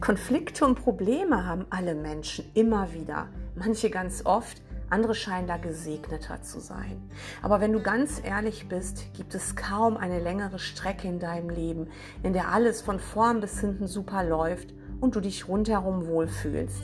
Konflikte 0.00 0.64
und 0.64 0.76
Probleme 0.76 1.44
haben 1.44 1.66
alle 1.68 1.94
Menschen 1.94 2.46
immer 2.54 2.94
wieder, 2.94 3.28
manche 3.54 3.90
ganz 3.90 4.24
oft, 4.24 4.62
andere 4.88 5.14
scheinen 5.14 5.46
da 5.46 5.58
gesegneter 5.58 6.40
zu 6.40 6.58
sein. 6.58 7.02
Aber 7.42 7.60
wenn 7.60 7.74
du 7.74 7.82
ganz 7.82 8.18
ehrlich 8.24 8.66
bist, 8.66 9.12
gibt 9.12 9.34
es 9.34 9.56
kaum 9.56 9.98
eine 9.98 10.18
längere 10.18 10.58
Strecke 10.58 11.06
in 11.06 11.18
deinem 11.18 11.50
Leben, 11.50 11.88
in 12.22 12.32
der 12.32 12.48
alles 12.48 12.80
von 12.80 12.98
vorn 12.98 13.40
bis 13.40 13.60
hinten 13.60 13.86
super 13.86 14.24
läuft 14.24 14.72
und 15.02 15.16
du 15.16 15.20
dich 15.20 15.48
rundherum 15.48 16.06
wohlfühlst. 16.06 16.82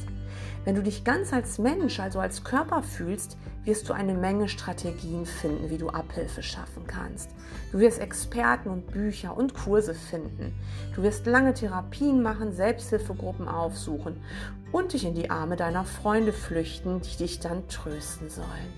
Wenn 0.67 0.75
du 0.75 0.83
dich 0.83 1.03
ganz 1.03 1.33
als 1.33 1.59
Mensch, 1.59 1.99
also 1.99 2.21
als 2.21 2.45
Körper 2.45 2.83
fühlst, 2.83 3.39
wirst 3.67 3.89
du 3.89 3.93
eine 3.93 4.15
Menge 4.15 4.49
Strategien 4.49 5.27
finden, 5.27 5.69
wie 5.71 5.77
du 5.77 5.89
Abhilfe 5.89 6.43
schaffen 6.43 6.87
kannst. 6.87 7.31
Du 7.73 7.81
wirst 7.81 8.01
Experten 8.01 8.71
und 8.71 8.87
Bücher 8.91 9.37
und 9.37 9.55
Kurse 9.55 9.93
finden. 9.93 10.55
Du 10.95 11.03
wirst 11.03 11.27
lange 11.27 11.53
Therapien 11.53 12.23
machen, 12.23 12.53
Selbsthilfegruppen 12.53 13.49
aufsuchen 13.49 14.23
und 14.73 14.93
dich 14.93 15.05
in 15.05 15.15
die 15.15 15.31
Arme 15.31 15.57
deiner 15.57 15.85
Freunde 15.85 16.33
flüchten, 16.33 17.03
die 17.03 17.17
dich 17.17 17.41
dann 17.41 17.69
trösten 17.69 18.31
sollen. 18.31 18.73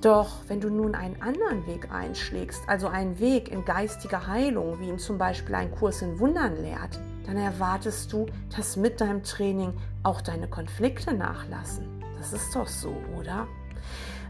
Doch 0.00 0.36
wenn 0.46 0.60
du 0.60 0.70
nun 0.70 0.94
einen 0.94 1.20
anderen 1.20 1.66
Weg 1.66 1.90
einschlägst, 1.92 2.62
also 2.68 2.86
einen 2.86 3.18
Weg 3.18 3.50
in 3.50 3.64
geistige 3.64 4.26
Heilung, 4.28 4.78
wie 4.80 4.88
ihn 4.88 4.98
zum 4.98 5.18
Beispiel 5.18 5.54
ein 5.56 5.72
Kurs 5.72 6.02
in 6.02 6.18
Wundern 6.20 6.56
lehrt, 6.62 7.00
dann 7.26 7.36
erwartest 7.36 8.12
du, 8.12 8.26
dass 8.56 8.76
mit 8.76 9.00
deinem 9.00 9.22
Training 9.22 9.74
auch 10.04 10.20
deine 10.20 10.48
Konflikte 10.48 11.12
nachlassen. 11.12 12.02
Das 12.16 12.32
ist 12.32 12.54
doch 12.54 12.68
so, 12.68 12.94
oder? 13.18 13.46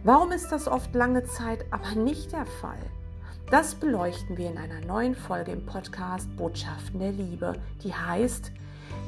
Warum 0.04 0.30
ist 0.30 0.50
das 0.50 0.68
oft 0.68 0.94
lange 0.94 1.24
Zeit 1.24 1.64
aber 1.72 1.96
nicht 1.96 2.32
der 2.32 2.46
Fall? 2.46 2.78
Das 3.50 3.74
beleuchten 3.74 4.36
wir 4.36 4.48
in 4.48 4.56
einer 4.56 4.80
neuen 4.80 5.16
Folge 5.16 5.50
im 5.50 5.66
Podcast 5.66 6.34
Botschaften 6.36 7.00
der 7.00 7.10
Liebe, 7.10 7.54
die 7.82 7.92
heißt 7.92 8.52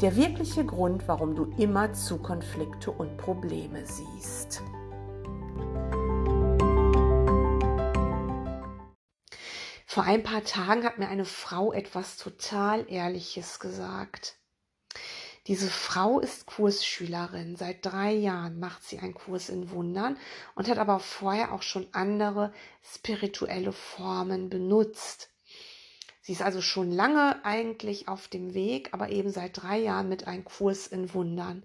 Der 0.01 0.17
wirkliche 0.17 0.65
Grund, 0.65 1.07
warum 1.07 1.37
du 1.37 1.53
immer 1.59 1.93
zu 1.93 2.19
Konflikte 2.19 2.91
und 2.91 3.17
Probleme 3.19 3.85
siehst. 3.87 4.63
Vor 9.87 10.03
ein 10.05 10.25
paar 10.25 10.43
Tagen 10.43 10.85
hat 10.85 10.99
mir 10.99 11.09
eine 11.09 11.25
Frau 11.25 11.73
etwas 11.73 12.17
total 12.17 12.91
Ehrliches 12.91 13.61
gesagt. 13.61 14.40
Diese 15.47 15.69
Frau 15.69 16.21
ist 16.21 16.47
Kursschülerin. 16.47 17.57
Seit 17.57 17.85
drei 17.85 18.13
Jahren 18.13 18.61
macht 18.61 18.85
sie 18.85 18.99
einen 18.99 19.15
Kurs 19.15 19.49
in 19.49 19.71
Wundern 19.71 20.19
und 20.55 20.69
hat 20.69 20.79
aber 20.79 21.01
vorher 21.01 21.53
auch 21.53 21.63
schon 21.63 21.89
andere 21.93 22.53
spirituelle 22.83 23.73
Formen 23.73 24.51
benutzt. 24.51 25.31
Sie 26.21 26.33
ist 26.33 26.43
also 26.43 26.61
schon 26.61 26.93
lange 26.93 27.43
eigentlich 27.45 28.07
auf 28.07 28.29
dem 28.29 28.53
Weg, 28.53 28.93
aber 28.93 29.09
eben 29.09 29.31
seit 29.31 29.63
drei 29.63 29.79
Jahren 29.79 30.09
mit 30.09 30.27
einem 30.27 30.45
Kurs 30.45 30.87
in 30.87 31.15
Wundern. 31.15 31.63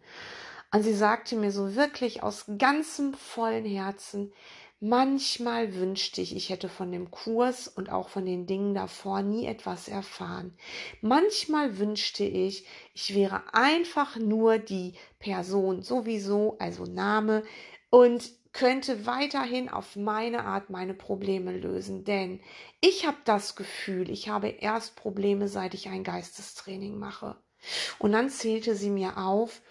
Und 0.71 0.83
sie 0.83 0.95
sagte 0.95 1.35
mir 1.35 1.51
so 1.51 1.75
wirklich 1.75 2.23
aus 2.23 2.45
ganzem 2.57 3.13
vollen 3.13 3.65
Herzen, 3.65 4.33
Manchmal 4.81 5.73
wünschte 5.75 6.21
ich, 6.21 6.35
ich 6.35 6.49
hätte 6.49 6.67
von 6.67 6.91
dem 6.91 7.09
Kurs 7.09 7.67
und 7.67 7.89
auch 7.89 8.09
von 8.09 8.25
den 8.25 8.45
Dingen 8.45 8.75
davor 8.75 9.21
nie 9.21 9.45
etwas 9.45 9.87
erfahren. 9.87 10.57
Manchmal 11.01 11.77
wünschte 11.77 12.25
ich, 12.25 12.65
ich 12.93 13.15
wäre 13.15 13.53
einfach 13.53 14.17
nur 14.17 14.57
die 14.57 14.93
Person 15.17 15.81
sowieso, 15.81 16.57
also 16.59 16.83
Name, 16.83 17.43
und 17.89 18.31
könnte 18.51 19.05
weiterhin 19.05 19.69
auf 19.69 19.95
meine 19.95 20.45
Art 20.45 20.69
meine 20.69 20.93
Probleme 20.93 21.51
lösen. 21.57 22.03
Denn 22.03 22.41
ich 22.79 23.05
habe 23.05 23.17
das 23.25 23.55
Gefühl, 23.55 24.09
ich 24.09 24.29
habe 24.29 24.47
erst 24.47 24.95
Probleme, 24.95 25.47
seit 25.47 25.73
ich 25.73 25.87
ein 25.87 26.03
Geistestraining 26.03 26.97
mache. 26.97 27.37
Und 27.99 28.11
dann 28.11 28.29
zählte 28.29 28.75
sie 28.75 28.89
mir 28.89 29.17
auf, 29.17 29.61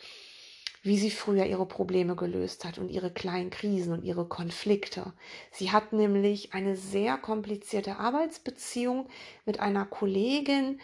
wie 0.84 0.98
sie 0.98 1.10
früher 1.10 1.46
ihre 1.46 1.66
Probleme 1.66 2.14
gelöst 2.14 2.64
hat 2.66 2.76
und 2.78 2.90
ihre 2.90 3.10
kleinen 3.10 3.48
Krisen 3.48 3.94
und 3.94 4.04
ihre 4.04 4.28
Konflikte. 4.28 5.14
Sie 5.50 5.72
hat 5.72 5.94
nämlich 5.94 6.52
eine 6.52 6.76
sehr 6.76 7.16
komplizierte 7.16 7.96
Arbeitsbeziehung 7.96 9.08
mit 9.46 9.60
einer 9.60 9.86
Kollegin, 9.86 10.78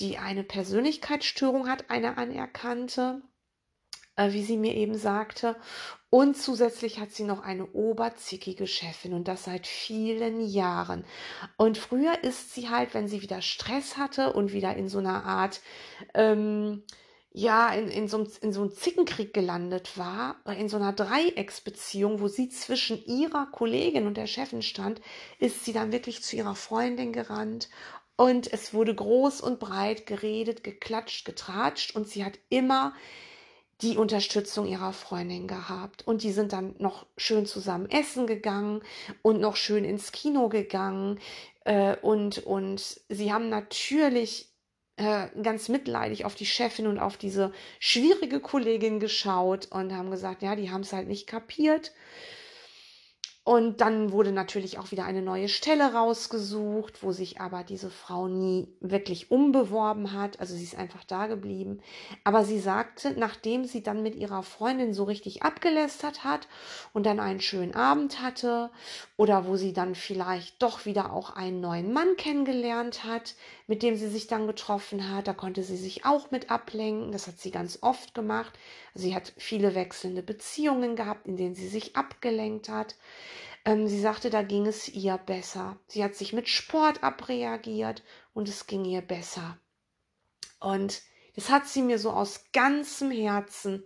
die 0.00 0.18
eine 0.18 0.42
Persönlichkeitsstörung 0.42 1.68
hat, 1.68 1.88
eine 1.88 2.18
anerkannte, 2.18 3.22
äh, 4.16 4.32
wie 4.32 4.42
sie 4.42 4.56
mir 4.56 4.74
eben 4.74 4.96
sagte. 4.96 5.54
Und 6.10 6.36
zusätzlich 6.36 6.98
hat 6.98 7.12
sie 7.12 7.24
noch 7.24 7.40
eine 7.40 7.66
oberzickige 7.66 8.66
Chefin 8.66 9.14
und 9.14 9.28
das 9.28 9.44
seit 9.44 9.68
vielen 9.68 10.44
Jahren. 10.44 11.04
Und 11.56 11.78
früher 11.78 12.24
ist 12.24 12.54
sie 12.54 12.70
halt, 12.70 12.92
wenn 12.92 13.06
sie 13.06 13.22
wieder 13.22 13.40
Stress 13.40 13.96
hatte 13.96 14.32
und 14.32 14.52
wieder 14.52 14.74
in 14.74 14.88
so 14.88 14.98
einer 14.98 15.24
Art 15.24 15.60
ähm, 16.12 16.82
ja 17.34 17.68
in, 17.74 17.88
in, 17.88 18.08
so, 18.08 18.26
in 18.40 18.52
so 18.52 18.62
einem 18.62 18.72
Zickenkrieg 18.72 19.34
gelandet 19.34 19.98
war, 19.98 20.36
in 20.56 20.68
so 20.68 20.76
einer 20.76 20.92
Dreiecksbeziehung, 20.92 22.20
wo 22.20 22.28
sie 22.28 22.48
zwischen 22.48 23.04
ihrer 23.04 23.46
Kollegin 23.46 24.06
und 24.06 24.16
der 24.16 24.28
Chefin 24.28 24.62
stand, 24.62 25.00
ist 25.40 25.64
sie 25.64 25.72
dann 25.72 25.92
wirklich 25.92 26.22
zu 26.22 26.36
ihrer 26.36 26.54
Freundin 26.54 27.12
gerannt 27.12 27.68
und 28.16 28.52
es 28.52 28.72
wurde 28.72 28.94
groß 28.94 29.40
und 29.40 29.58
breit 29.58 30.06
geredet, 30.06 30.62
geklatscht, 30.62 31.24
getratscht 31.24 31.96
und 31.96 32.08
sie 32.08 32.24
hat 32.24 32.38
immer 32.48 32.94
die 33.80 33.96
Unterstützung 33.96 34.66
ihrer 34.66 34.92
Freundin 34.92 35.48
gehabt. 35.48 36.06
Und 36.06 36.22
die 36.22 36.30
sind 36.30 36.52
dann 36.52 36.76
noch 36.78 37.06
schön 37.16 37.44
zusammen 37.44 37.90
essen 37.90 38.28
gegangen 38.28 38.82
und 39.22 39.40
noch 39.40 39.56
schön 39.56 39.84
ins 39.84 40.12
Kino 40.12 40.48
gegangen. 40.48 41.18
Äh, 41.64 41.96
und, 41.96 42.38
und 42.38 43.00
sie 43.08 43.32
haben 43.32 43.48
natürlich 43.48 44.53
äh, 44.96 45.28
ganz 45.42 45.68
mitleidig 45.68 46.24
auf 46.24 46.34
die 46.34 46.46
Chefin 46.46 46.86
und 46.86 46.98
auf 46.98 47.16
diese 47.16 47.52
schwierige 47.80 48.40
Kollegin 48.40 49.00
geschaut 49.00 49.66
und 49.70 49.92
haben 49.92 50.10
gesagt, 50.10 50.42
ja, 50.42 50.54
die 50.54 50.70
haben 50.70 50.82
es 50.82 50.92
halt 50.92 51.08
nicht 51.08 51.26
kapiert. 51.26 51.92
Und 53.46 53.82
dann 53.82 54.10
wurde 54.10 54.32
natürlich 54.32 54.78
auch 54.78 54.90
wieder 54.90 55.04
eine 55.04 55.20
neue 55.20 55.50
Stelle 55.50 55.92
rausgesucht, 55.92 57.02
wo 57.02 57.12
sich 57.12 57.42
aber 57.42 57.62
diese 57.62 57.90
Frau 57.90 58.26
nie 58.26 58.68
wirklich 58.80 59.30
umbeworben 59.30 60.12
hat. 60.12 60.40
Also 60.40 60.54
sie 60.54 60.64
ist 60.64 60.78
einfach 60.78 61.04
da 61.04 61.26
geblieben. 61.26 61.80
Aber 62.24 62.46
sie 62.46 62.58
sagte, 62.58 63.12
nachdem 63.18 63.66
sie 63.66 63.82
dann 63.82 64.02
mit 64.02 64.14
ihrer 64.14 64.42
Freundin 64.42 64.94
so 64.94 65.04
richtig 65.04 65.42
abgelästert 65.42 66.24
hat 66.24 66.48
und 66.94 67.04
dann 67.04 67.20
einen 67.20 67.40
schönen 67.40 67.74
Abend 67.74 68.22
hatte 68.22 68.70
oder 69.18 69.46
wo 69.46 69.56
sie 69.56 69.74
dann 69.74 69.94
vielleicht 69.94 70.62
doch 70.62 70.86
wieder 70.86 71.12
auch 71.12 71.36
einen 71.36 71.60
neuen 71.60 71.92
Mann 71.92 72.16
kennengelernt 72.16 73.04
hat, 73.04 73.34
mit 73.66 73.82
dem 73.82 73.96
sie 73.96 74.08
sich 74.08 74.26
dann 74.26 74.46
getroffen 74.46 75.10
hat, 75.10 75.28
da 75.28 75.34
konnte 75.34 75.62
sie 75.64 75.76
sich 75.76 76.06
auch 76.06 76.30
mit 76.30 76.50
ablenken. 76.50 77.12
Das 77.12 77.26
hat 77.26 77.38
sie 77.38 77.50
ganz 77.50 77.78
oft 77.82 78.14
gemacht. 78.14 78.58
Sie 78.94 79.14
hat 79.14 79.32
viele 79.36 79.74
wechselnde 79.74 80.22
Beziehungen 80.22 80.94
gehabt, 80.94 81.26
in 81.26 81.36
denen 81.36 81.56
sie 81.56 81.68
sich 81.68 81.96
abgelenkt 81.96 82.68
hat. 82.68 82.96
Ähm, 83.64 83.88
sie 83.88 84.00
sagte, 84.00 84.30
da 84.30 84.42
ging 84.42 84.66
es 84.66 84.88
ihr 84.88 85.18
besser. 85.18 85.78
Sie 85.88 86.04
hat 86.04 86.14
sich 86.14 86.32
mit 86.32 86.48
Sport 86.48 87.02
abreagiert 87.02 88.02
und 88.34 88.48
es 88.48 88.66
ging 88.66 88.84
ihr 88.84 89.02
besser. 89.02 89.58
Und 90.60 91.02
das 91.34 91.50
hat 91.50 91.66
sie 91.66 91.82
mir 91.82 91.98
so 91.98 92.10
aus 92.10 92.44
ganzem 92.52 93.10
Herzen 93.10 93.84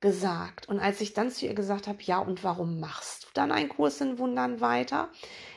gesagt. 0.00 0.68
Und 0.68 0.80
als 0.80 1.00
ich 1.00 1.14
dann 1.14 1.30
zu 1.30 1.46
ihr 1.46 1.54
gesagt 1.54 1.86
habe, 1.86 2.02
ja, 2.02 2.18
und 2.18 2.44
warum 2.44 2.78
machst 2.78 3.24
du 3.24 3.28
dann 3.32 3.52
einen 3.52 3.70
Kurs 3.70 4.00
in 4.02 4.18
Wundern 4.18 4.60
weiter? 4.60 5.10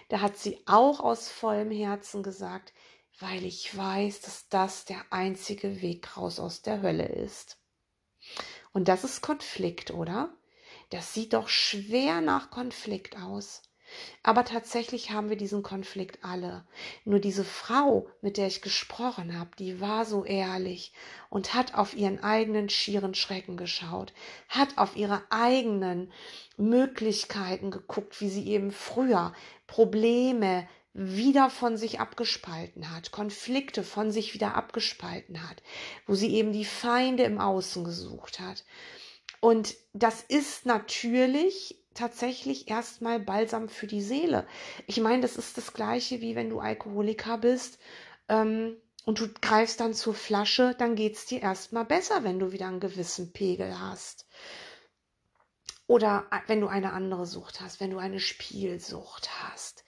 Da 0.07 0.21
hat 0.21 0.37
sie 0.37 0.61
auch 0.65 1.01
aus 1.01 1.29
vollem 1.29 1.71
Herzen 1.71 2.23
gesagt, 2.23 2.71
weil 3.19 3.43
ich 3.43 3.75
weiß, 3.75 4.21
dass 4.21 4.47
das 4.47 4.85
der 4.85 5.03
einzige 5.09 5.81
Weg 5.81 6.15
raus 6.15 6.39
aus 6.39 6.61
der 6.61 6.81
Hölle 6.81 7.07
ist. 7.07 7.57
Und 8.75 8.89
das 8.89 9.05
ist 9.05 9.21
Konflikt, 9.21 9.91
oder? 9.91 10.33
Das 10.89 11.13
sieht 11.13 11.31
doch 11.31 11.47
schwer 11.47 12.19
nach 12.19 12.51
Konflikt 12.51 13.15
aus. 13.15 13.61
Aber 14.21 14.43
tatsächlich 14.43 15.11
haben 15.11 15.29
wir 15.29 15.37
diesen 15.37 15.63
Konflikt 15.63 16.25
alle. 16.25 16.67
Nur 17.05 17.19
diese 17.19 17.45
Frau, 17.45 18.09
mit 18.19 18.35
der 18.35 18.47
ich 18.47 18.61
gesprochen 18.61 19.39
habe, 19.39 19.51
die 19.57 19.79
war 19.79 20.03
so 20.03 20.25
ehrlich 20.25 20.91
und 21.29 21.53
hat 21.53 21.73
auf 21.75 21.95
ihren 21.95 22.21
eigenen 22.21 22.67
schieren 22.67 23.15
Schrecken 23.15 23.55
geschaut, 23.55 24.11
hat 24.49 24.77
auf 24.77 24.97
ihre 24.97 25.23
eigenen 25.29 26.11
Möglichkeiten 26.57 27.71
geguckt, 27.71 28.19
wie 28.19 28.29
sie 28.29 28.45
eben 28.49 28.71
früher 28.71 29.31
Probleme, 29.67 30.67
wieder 30.97 31.49
von 31.49 31.75
sich 31.75 31.99
abgespalten 31.99 32.89
hat, 32.89 33.11
Konflikte 33.11 33.83
von 33.83 34.11
sich 34.11 34.33
wieder 34.33 34.55
abgespalten 34.55 35.47
hat, 35.47 35.61
wo 36.07 36.15
sie 36.15 36.33
eben 36.33 36.53
die 36.53 36.63
Feinde 36.63 37.23
im 37.23 37.37
Außen 37.37 37.83
gesucht 37.83 38.39
hat. 38.39 38.63
Und 39.41 39.75
das 39.91 40.23
ist 40.23 40.65
natürlich 40.65 41.83
tatsächlich 41.93 42.69
erstmal 42.69 43.19
Balsam 43.19 43.67
für 43.67 43.87
die 43.87 44.01
Seele. 44.01 44.47
Ich 44.87 45.01
meine, 45.01 45.21
das 45.21 45.35
ist 45.35 45.57
das 45.57 45.73
gleiche 45.73 46.21
wie 46.21 46.35
wenn 46.35 46.49
du 46.49 46.59
Alkoholiker 46.59 47.39
bist 47.39 47.77
ähm, 48.29 48.77
und 49.05 49.19
du 49.19 49.27
greifst 49.41 49.81
dann 49.81 49.93
zur 49.93 50.13
Flasche, 50.13 50.75
dann 50.77 50.95
geht 50.95 51.15
es 51.15 51.25
dir 51.25 51.41
erstmal 51.41 51.85
besser, 51.85 52.23
wenn 52.23 52.39
du 52.39 52.53
wieder 52.53 52.67
einen 52.67 52.79
gewissen 52.79 53.33
Pegel 53.33 53.81
hast. 53.81 54.27
Oder 55.87 56.25
äh, 56.31 56.39
wenn 56.47 56.61
du 56.61 56.67
eine 56.67 56.93
andere 56.93 57.25
Sucht 57.25 57.59
hast, 57.59 57.81
wenn 57.81 57.91
du 57.91 57.97
eine 57.97 58.21
Spielsucht 58.21 59.29
hast. 59.43 59.84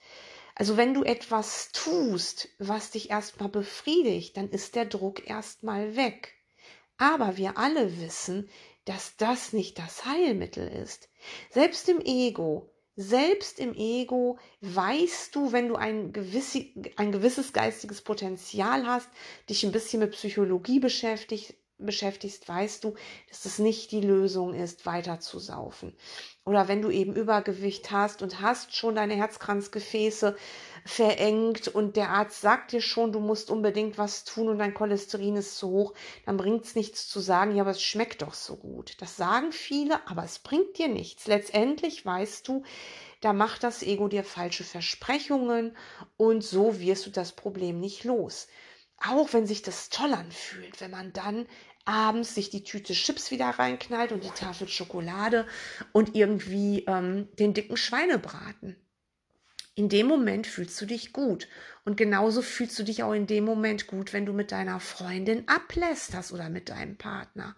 Also 0.58 0.76
wenn 0.76 0.92
du 0.92 1.04
etwas 1.04 1.70
tust, 1.72 2.48
was 2.58 2.90
dich 2.90 3.10
erstmal 3.10 3.48
befriedigt, 3.48 4.36
dann 4.36 4.50
ist 4.50 4.74
der 4.74 4.86
Druck 4.86 5.28
erstmal 5.30 5.94
weg. 5.94 6.34
Aber 6.96 7.36
wir 7.36 7.58
alle 7.58 8.00
wissen, 8.00 8.50
dass 8.84 9.16
das 9.16 9.52
nicht 9.52 9.78
das 9.78 10.04
Heilmittel 10.04 10.66
ist. 10.66 11.10
Selbst 11.50 11.88
im 11.88 12.00
Ego, 12.00 12.72
selbst 12.96 13.60
im 13.60 13.72
Ego 13.72 14.40
weißt 14.60 15.32
du, 15.36 15.52
wenn 15.52 15.68
du 15.68 15.76
ein, 15.76 16.12
gewissi, 16.12 16.74
ein 16.96 17.12
gewisses 17.12 17.52
geistiges 17.52 18.02
Potenzial 18.02 18.84
hast, 18.84 19.08
dich 19.48 19.64
ein 19.64 19.70
bisschen 19.70 20.00
mit 20.00 20.10
Psychologie 20.10 20.80
beschäftigt, 20.80 21.54
beschäftigst, 21.78 22.48
weißt 22.48 22.84
du, 22.84 22.94
dass 23.28 23.44
es 23.44 23.58
nicht 23.58 23.92
die 23.92 24.00
Lösung 24.00 24.54
ist, 24.54 24.86
weiter 24.86 25.20
zu 25.20 25.38
saufen. 25.38 25.96
Oder 26.44 26.66
wenn 26.66 26.82
du 26.82 26.90
eben 26.90 27.14
Übergewicht 27.14 27.90
hast 27.90 28.22
und 28.22 28.40
hast 28.40 28.74
schon 28.74 28.94
deine 28.94 29.14
Herzkranzgefäße 29.14 30.36
verengt 30.84 31.68
und 31.68 31.96
der 31.96 32.10
Arzt 32.10 32.40
sagt 32.40 32.72
dir 32.72 32.80
schon, 32.80 33.12
du 33.12 33.20
musst 33.20 33.50
unbedingt 33.50 33.98
was 33.98 34.24
tun 34.24 34.48
und 34.48 34.58
dein 34.58 34.72
Cholesterin 34.72 35.36
ist 35.36 35.58
zu 35.58 35.68
hoch, 35.68 35.94
dann 36.24 36.38
bringt 36.38 36.64
es 36.64 36.74
nichts 36.74 37.08
zu 37.08 37.20
sagen, 37.20 37.54
ja, 37.54 37.62
aber 37.62 37.72
es 37.72 37.82
schmeckt 37.82 38.22
doch 38.22 38.34
so 38.34 38.56
gut. 38.56 38.96
Das 39.00 39.16
sagen 39.16 39.52
viele, 39.52 40.00
aber 40.08 40.24
es 40.24 40.38
bringt 40.38 40.78
dir 40.78 40.88
nichts. 40.88 41.26
Letztendlich 41.26 42.06
weißt 42.06 42.48
du, 42.48 42.62
da 43.20 43.32
macht 43.32 43.64
das 43.64 43.82
Ego 43.82 44.08
dir 44.08 44.24
falsche 44.24 44.64
Versprechungen 44.64 45.76
und 46.16 46.42
so 46.42 46.80
wirst 46.80 47.06
du 47.06 47.10
das 47.10 47.32
Problem 47.32 47.80
nicht 47.80 48.04
los. 48.04 48.48
Auch 49.06 49.32
wenn 49.32 49.46
sich 49.46 49.62
das 49.62 49.90
toll 49.90 50.12
anfühlt, 50.12 50.80
wenn 50.80 50.90
man 50.90 51.12
dann 51.12 51.46
abends 51.88 52.34
sich 52.34 52.50
die 52.50 52.62
Tüte 52.62 52.92
Chips 52.92 53.30
wieder 53.30 53.48
reinknallt 53.48 54.12
und 54.12 54.22
die 54.22 54.30
Tafel 54.30 54.68
Schokolade 54.68 55.46
und 55.92 56.14
irgendwie 56.14 56.84
ähm, 56.86 57.28
den 57.38 57.54
dicken 57.54 57.78
Schweinebraten. 57.78 58.76
In 59.74 59.88
dem 59.88 60.06
Moment 60.06 60.46
fühlst 60.46 60.78
du 60.80 60.86
dich 60.86 61.12
gut. 61.12 61.48
Und 61.84 61.96
genauso 61.96 62.42
fühlst 62.42 62.78
du 62.78 62.82
dich 62.82 63.02
auch 63.02 63.12
in 63.12 63.26
dem 63.26 63.44
Moment 63.44 63.86
gut, 63.86 64.12
wenn 64.12 64.26
du 64.26 64.32
mit 64.32 64.52
deiner 64.52 64.80
Freundin 64.80 65.48
ablästerst 65.48 66.32
oder 66.32 66.50
mit 66.50 66.68
deinem 66.68 66.98
Partner. 66.98 67.56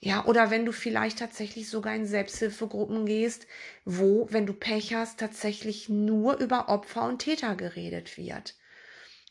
Ja, 0.00 0.24
oder 0.24 0.50
wenn 0.50 0.64
du 0.64 0.72
vielleicht 0.72 1.18
tatsächlich 1.18 1.68
sogar 1.68 1.94
in 1.94 2.06
Selbsthilfegruppen 2.06 3.04
gehst, 3.06 3.46
wo, 3.84 4.28
wenn 4.30 4.46
du 4.46 4.54
Pech 4.54 4.94
hast, 4.94 5.20
tatsächlich 5.20 5.88
nur 5.88 6.38
über 6.38 6.68
Opfer 6.68 7.06
und 7.06 7.18
Täter 7.18 7.54
geredet 7.54 8.16
wird 8.16 8.54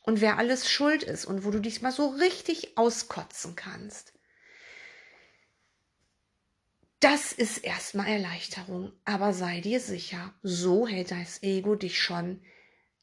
und 0.03 0.21
wer 0.21 0.38
alles 0.38 0.69
schuld 0.69 1.03
ist 1.03 1.25
und 1.25 1.45
wo 1.45 1.51
du 1.51 1.59
dich 1.59 1.81
mal 1.81 1.91
so 1.91 2.09
richtig 2.09 2.77
auskotzen 2.77 3.56
kannst. 3.56 4.11
Das 7.01 7.31
ist 7.31 7.57
erstmal 7.57 8.09
Erleichterung, 8.09 8.92
aber 9.06 9.33
sei 9.33 9.59
dir 9.59 9.80
sicher, 9.80 10.36
so 10.44 10.88
hält 10.88 11.09
das 11.09 11.42
Ego 11.42 11.74
dich 11.74 12.00
schon 12.00 12.42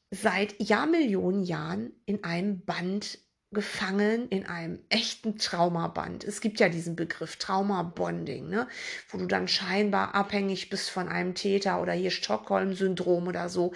seit 0.09 0.55
Jahrmillionen 0.57 1.43
Jahren 1.43 1.91
in 2.05 2.23
einem 2.23 2.63
Band 2.63 3.19
gefangen 3.51 4.29
in 4.29 4.45
einem 4.45 4.79
echten 4.87 5.37
Traumaband. 5.37 6.23
Es 6.23 6.39
gibt 6.39 6.61
ja 6.61 6.69
diesen 6.69 6.95
Begriff 6.95 7.35
Traumabonding, 7.35 8.47
ne? 8.47 8.69
wo 9.09 9.17
du 9.17 9.25
dann 9.25 9.49
scheinbar 9.49 10.15
abhängig 10.15 10.69
bist 10.69 10.89
von 10.89 11.09
einem 11.09 11.35
Täter 11.35 11.81
oder 11.81 11.91
hier 11.91 12.11
Stockholm-Syndrom 12.11 13.27
oder 13.27 13.49
so. 13.49 13.73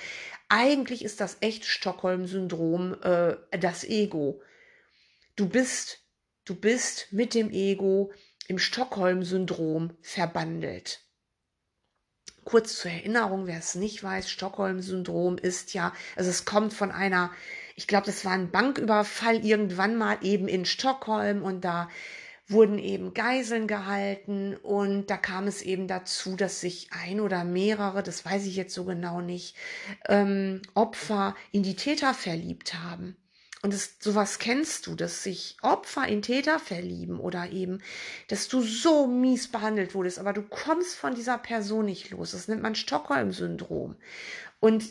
Eigentlich 0.48 1.04
ist 1.04 1.20
das 1.20 1.36
echte 1.42 1.68
Stockholm-Syndrom 1.68 2.96
äh, 3.02 3.36
das 3.60 3.84
Ego. 3.84 4.42
Du 5.36 5.50
bist, 5.50 6.00
du 6.46 6.56
bist 6.56 7.08
mit 7.12 7.34
dem 7.34 7.52
Ego 7.52 8.14
im 8.48 8.60
Stockholm-Syndrom 8.60 9.98
verbandelt. 10.02 11.02
Kurz 12.46 12.78
zur 12.78 12.92
Erinnerung, 12.92 13.48
wer 13.48 13.58
es 13.58 13.76
nicht 13.76 14.04
weiß, 14.04 14.30
Stockholm-Syndrom 14.30 15.38
ist 15.38 15.74
ja, 15.74 15.94
also 16.16 16.30
es 16.30 16.44
kommt 16.44 16.74
von 16.74 16.92
einer 16.92 17.32
ich 17.76 17.88
glaube, 17.88 18.06
das 18.06 18.24
war 18.26 18.34
ein 18.34 18.52
Banküberfall 18.52 19.44
irgendwann 19.46 19.96
mal 19.96 20.18
eben 20.22 20.48
in 20.48 20.66
Stockholm 20.66 21.44
und 21.44 21.66
da 21.66 21.90
wurden 22.48 22.78
eben 22.78 23.14
Geiseln 23.14 23.68
gehalten 23.68 24.56
und 24.56 25.10
da 25.10 25.18
kam 25.18 25.48
es 25.48 25.62
eben 25.62 25.88
dazu, 25.88 26.36
dass 26.36 26.60
sich 26.60 26.90
ein 26.92 27.20
oder 27.20 27.44
mehrere, 27.46 28.04
das 28.04 28.26
weiß 28.26 28.46
ich 28.46 28.56
jetzt 28.56 28.74
so 28.74 28.84
genau 28.84 29.22
nicht, 29.22 29.56
ähm, 30.08 30.62
Opfer 30.74 31.36
in 31.52 31.64
die 31.64 31.76
Täter 31.76 32.14
verliebt 32.14 32.76
haben. 32.76 33.16
Und 33.64 33.74
das, 33.74 33.96
sowas 34.00 34.40
kennst 34.40 34.88
du, 34.88 34.96
dass 34.96 35.24
sich 35.24 35.56
Opfer 35.62 36.06
in 36.06 36.22
Täter 36.22 36.60
verlieben 36.60 37.18
oder 37.18 37.50
eben, 37.50 37.82
dass 38.28 38.50
du 38.50 38.62
so 38.62 39.08
mies 39.08 39.50
behandelt 39.50 39.96
wurdest, 39.96 40.20
aber 40.20 40.34
du 40.34 40.42
kommst 40.42 40.96
von 40.96 41.16
dieser 41.16 41.38
Person 41.38 41.86
nicht 41.86 42.10
los. 42.10 42.32
Das 42.32 42.50
nennt 42.50 42.62
man 42.62 42.76
Stockholm-Syndrom. 42.76 43.96
Und 44.60 44.84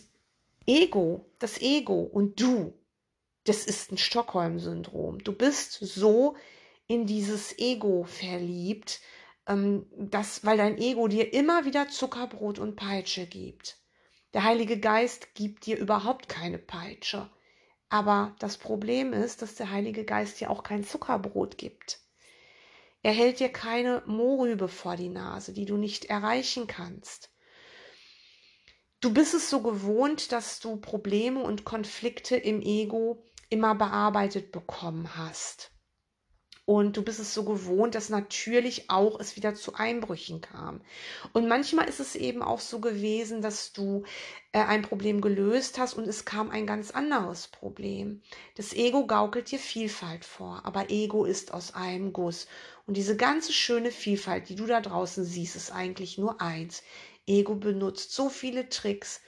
Ego, 0.67 1.31
das 1.39 1.61
Ego 1.61 2.01
und 2.01 2.41
du, 2.41 2.73
das 3.45 3.67
ist 3.67 3.93
ein 3.93 3.99
Stockholm-Syndrom. 3.99 5.19
Du 5.19 5.33
bist 5.33 5.73
so 5.73 6.35
in 6.87 7.05
dieses 7.07 7.59
Ego 7.59 8.05
verliebt, 8.05 9.01
ähm, 9.47 9.85
dass, 9.99 10.47
weil 10.47 10.57
dein 10.57 10.79
Ego 10.79 11.09
dir 11.09 11.35
immer 11.35 11.67
wieder 11.67 11.89
Zuckerbrot 11.89 12.59
und 12.59 12.77
Peitsche 12.77 13.27
gibt. 13.27 13.77
Der 14.33 14.45
Heilige 14.45 14.81
Geist 14.81 15.35
gibt 15.35 15.67
dir 15.67 15.77
überhaupt 15.77 16.31
keine 16.31 16.59
Peitsche. 16.59 17.29
Aber 17.93 18.35
das 18.39 18.57
Problem 18.57 19.13
ist, 19.13 19.43
dass 19.43 19.55
der 19.55 19.71
Heilige 19.71 20.07
Geist 20.07 20.41
dir 20.41 20.49
auch 20.49 20.63
kein 20.63 20.83
Zuckerbrot 20.83 21.59
gibt. 21.59 22.01
Er 23.03 23.13
hält 23.13 23.39
dir 23.39 23.51
keine 23.51 24.03
Mohrrübe 24.07 24.69
vor 24.69 24.97
die 24.97 25.11
Nase, 25.11 25.53
die 25.53 25.67
du 25.67 25.77
nicht 25.77 26.07
erreichen 26.07 26.67
kannst. 26.67 27.31
Du 29.01 29.13
bist 29.13 29.35
es 29.35 29.51
so 29.51 29.61
gewohnt, 29.61 30.33
dass 30.33 30.59
du 30.59 30.77
Probleme 30.79 31.43
und 31.43 31.67
Konflikte 31.67 32.35
im 32.35 32.63
Ego 32.63 33.27
immer 33.51 33.75
bearbeitet 33.75 34.53
bekommen 34.53 35.15
hast. 35.15 35.72
Und 36.65 36.97
du 36.97 37.03
bist 37.03 37.19
es 37.19 37.35
so 37.35 37.45
gewohnt, 37.45 37.97
dass 37.97 38.09
natürlich 38.09 38.89
auch 38.89 39.19
es 39.19 39.35
wieder 39.35 39.55
zu 39.55 39.75
Einbrüchen 39.75 40.41
kam. 40.41 40.81
Und 41.33 41.49
manchmal 41.49 41.89
ist 41.89 41.99
es 41.99 42.15
eben 42.15 42.41
auch 42.41 42.61
so 42.61 42.79
gewesen, 42.79 43.43
dass 43.43 43.73
du 43.73 44.05
äh, 44.53 44.61
ein 44.61 44.83
Problem 44.83 45.21
gelöst 45.21 45.79
hast 45.79 45.95
und 45.95 46.07
es 46.07 46.25
kam 46.25 46.51
ein 46.51 46.67
ganz 46.67 46.93
anderes 46.93 47.49
Problem. 47.49 48.23
Das 48.55 48.75
Ego 48.75 49.09
gaukelt 49.09 49.51
dir 49.51 49.59
Vielfalt 49.59 50.25
vor, 50.25 50.61
aber 50.65 50.89
Ego 50.91 51.25
ist 51.25 51.53
aus 51.53 51.75
einem 51.75 52.13
Guss. 52.13 52.47
Und 52.87 52.97
diese 52.97 53.17
ganze 53.17 53.53
schöne 53.53 53.91
Vielfalt, 53.91 54.49
die 54.49 54.57
du 54.57 54.67
da 54.67 54.81
draußen 54.81 55.25
siehst, 55.25 55.57
ist 55.57 55.73
eigentlich 55.73 56.17
nur 56.17 56.41
eins. 56.41 56.85
Ego 57.27 57.57
benutzt 57.57 58.13
so 58.13 58.29
viele 58.29 58.69
Tricks. 58.69 59.21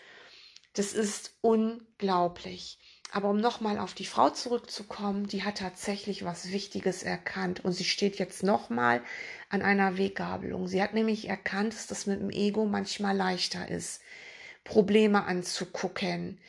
Das 0.74 0.92
ist 0.92 1.36
unglaublich. 1.40 2.78
Aber 3.14 3.30
um 3.30 3.36
nochmal 3.36 3.78
auf 3.78 3.94
die 3.94 4.06
Frau 4.06 4.30
zurückzukommen, 4.30 5.28
die 5.28 5.44
hat 5.44 5.58
tatsächlich 5.58 6.24
was 6.24 6.50
Wichtiges 6.50 7.04
erkannt 7.04 7.64
und 7.64 7.70
sie 7.70 7.84
steht 7.84 8.18
jetzt 8.18 8.42
nochmal 8.42 9.02
an 9.48 9.62
einer 9.62 9.96
Weggabelung. 9.96 10.66
Sie 10.66 10.82
hat 10.82 10.94
nämlich 10.94 11.28
erkannt, 11.28 11.74
dass 11.74 11.86
das 11.86 12.06
mit 12.06 12.20
dem 12.20 12.30
Ego 12.30 12.64
manchmal 12.64 13.16
leichter 13.16 13.68
ist, 13.68 14.02
Probleme 14.64 15.26
anzugucken 15.26 16.40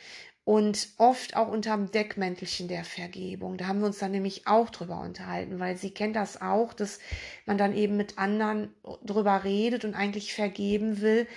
und 0.43 0.89
oft 0.97 1.35
auch 1.35 1.49
unterm 1.49 1.91
Deckmäntelchen 1.91 2.67
der 2.67 2.83
Vergebung. 2.83 3.57
Da 3.57 3.67
haben 3.67 3.81
wir 3.81 3.85
uns 3.85 3.99
dann 3.99 4.09
nämlich 4.09 4.47
auch 4.47 4.71
drüber 4.71 5.01
unterhalten, 5.01 5.59
weil 5.59 5.77
sie 5.77 5.91
kennt 5.91 6.15
das 6.15 6.41
auch, 6.41 6.73
dass 6.73 6.97
man 7.45 7.59
dann 7.59 7.75
eben 7.75 7.95
mit 7.95 8.17
anderen 8.17 8.73
drüber 9.03 9.43
redet 9.43 9.85
und 9.85 9.93
eigentlich 9.93 10.33
vergeben 10.33 10.99
will. 10.99 11.27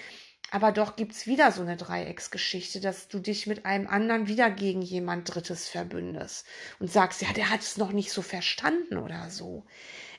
Aber 0.51 0.73
doch 0.73 0.97
gibt's 0.97 1.27
wieder 1.27 1.53
so 1.53 1.61
eine 1.61 1.77
Dreiecksgeschichte, 1.77 2.81
dass 2.81 3.09
du 3.09 3.19
dich 3.19 3.47
mit 3.47 3.67
einem 3.67 3.87
anderen 3.87 4.29
wieder 4.29 4.51
gegen 4.51 4.81
jemand 4.81 5.33
Drittes 5.35 5.69
verbündest 5.69 6.47
und 6.79 6.91
sagst, 6.91 7.21
ja, 7.21 7.33
der 7.35 7.51
hat 7.51 7.61
es 7.61 7.77
noch 7.77 7.93
nicht 7.93 8.11
so 8.11 8.23
verstanden 8.23 8.97
oder 8.97 9.29
so. 9.31 9.67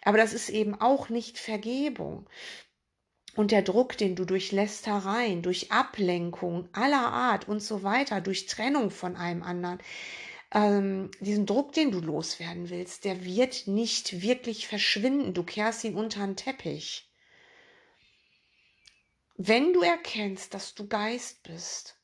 Aber 0.03 0.17
das 0.17 0.33
ist 0.33 0.49
eben 0.49 0.79
auch 0.79 1.09
nicht 1.09 1.39
Vergebung. 1.39 2.29
Und 3.35 3.51
der 3.51 3.63
Druck, 3.63 3.97
den 3.97 4.15
du 4.15 4.25
durch 4.25 4.51
Lästereien, 4.51 5.41
durch 5.41 5.71
Ablenkung 5.71 6.67
aller 6.73 7.11
Art 7.11 7.47
und 7.47 7.61
so 7.61 7.83
weiter, 7.83 8.21
durch 8.21 8.45
Trennung 8.45 8.91
von 8.91 9.15
einem 9.15 9.43
anderen, 9.43 9.79
ähm, 10.51 11.09
diesen 11.19 11.45
Druck, 11.45 11.73
den 11.73 11.91
du 11.91 11.99
loswerden 11.99 12.69
willst, 12.69 13.05
der 13.05 13.23
wird 13.23 13.67
nicht 13.67 14.21
wirklich 14.21 14.67
verschwinden. 14.67 15.33
Du 15.33 15.43
kehrst 15.43 15.83
ihn 15.83 15.95
unter 15.95 16.25
den 16.25 16.35
Teppich. 16.35 17.08
Wenn 19.41 19.71
du 19.71 19.81
erkennst, 19.81 20.53
dass 20.53 20.75
du 20.75 20.89
Geist 20.89 21.43
bist, 21.43 21.97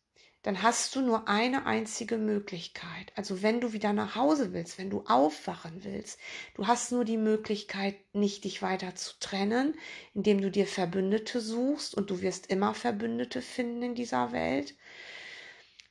dann 0.43 0.63
hast 0.63 0.95
du 0.95 1.01
nur 1.01 1.27
eine 1.27 1.65
einzige 1.65 2.17
Möglichkeit. 2.17 3.11
Also 3.17 3.41
wenn 3.41 3.59
du 3.59 3.73
wieder 3.73 3.91
nach 3.91 4.15
Hause 4.15 4.53
willst, 4.53 4.77
wenn 4.77 4.89
du 4.89 5.03
aufwachen 5.05 5.83
willst, 5.83 6.17
du 6.53 6.65
hast 6.65 6.93
nur 6.93 7.03
die 7.03 7.17
Möglichkeit, 7.17 7.97
nicht 8.13 8.45
dich 8.45 8.61
weiter 8.61 8.95
zu 8.95 9.19
trennen, 9.19 9.77
indem 10.13 10.39
du 10.39 10.49
dir 10.49 10.65
Verbündete 10.65 11.41
suchst 11.41 11.93
und 11.93 12.09
du 12.09 12.21
wirst 12.21 12.47
immer 12.47 12.73
Verbündete 12.73 13.41
finden 13.41 13.81
in 13.81 13.95
dieser 13.95 14.31
Welt. 14.31 14.73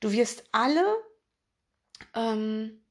Du 0.00 0.12
wirst 0.12 0.44
alle 0.50 0.96
ähm, 2.14 2.86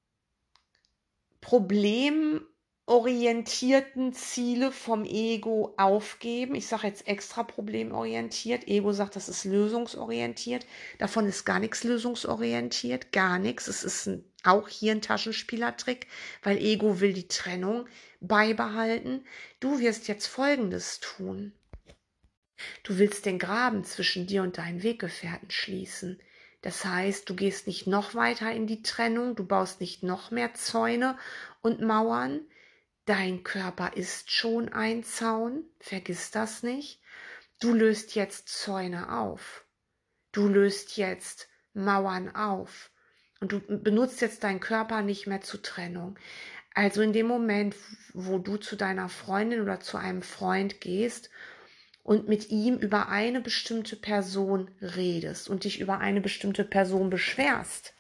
Problem- 1.42 2.46
problemorientierten 2.86 4.14
Ziele 4.14 4.72
vom 4.72 5.06
Ego 5.06 5.74
aufgeben. 5.78 6.54
Ich 6.56 6.68
sage 6.68 6.88
jetzt 6.88 7.08
extra 7.08 7.44
problemorientiert. 7.44 8.68
Ego 8.68 8.92
sagt, 8.92 9.16
das 9.16 9.30
ist 9.30 9.46
lösungsorientiert. 9.46 10.66
Davon 11.00 11.26
ist 11.26 11.46
gar 11.46 11.60
nichts 11.60 11.84
lösungsorientiert, 11.84 13.12
gar 13.14 13.40
nichts. 13.40 13.68
Es 13.68 13.84
ist 13.84 14.08
ein, 14.08 14.26
auch 14.44 14.68
hier 14.68 14.92
ein 14.92 15.02
Taschenspielertrick, 15.02 16.08
weil 16.44 16.58
Ego 16.58 17.00
will 17.00 17.14
die 17.14 17.30
Trennung 17.30 17.88
beibehalten. 18.20 19.26
Du 19.62 19.80
wirst 19.80 20.10
jetzt 20.10 20.28
Folgendes 20.28 21.00
tun. 21.00 21.54
Du 22.84 22.98
willst 22.98 23.26
den 23.26 23.40
Graben 23.40 23.86
zwischen 23.86 24.28
dir 24.28 24.44
und 24.44 24.58
deinen 24.58 24.84
Weggefährten 24.84 25.50
schließen. 25.50 26.20
Das 26.62 26.86
heißt, 26.86 27.30
du 27.30 27.36
gehst 27.36 27.68
nicht 27.68 27.88
noch 27.88 28.14
weiter 28.16 28.52
in 28.52 28.68
die 28.68 28.84
Trennung, 28.84 29.36
du 29.36 29.46
baust 29.46 29.82
nicht 29.82 30.04
noch 30.04 30.32
mehr 30.32 30.54
Zäune 30.54 31.18
und 31.62 31.82
Mauern. 31.82 32.42
Dein 33.06 33.44
Körper 33.44 33.98
ist 33.98 34.32
schon 34.32 34.70
ein 34.70 35.04
Zaun, 35.04 35.66
vergiss 35.80 36.32
das 36.32 36.64
nicht. 36.64 37.02
Du 37.60 37.74
löst 37.74 38.16
jetzt 38.16 38.48
Zäune 38.48 39.12
auf. 39.12 39.66
Du 40.32 40.48
löst 40.48 40.96
jetzt 40.98 41.50
Mauern 41.74 42.34
auf. 42.34 42.92
Und 43.42 43.52
du 43.52 43.60
benutzt 43.60 44.22
jetzt 44.22 44.44
deinen 44.44 44.62
Körper 44.62 45.02
nicht 45.02 45.28
mehr 45.28 45.42
zur 45.42 45.62
Trennung. 45.62 46.18
Also 46.74 47.02
in 47.02 47.12
dem 47.12 47.28
Moment, 47.28 47.76
wo 48.14 48.38
du 48.40 48.56
zu 48.58 48.78
deiner 48.78 49.10
Freundin 49.10 49.62
oder 49.62 49.82
zu 49.82 49.98
einem 49.98 50.22
Freund 50.22 50.80
gehst 50.80 51.30
und 52.04 52.30
mit 52.30 52.50
ihm 52.50 52.78
über 52.78 53.10
eine 53.10 53.42
bestimmte 53.42 53.96
Person 53.96 54.72
redest 54.82 55.50
und 55.50 55.66
dich 55.66 55.80
über 55.82 56.00
eine 56.00 56.22
bestimmte 56.22 56.64
Person 56.64 57.10
beschwerst, 57.10 57.94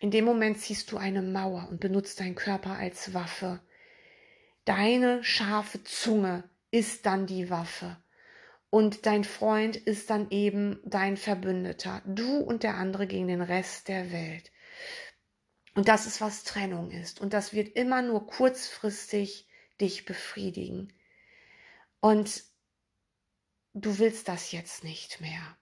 in 0.00 0.10
dem 0.10 0.24
Moment 0.24 0.58
ziehst 0.58 0.92
du 0.92 0.96
eine 0.96 1.22
Mauer 1.22 1.68
und 1.70 1.80
benutzt 1.80 2.20
deinen 2.20 2.34
Körper 2.34 2.72
als 2.72 3.14
Waffe. 3.14 3.60
Deine 4.64 5.22
scharfe 5.24 5.82
Zunge 5.84 6.44
ist 6.70 7.06
dann 7.06 7.26
die 7.26 7.50
Waffe. 7.50 7.96
Und 8.68 9.06
dein 9.06 9.24
Freund 9.24 9.76
ist 9.76 10.10
dann 10.10 10.30
eben 10.30 10.80
dein 10.84 11.16
Verbündeter. 11.16 12.02
Du 12.04 12.38
und 12.38 12.62
der 12.62 12.74
andere 12.74 13.06
gegen 13.06 13.28
den 13.28 13.40
Rest 13.40 13.88
der 13.88 14.12
Welt. 14.12 14.52
Und 15.74 15.88
das 15.88 16.06
ist, 16.06 16.20
was 16.20 16.44
Trennung 16.44 16.90
ist. 16.90 17.20
Und 17.20 17.32
das 17.32 17.52
wird 17.52 17.76
immer 17.76 18.02
nur 18.02 18.26
kurzfristig 18.26 19.46
dich 19.80 20.04
befriedigen. 20.04 20.92
Und 22.00 22.44
du 23.72 23.98
willst 23.98 24.28
das 24.28 24.52
jetzt 24.52 24.84
nicht 24.84 25.20
mehr. 25.20 25.56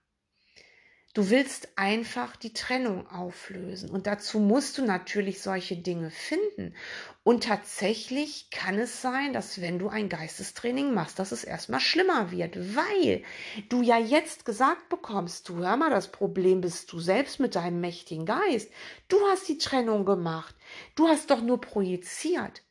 Du 1.15 1.29
willst 1.29 1.69
einfach 1.77 2.35
die 2.35 2.51
Trennung 2.51 3.07
auflösen. 3.07 3.89
Und 3.89 4.05
dazu 4.05 4.37
musst 4.37 4.77
du 4.77 4.83
natürlich 4.83 5.41
solche 5.41 5.77
Dinge 5.77 6.11
finden. 6.11 6.75
Und 7.23 7.45
tatsächlich 7.45 8.49
kann 8.51 8.77
es 8.77 9.01
sein, 9.01 9.31
dass 9.31 9.61
wenn 9.61 9.79
du 9.79 9.87
ein 9.87 10.09
Geistestraining 10.09 10.93
machst, 10.93 11.17
dass 11.17 11.31
es 11.31 11.45
erstmal 11.45 11.79
schlimmer 11.79 12.31
wird, 12.31 12.57
weil 12.75 13.23
du 13.69 13.81
ja 13.81 13.97
jetzt 13.97 14.43
gesagt 14.43 14.89
bekommst, 14.89 15.47
du 15.47 15.59
hör 15.59 15.77
mal, 15.77 15.89
das 15.89 16.11
Problem 16.11 16.59
bist 16.59 16.91
du 16.91 16.99
selbst 16.99 17.39
mit 17.39 17.55
deinem 17.55 17.79
mächtigen 17.79 18.25
Geist. 18.25 18.69
Du 19.07 19.17
hast 19.31 19.47
die 19.47 19.57
Trennung 19.57 20.03
gemacht. 20.03 20.53
Du 20.95 21.07
hast 21.07 21.31
doch 21.31 21.41
nur 21.41 21.61
projiziert. 21.61 22.61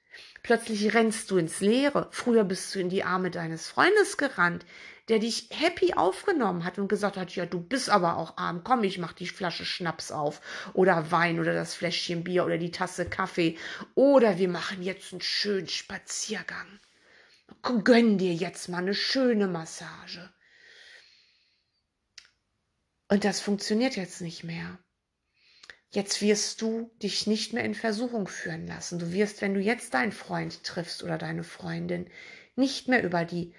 Plötzlich 0.43 0.93
rennst 0.93 1.31
du 1.31 1.39
ins 1.39 1.61
Leere. 1.61 2.09
Früher 2.11 2.45
bist 2.45 2.75
du 2.75 2.79
in 2.79 2.91
die 2.91 3.05
Arme 3.05 3.31
deines 3.31 3.69
Freundes 3.69 4.19
gerannt 4.19 4.67
der 5.09 5.19
dich 5.19 5.49
happy 5.51 5.95
aufgenommen 5.95 6.65
hat 6.65 6.79
und 6.79 6.89
gesagt 6.89 7.17
hat, 7.17 7.35
ja, 7.35 7.45
du 7.45 7.61
bist 7.61 7.91
aber 7.91 8.17
auch 8.17 8.37
arm, 8.39 8.65
komm, 8.65 8.85
ich 8.85 8.99
mach 8.99 9.13
die 9.13 9.27
Flasche 9.27 9.65
Schnaps 9.65 10.11
auf 10.11 10.41
oder 10.73 11.11
Wein 11.11 11.39
oder 11.41 11.53
das 11.53 11.75
Fläschchen 11.75 12.25
Bier 12.25 12.45
oder 12.45 12.57
die 12.57 12.71
Tasse 12.71 13.05
Kaffee 13.05 13.59
oder 13.95 14.39
wir 14.39 14.49
machen 14.49 14.83
jetzt 14.83 15.13
einen 15.13 15.21
schönen 15.21 15.69
Spaziergang. 15.69 16.81
Gönn 17.85 18.19
dir 18.19 18.33
jetzt 18.33 18.69
mal 18.69 18.79
eine 18.79 18.95
schöne 18.95 19.47
Massage. 19.47 20.33
Und 23.09 23.25
das 23.25 23.41
funktioniert 23.41 23.97
jetzt 23.97 24.23
nicht 24.23 24.45
mehr. 24.45 24.79
Jetzt 25.91 26.23
wirst 26.23 26.61
du 26.63 26.91
dich 27.03 27.27
nicht 27.27 27.53
mehr 27.53 27.65
in 27.65 27.75
Versuchung 27.75 28.27
führen 28.27 28.67
lassen. 28.67 28.99
Du 28.99 29.13
wirst, 29.13 29.43
wenn 29.43 29.55
du 29.55 29.61
jetzt 29.61 29.95
deinen 29.95 30.13
Freund 30.13 30.65
triffst 30.65 31.05
oder 31.05 31.19
deine 31.19 31.45
Freundin, 31.45 32.11
nicht 32.57 32.89
mehr 32.89 33.05
über 33.05 33.25
die 33.25 33.55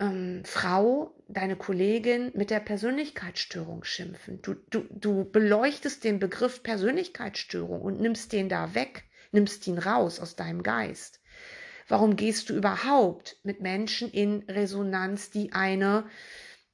ähm, 0.00 0.42
Frau, 0.44 1.14
deine 1.28 1.56
Kollegin 1.56 2.32
mit 2.34 2.50
der 2.50 2.60
Persönlichkeitsstörung 2.60 3.84
schimpfen. 3.84 4.40
Du, 4.42 4.54
du, 4.70 4.84
du 4.90 5.30
beleuchtest 5.30 6.02
den 6.02 6.18
Begriff 6.18 6.62
Persönlichkeitsstörung 6.62 7.82
und 7.82 8.00
nimmst 8.00 8.32
den 8.32 8.48
da 8.48 8.74
weg, 8.74 9.04
nimmst 9.30 9.66
ihn 9.66 9.78
raus 9.78 10.18
aus 10.18 10.34
deinem 10.34 10.62
Geist. 10.62 11.20
Warum 11.86 12.16
gehst 12.16 12.50
du 12.50 12.54
überhaupt 12.54 13.36
mit 13.42 13.60
Menschen 13.60 14.10
in 14.10 14.44
Resonanz, 14.48 15.30
die 15.30 15.52
eine 15.52 16.08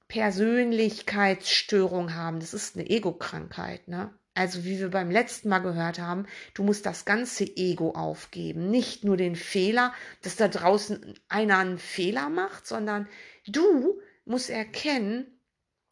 Persönlichkeitsstörung 0.09 2.15
haben? 2.15 2.41
Das 2.41 2.55
ist 2.55 2.77
eine 2.77 2.89
Ego-Krankheit, 2.89 3.89
ne? 3.89 4.15
Also 4.37 4.67
wie 4.67 4.79
wir 4.79 4.91
beim 4.91 5.11
letzten 5.11 5.49
Mal 5.49 5.61
gehört 5.61 5.99
haben, 5.99 6.27
du 6.53 6.63
musst 6.63 6.85
das 6.85 7.07
ganze 7.07 7.45
Ego 7.45 7.93
aufgeben, 7.93 8.71
nicht 8.71 9.03
nur 9.03 9.17
den 9.17 9.35
Fehler, 9.35 9.95
dass 10.21 10.37
da 10.37 10.49
draußen 10.49 11.15
einer 11.29 11.57
einen 11.57 11.79
Fehler 11.79 12.29
macht, 12.29 12.67
sondern 12.67 13.09
du 13.47 13.99
musst 14.27 14.51
erkennen, 14.51 15.27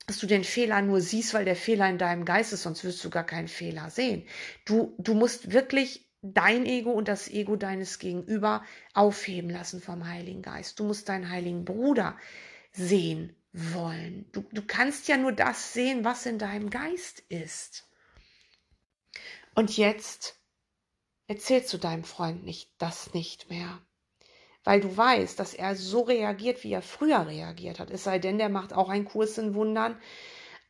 dass 0.06 0.18
du 0.18 0.26
den 0.26 0.44
Fehler 0.44 0.82
nur 0.82 1.00
siehst, 1.00 1.32
weil 1.32 1.46
der 1.46 1.56
Fehler 1.56 1.88
in 1.88 1.96
deinem 1.96 2.26
Geist 2.26 2.52
ist, 2.52 2.64
sonst 2.64 2.84
wirst 2.84 3.02
du 3.02 3.08
gar 3.08 3.24
keinen 3.24 3.48
Fehler 3.48 3.88
sehen. 3.88 4.26
Du, 4.66 4.94
du 4.98 5.14
musst 5.14 5.52
wirklich 5.52 6.06
dein 6.20 6.66
Ego 6.66 6.90
und 6.90 7.08
das 7.08 7.28
Ego 7.28 7.56
deines 7.56 7.98
Gegenüber 7.98 8.62
aufheben 8.92 9.48
lassen 9.48 9.80
vom 9.80 10.06
Heiligen 10.06 10.42
Geist. 10.42 10.78
Du 10.78 10.84
musst 10.84 11.08
deinen 11.08 11.30
heiligen 11.30 11.64
Bruder 11.64 12.14
sehen 12.72 13.34
wollen. 13.54 14.26
Du, 14.32 14.44
du 14.52 14.60
kannst 14.66 15.08
ja 15.08 15.16
nur 15.16 15.32
das 15.32 15.72
sehen, 15.72 16.04
was 16.04 16.26
in 16.26 16.38
deinem 16.38 16.68
Geist 16.68 17.20
ist. 17.30 17.88
Und 19.54 19.76
jetzt 19.76 20.40
erzählst 21.26 21.72
du 21.72 21.78
deinem 21.78 22.04
Freund 22.04 22.44
nicht 22.44 22.70
das 22.78 23.14
nicht 23.14 23.50
mehr, 23.50 23.80
weil 24.64 24.80
du 24.80 24.96
weißt, 24.96 25.38
dass 25.38 25.54
er 25.54 25.76
so 25.76 26.02
reagiert, 26.02 26.64
wie 26.64 26.72
er 26.72 26.82
früher 26.82 27.26
reagiert 27.26 27.78
hat. 27.78 27.90
Es 27.90 28.04
sei 28.04 28.18
denn, 28.18 28.38
der 28.38 28.48
macht 28.48 28.72
auch 28.72 28.88
einen 28.88 29.04
Kurs 29.04 29.38
in 29.38 29.54
Wundern 29.54 30.00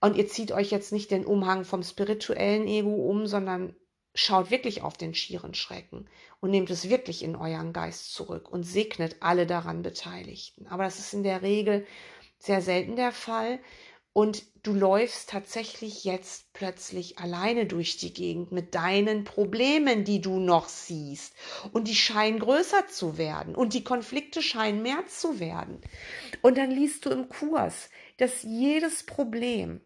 und 0.00 0.16
ihr 0.16 0.28
zieht 0.28 0.52
euch 0.52 0.70
jetzt 0.70 0.92
nicht 0.92 1.10
den 1.10 1.24
Umhang 1.24 1.64
vom 1.64 1.82
spirituellen 1.82 2.66
Ego 2.66 2.94
um, 2.94 3.26
sondern 3.26 3.74
schaut 4.14 4.50
wirklich 4.50 4.82
auf 4.82 4.96
den 4.96 5.14
schieren 5.14 5.54
Schrecken 5.54 6.08
und 6.40 6.50
nehmt 6.50 6.70
es 6.70 6.88
wirklich 6.88 7.22
in 7.22 7.36
euren 7.36 7.72
Geist 7.72 8.12
zurück 8.12 8.50
und 8.50 8.62
segnet 8.64 9.16
alle 9.20 9.46
daran 9.46 9.82
Beteiligten. 9.82 10.66
Aber 10.68 10.84
das 10.84 10.98
ist 10.98 11.14
in 11.14 11.22
der 11.22 11.42
Regel 11.42 11.86
sehr 12.38 12.60
selten 12.60 12.96
der 12.96 13.12
Fall 13.12 13.60
und 14.14 14.44
du 14.62 14.72
läufst 14.72 15.28
tatsächlich 15.30 16.04
jetzt 16.04 16.52
plötzlich 16.52 17.18
alleine 17.18 17.66
durch 17.66 17.96
die 17.96 18.14
Gegend 18.14 18.52
mit 18.52 18.76
deinen 18.76 19.24
Problemen, 19.24 20.04
die 20.04 20.20
du 20.20 20.38
noch 20.38 20.68
siehst. 20.68 21.34
Und 21.72 21.88
die 21.88 21.96
scheinen 21.96 22.38
größer 22.38 22.86
zu 22.86 23.18
werden 23.18 23.56
und 23.56 23.74
die 23.74 23.82
Konflikte 23.82 24.40
scheinen 24.40 24.82
mehr 24.82 25.04
zu 25.08 25.40
werden. 25.40 25.80
Und 26.42 26.56
dann 26.56 26.70
liest 26.70 27.04
du 27.04 27.10
im 27.10 27.28
Kurs, 27.28 27.90
dass 28.16 28.44
jedes 28.44 29.02
Problem 29.02 29.80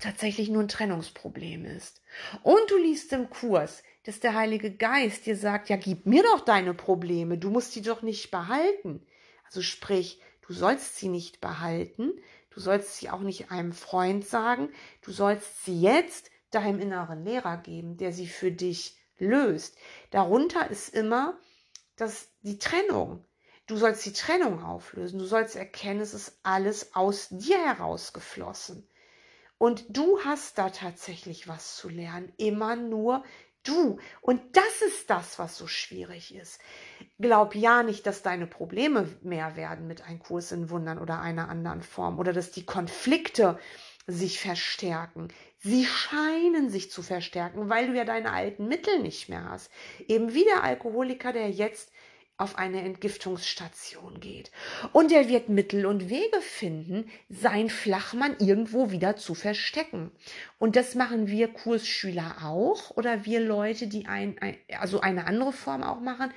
tatsächlich 0.00 0.48
nur 0.48 0.64
ein 0.64 0.68
Trennungsproblem 0.68 1.64
ist. 1.66 2.02
Und 2.42 2.68
du 2.68 2.76
liest 2.76 3.12
im 3.12 3.30
Kurs, 3.30 3.84
dass 4.02 4.18
der 4.18 4.34
Heilige 4.34 4.72
Geist 4.72 5.24
dir 5.24 5.36
sagt, 5.36 5.68
ja, 5.68 5.76
gib 5.76 6.04
mir 6.04 6.24
doch 6.24 6.40
deine 6.40 6.74
Probleme, 6.74 7.38
du 7.38 7.50
musst 7.50 7.76
die 7.76 7.82
doch 7.82 8.02
nicht 8.02 8.32
behalten. 8.32 9.06
Also 9.44 9.62
sprich, 9.62 10.20
du 10.46 10.52
sollst 10.52 10.96
sie 10.96 11.08
nicht 11.08 11.40
behalten, 11.40 12.12
Du 12.56 12.62
sollst 12.62 12.96
sie 12.96 13.10
auch 13.10 13.20
nicht 13.20 13.50
einem 13.50 13.74
Freund 13.74 14.26
sagen. 14.26 14.70
Du 15.02 15.12
sollst 15.12 15.66
sie 15.66 15.78
jetzt 15.78 16.30
deinem 16.50 16.80
inneren 16.80 17.22
Lehrer 17.22 17.58
geben, 17.58 17.98
der 17.98 18.14
sie 18.14 18.26
für 18.26 18.50
dich 18.50 18.96
löst. 19.18 19.76
Darunter 20.10 20.70
ist 20.70 20.88
immer 20.88 21.38
das, 21.96 22.30
die 22.40 22.58
Trennung. 22.58 23.22
Du 23.66 23.76
sollst 23.76 24.06
die 24.06 24.14
Trennung 24.14 24.64
auflösen. 24.64 25.18
Du 25.18 25.26
sollst 25.26 25.54
erkennen, 25.54 26.00
es 26.00 26.14
ist 26.14 26.40
alles 26.44 26.94
aus 26.94 27.28
dir 27.28 27.58
herausgeflossen. 27.58 28.88
Und 29.58 29.84
du 29.94 30.18
hast 30.24 30.56
da 30.56 30.70
tatsächlich 30.70 31.48
was 31.48 31.76
zu 31.76 31.90
lernen. 31.90 32.32
Immer 32.38 32.74
nur 32.74 33.22
du. 33.66 33.98
Und 34.20 34.40
das 34.56 34.82
ist 34.86 35.10
das, 35.10 35.38
was 35.38 35.56
so 35.56 35.66
schwierig 35.66 36.34
ist. 36.34 36.60
Glaub 37.18 37.54
ja 37.54 37.82
nicht, 37.82 38.06
dass 38.06 38.22
deine 38.22 38.46
Probleme 38.46 39.08
mehr 39.22 39.56
werden 39.56 39.86
mit 39.86 40.02
einem 40.02 40.18
Kurs 40.18 40.52
in 40.52 40.70
Wundern 40.70 40.98
oder 40.98 41.20
einer 41.20 41.48
anderen 41.48 41.82
Form 41.82 42.18
oder 42.18 42.32
dass 42.32 42.50
die 42.50 42.66
Konflikte 42.66 43.58
sich 44.06 44.38
verstärken. 44.40 45.28
Sie 45.58 45.84
scheinen 45.84 46.70
sich 46.70 46.90
zu 46.90 47.02
verstärken, 47.02 47.68
weil 47.68 47.88
du 47.88 47.94
ja 47.94 48.04
deine 48.04 48.32
alten 48.32 48.68
Mittel 48.68 49.00
nicht 49.00 49.28
mehr 49.28 49.48
hast. 49.48 49.70
Eben 50.06 50.32
wie 50.32 50.44
der 50.44 50.62
Alkoholiker, 50.62 51.32
der 51.32 51.50
jetzt 51.50 51.90
auf 52.38 52.58
eine 52.58 52.82
Entgiftungsstation 52.82 54.20
geht. 54.20 54.50
Und 54.92 55.10
er 55.10 55.28
wird 55.28 55.48
Mittel 55.48 55.86
und 55.86 56.10
Wege 56.10 56.40
finden, 56.40 57.10
sein 57.28 57.70
Flachmann 57.70 58.36
irgendwo 58.38 58.90
wieder 58.90 59.16
zu 59.16 59.34
verstecken. 59.34 60.10
Und 60.58 60.76
das 60.76 60.94
machen 60.94 61.28
wir 61.28 61.48
Kursschüler 61.48 62.36
auch 62.42 62.90
oder 62.96 63.24
wir 63.24 63.40
Leute, 63.40 63.86
die 63.86 64.06
ein, 64.06 64.36
ein 64.40 64.56
also 64.78 65.00
eine 65.00 65.26
andere 65.26 65.52
Form 65.52 65.82
auch 65.82 66.00
machen 66.00 66.32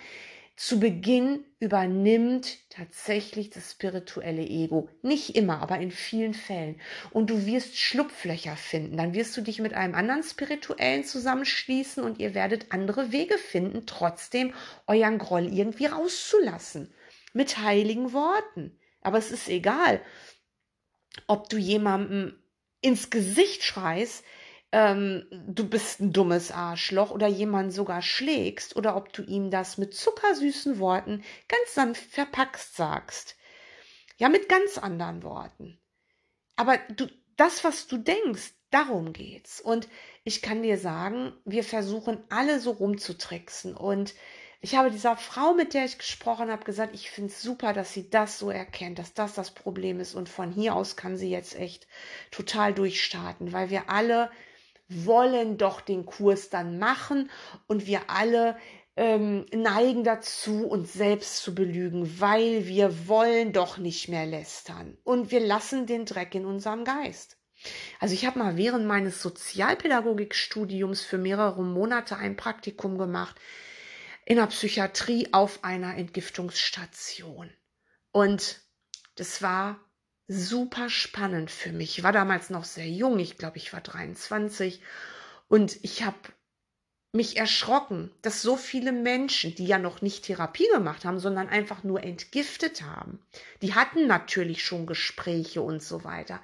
zu 0.59 0.77
Beginn 0.77 1.45
übernimmt 1.61 2.57
tatsächlich 2.69 3.49
das 3.49 3.71
spirituelle 3.71 4.41
Ego. 4.41 4.89
Nicht 5.01 5.37
immer, 5.37 5.61
aber 5.61 5.79
in 5.79 5.89
vielen 5.89 6.33
Fällen. 6.33 6.81
Und 7.11 7.29
du 7.29 7.45
wirst 7.45 7.77
Schlupflöcher 7.77 8.57
finden. 8.57 8.97
Dann 8.97 9.13
wirst 9.13 9.37
du 9.37 9.41
dich 9.41 9.59
mit 9.59 9.73
einem 9.73 9.95
anderen 9.95 10.21
Spirituellen 10.21 11.05
zusammenschließen 11.05 12.03
und 12.03 12.19
ihr 12.19 12.33
werdet 12.33 12.73
andere 12.73 13.13
Wege 13.13 13.37
finden, 13.37 13.85
trotzdem 13.85 14.53
euren 14.85 15.17
Groll 15.17 15.47
irgendwie 15.47 15.85
rauszulassen. 15.85 16.93
Mit 17.31 17.59
heiligen 17.59 18.11
Worten. 18.11 18.77
Aber 18.99 19.17
es 19.17 19.31
ist 19.31 19.47
egal, 19.47 20.01
ob 21.27 21.47
du 21.47 21.55
jemandem 21.55 22.37
ins 22.81 23.09
Gesicht 23.09 23.63
schreist, 23.63 24.25
ähm, 24.71 25.25
du 25.31 25.67
bist 25.67 25.99
ein 25.99 26.13
dummes 26.13 26.51
Arschloch 26.51 27.11
oder 27.11 27.27
jemand 27.27 27.73
sogar 27.73 28.01
schlägst 28.01 28.75
oder 28.75 28.95
ob 28.95 29.11
du 29.13 29.23
ihm 29.23 29.49
das 29.49 29.77
mit 29.77 29.93
zuckersüßen 29.95 30.79
Worten 30.79 31.23
ganz 31.47 31.73
sanft 31.73 32.03
verpackt 32.03 32.59
sagst. 32.59 33.35
Ja, 34.17 34.29
mit 34.29 34.49
ganz 34.49 34.77
anderen 34.77 35.23
Worten. 35.23 35.79
Aber 36.55 36.77
du, 36.89 37.07
das, 37.37 37.63
was 37.63 37.87
du 37.87 37.97
denkst, 37.97 38.53
darum 38.69 39.13
geht's. 39.13 39.61
Und 39.61 39.87
ich 40.23 40.41
kann 40.41 40.61
dir 40.61 40.77
sagen, 40.77 41.33
wir 41.45 41.63
versuchen 41.63 42.21
alle 42.29 42.59
so 42.59 42.71
rumzutricksen. 42.71 43.75
Und 43.75 44.13
ich 44.61 44.75
habe 44.75 44.91
dieser 44.91 45.15
Frau, 45.15 45.53
mit 45.53 45.73
der 45.73 45.85
ich 45.85 45.97
gesprochen 45.97 46.51
habe, 46.51 46.65
gesagt, 46.65 46.93
ich 46.93 47.09
finde 47.09 47.31
es 47.31 47.41
super, 47.41 47.71
dass 47.71 47.93
sie 47.93 48.09
das 48.09 48.37
so 48.37 48.49
erkennt, 48.51 48.99
dass 48.99 49.13
das 49.13 49.33
das 49.33 49.51
Problem 49.51 50.01
ist. 50.01 50.15
Und 50.15 50.27
von 50.27 50.51
hier 50.51 50.75
aus 50.75 50.97
kann 50.97 51.15
sie 51.15 51.31
jetzt 51.31 51.55
echt 51.55 51.87
total 52.29 52.73
durchstarten, 52.73 53.53
weil 53.53 53.69
wir 53.69 53.89
alle 53.89 54.29
wollen 54.89 55.57
doch 55.57 55.81
den 55.81 56.05
Kurs 56.05 56.49
dann 56.49 56.79
machen 56.79 57.29
und 57.67 57.87
wir 57.87 58.09
alle 58.09 58.57
ähm, 58.95 59.45
neigen 59.53 60.03
dazu, 60.03 60.67
uns 60.67 60.93
selbst 60.93 61.37
zu 61.37 61.55
belügen, 61.55 62.19
weil 62.19 62.67
wir 62.67 63.07
wollen 63.07 63.53
doch 63.53 63.77
nicht 63.77 64.09
mehr 64.09 64.25
lästern 64.25 64.97
und 65.03 65.31
wir 65.31 65.39
lassen 65.39 65.85
den 65.85 66.05
Dreck 66.05 66.35
in 66.35 66.45
unserem 66.45 66.83
Geist. 66.83 67.37
Also 67.99 68.13
ich 68.13 68.25
habe 68.25 68.39
mal 68.39 68.57
während 68.57 68.85
meines 68.85 69.21
Sozialpädagogikstudiums 69.21 71.01
für 71.03 71.17
mehrere 71.17 71.63
Monate 71.63 72.17
ein 72.17 72.35
Praktikum 72.35 72.97
gemacht 72.97 73.35
in 74.25 74.37
der 74.37 74.47
Psychiatrie 74.47 75.29
auf 75.33 75.63
einer 75.63 75.97
Entgiftungsstation. 75.97 77.49
Und 78.11 78.61
das 79.15 79.41
war 79.41 79.79
super 80.29 80.89
spannend 80.89 81.49
für 81.49 81.71
mich. 81.71 81.97
Ich 81.97 82.03
war 82.03 82.13
damals 82.13 82.49
noch 82.51 82.63
sehr 82.63 82.87
jung, 82.87 83.19
ich 83.19 83.37
glaube, 83.37 83.57
ich 83.57 83.73
war 83.73 83.81
23 83.81 84.79
und 85.47 85.77
ich 85.81 86.03
habe 86.03 86.17
mich 87.11 87.37
erschrocken, 87.37 88.11
dass 88.21 88.43
so 88.43 88.55
viele 88.55 88.91
Menschen, 88.91 89.55
die 89.55 89.65
ja 89.65 89.79
noch 89.79 90.03
nicht 90.03 90.25
Therapie 90.25 90.67
gemacht 90.71 91.05
haben, 91.05 91.19
sondern 91.19 91.49
einfach 91.49 91.83
nur 91.83 92.03
entgiftet 92.03 92.83
haben, 92.83 93.19
die 93.63 93.73
hatten 93.73 94.05
natürlich 94.05 94.63
schon 94.63 94.85
Gespräche 94.85 95.63
und 95.63 95.81
so 95.81 96.03
weiter. 96.03 96.39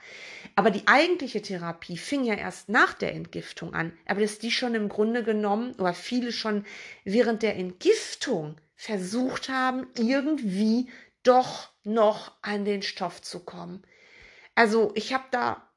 Aber 0.56 0.72
die 0.72 0.88
eigentliche 0.88 1.44
Therapie 1.44 1.98
fing 1.98 2.24
ja 2.24 2.34
erst 2.34 2.68
nach 2.68 2.96
der 2.96 3.13
Entgiftung 3.13 3.75
an. 3.75 3.94
Aber 4.08 4.22
dass 4.22 4.39
die 4.39 4.50
schon 4.50 4.74
im 4.74 4.89
Grunde 4.89 5.24
genommen 5.24 5.74
oder 5.75 5.94
viele 5.94 6.32
schon 6.32 6.65
während 7.04 7.44
der 7.44 7.56
Entgiftung 7.56 8.56
versucht 8.75 9.50
haben, 9.50 9.86
irgendwie 9.96 10.89
doch 11.25 11.70
noch 11.84 12.32
an 12.41 12.65
den 12.65 12.82
Stoff 12.82 13.22
zu 13.22 13.44
kommen. 13.44 13.86
Also 14.55 14.91
ich 14.96 15.13
habe 15.13 15.25
da 15.32 15.70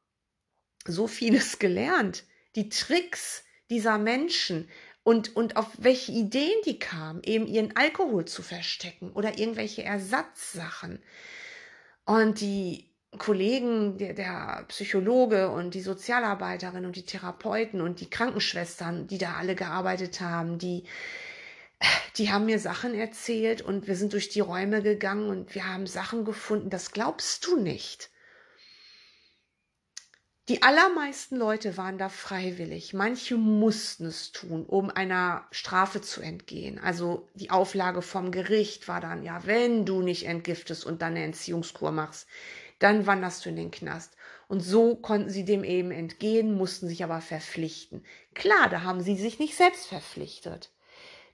so 0.86 1.06
vieles 1.06 1.58
gelernt. 1.58 2.24
Die 2.54 2.68
Tricks 2.68 3.44
dieser 3.70 3.98
Menschen 3.98 4.68
und, 5.02 5.36
und 5.36 5.56
auf 5.56 5.66
welche 5.78 6.12
Ideen 6.12 6.60
die 6.64 6.78
kamen, 6.78 7.22
eben 7.24 7.46
ihren 7.46 7.76
Alkohol 7.76 8.24
zu 8.24 8.42
verstecken 8.42 9.12
oder 9.12 9.38
irgendwelche 9.38 9.82
Ersatzsachen. 9.82 11.02
Und 12.04 12.40
die 12.40 12.88
Kollegen, 13.16 13.96
der, 13.96 14.12
der 14.12 14.64
Psychologe 14.68 15.50
und 15.50 15.74
die 15.74 15.80
Sozialarbeiterin 15.80 16.84
und 16.84 16.96
die 16.96 17.06
Therapeuten 17.06 17.80
und 17.80 18.00
die 18.00 18.10
Krankenschwestern, 18.10 19.06
die 19.06 19.18
da 19.18 19.34
alle 19.34 19.54
gearbeitet 19.54 20.20
haben, 20.20 20.58
die 20.58 20.84
die 22.16 22.32
haben 22.32 22.46
mir 22.46 22.58
Sachen 22.58 22.94
erzählt 22.94 23.62
und 23.62 23.86
wir 23.86 23.96
sind 23.96 24.12
durch 24.12 24.28
die 24.28 24.40
Räume 24.40 24.82
gegangen 24.82 25.28
und 25.28 25.54
wir 25.54 25.66
haben 25.66 25.86
Sachen 25.86 26.24
gefunden, 26.24 26.70
das 26.70 26.92
glaubst 26.92 27.46
du 27.46 27.56
nicht. 27.60 28.10
Die 30.48 30.62
allermeisten 30.62 31.36
Leute 31.36 31.76
waren 31.76 31.98
da 31.98 32.08
freiwillig. 32.08 32.94
Manche 32.94 33.36
mussten 33.36 34.06
es 34.06 34.32
tun, 34.32 34.64
um 34.64 34.88
einer 34.88 35.46
Strafe 35.50 36.00
zu 36.00 36.22
entgehen. 36.22 36.78
Also 36.78 37.28
die 37.34 37.50
Auflage 37.50 38.00
vom 38.00 38.32
Gericht 38.32 38.88
war 38.88 39.02
dann, 39.02 39.22
ja, 39.22 39.44
wenn 39.44 39.84
du 39.84 40.00
nicht 40.00 40.24
entgiftest 40.24 40.86
und 40.86 41.02
dann 41.02 41.12
eine 41.12 41.24
Entziehungskur 41.24 41.92
machst, 41.92 42.26
dann 42.78 43.06
wanderst 43.06 43.44
du 43.44 43.50
in 43.50 43.56
den 43.56 43.70
Knast. 43.70 44.16
Und 44.48 44.60
so 44.60 44.96
konnten 44.96 45.28
sie 45.28 45.44
dem 45.44 45.64
eben 45.64 45.90
entgehen, 45.90 46.54
mussten 46.54 46.88
sich 46.88 47.04
aber 47.04 47.20
verpflichten. 47.20 48.02
Klar, 48.32 48.70
da 48.70 48.82
haben 48.82 49.02
sie 49.02 49.16
sich 49.16 49.38
nicht 49.38 49.54
selbst 49.54 49.86
verpflichtet. 49.86 50.70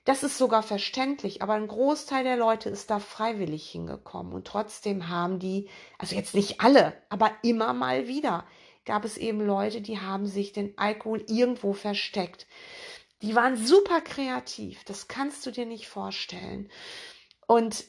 Das 0.05 0.21
ist 0.21 0.37
sogar 0.37 0.61
verständlich, 0.61 1.41
aber 1.41 1.53
ein 1.53 1.67
Großteil 1.67 2.23
der 2.23 2.37
Leute 2.37 2.69
ist 2.69 2.91
da 2.91 2.99
freiwillig 2.99 3.67
hingekommen 3.69 4.33
und 4.33 4.45
trotzdem 4.45 5.09
haben 5.09 5.39
die, 5.39 5.67
also 5.97 6.15
jetzt 6.15 6.35
nicht 6.35 6.61
alle, 6.61 6.93
aber 7.09 7.31
immer 7.41 7.73
mal 7.73 8.07
wieder 8.07 8.45
gab 8.85 9.03
es 9.03 9.17
eben 9.17 9.41
Leute, 9.41 9.81
die 9.81 9.99
haben 9.99 10.27
sich 10.27 10.53
den 10.53 10.77
Alkohol 10.77 11.25
irgendwo 11.27 11.73
versteckt. 11.73 12.45
Die 13.23 13.33
waren 13.33 13.57
super 13.57 13.99
kreativ, 13.99 14.83
das 14.83 15.07
kannst 15.07 15.43
du 15.45 15.51
dir 15.51 15.65
nicht 15.65 15.87
vorstellen. 15.87 16.69
Und 17.47 17.85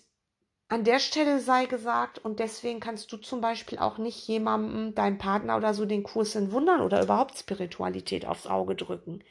an 0.68 0.84
der 0.84 0.98
Stelle 0.98 1.38
sei 1.38 1.66
gesagt, 1.66 2.18
und 2.18 2.40
deswegen 2.40 2.80
kannst 2.80 3.12
du 3.12 3.18
zum 3.18 3.42
Beispiel 3.42 3.78
auch 3.78 3.98
nicht 3.98 4.26
jemandem, 4.26 4.94
deinem 4.94 5.18
Partner 5.18 5.58
oder 5.58 5.74
so, 5.74 5.84
den 5.84 6.02
Kurs 6.02 6.34
in 6.34 6.50
Wundern 6.50 6.80
oder 6.80 7.02
überhaupt 7.02 7.38
Spiritualität 7.38 8.24
aufs 8.24 8.46
Auge 8.46 8.74
drücken. 8.74 9.22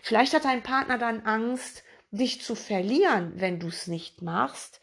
Vielleicht 0.00 0.32
hat 0.32 0.44
dein 0.44 0.62
Partner 0.62 0.96
dann 0.96 1.22
Angst, 1.22 1.82
dich 2.10 2.42
zu 2.42 2.54
verlieren, 2.54 3.32
wenn 3.36 3.60
du 3.60 3.68
es 3.68 3.86
nicht 3.86 4.22
machst, 4.22 4.80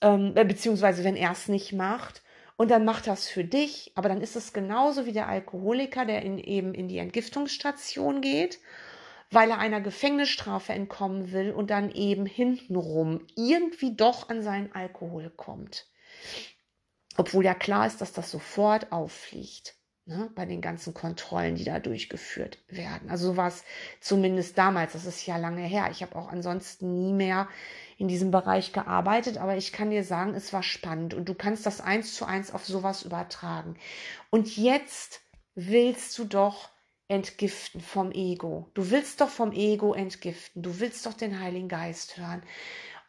ähm, 0.00 0.32
äh, 0.36 0.44
beziehungsweise 0.44 1.04
wenn 1.04 1.16
er 1.16 1.32
es 1.32 1.48
nicht 1.48 1.72
macht. 1.72 2.22
Und 2.56 2.70
dann 2.70 2.84
macht 2.84 3.06
das 3.06 3.26
für 3.26 3.44
dich, 3.44 3.92
aber 3.94 4.08
dann 4.08 4.20
ist 4.20 4.36
es 4.36 4.52
genauso 4.52 5.06
wie 5.06 5.12
der 5.12 5.28
Alkoholiker, 5.28 6.04
der 6.04 6.22
in, 6.22 6.38
eben 6.38 6.74
in 6.74 6.86
die 6.86 6.98
Entgiftungsstation 6.98 8.20
geht, 8.20 8.60
weil 9.30 9.50
er 9.50 9.58
einer 9.58 9.80
Gefängnisstrafe 9.80 10.72
entkommen 10.72 11.32
will 11.32 11.52
und 11.52 11.70
dann 11.70 11.90
eben 11.90 12.26
hintenrum 12.26 13.26
irgendwie 13.34 13.96
doch 13.96 14.28
an 14.28 14.42
seinen 14.42 14.72
Alkohol 14.72 15.30
kommt. 15.30 15.86
Obwohl 17.16 17.44
ja 17.44 17.54
klar 17.54 17.86
ist, 17.86 18.00
dass 18.00 18.12
das 18.12 18.30
sofort 18.30 18.92
auffliegt. 18.92 19.74
Ne, 20.04 20.28
bei 20.34 20.46
den 20.46 20.60
ganzen 20.60 20.94
Kontrollen, 20.94 21.54
die 21.54 21.62
da 21.62 21.78
durchgeführt 21.78 22.58
werden. 22.66 23.08
Also 23.08 23.28
so 23.28 23.36
war 23.36 23.46
es 23.46 23.62
zumindest 24.00 24.58
damals, 24.58 24.94
das 24.94 25.04
ist 25.04 25.24
ja 25.26 25.36
lange 25.36 25.62
her. 25.62 25.90
Ich 25.92 26.02
habe 26.02 26.16
auch 26.16 26.26
ansonsten 26.26 26.92
nie 26.92 27.12
mehr 27.12 27.48
in 27.98 28.08
diesem 28.08 28.32
Bereich 28.32 28.72
gearbeitet, 28.72 29.38
aber 29.38 29.56
ich 29.56 29.72
kann 29.72 29.90
dir 29.90 30.02
sagen, 30.02 30.34
es 30.34 30.52
war 30.52 30.64
spannend 30.64 31.14
und 31.14 31.28
du 31.28 31.34
kannst 31.34 31.66
das 31.66 31.80
eins 31.80 32.16
zu 32.16 32.24
eins 32.24 32.52
auf 32.52 32.64
sowas 32.64 33.04
übertragen. 33.04 33.76
Und 34.30 34.56
jetzt 34.56 35.20
willst 35.54 36.18
du 36.18 36.24
doch 36.24 36.70
entgiften 37.06 37.80
vom 37.80 38.10
Ego. 38.10 38.70
Du 38.74 38.90
willst 38.90 39.20
doch 39.20 39.28
vom 39.28 39.52
Ego 39.52 39.94
entgiften. 39.94 40.62
Du 40.62 40.80
willst 40.80 41.06
doch 41.06 41.14
den 41.14 41.38
Heiligen 41.38 41.68
Geist 41.68 42.16
hören. 42.16 42.42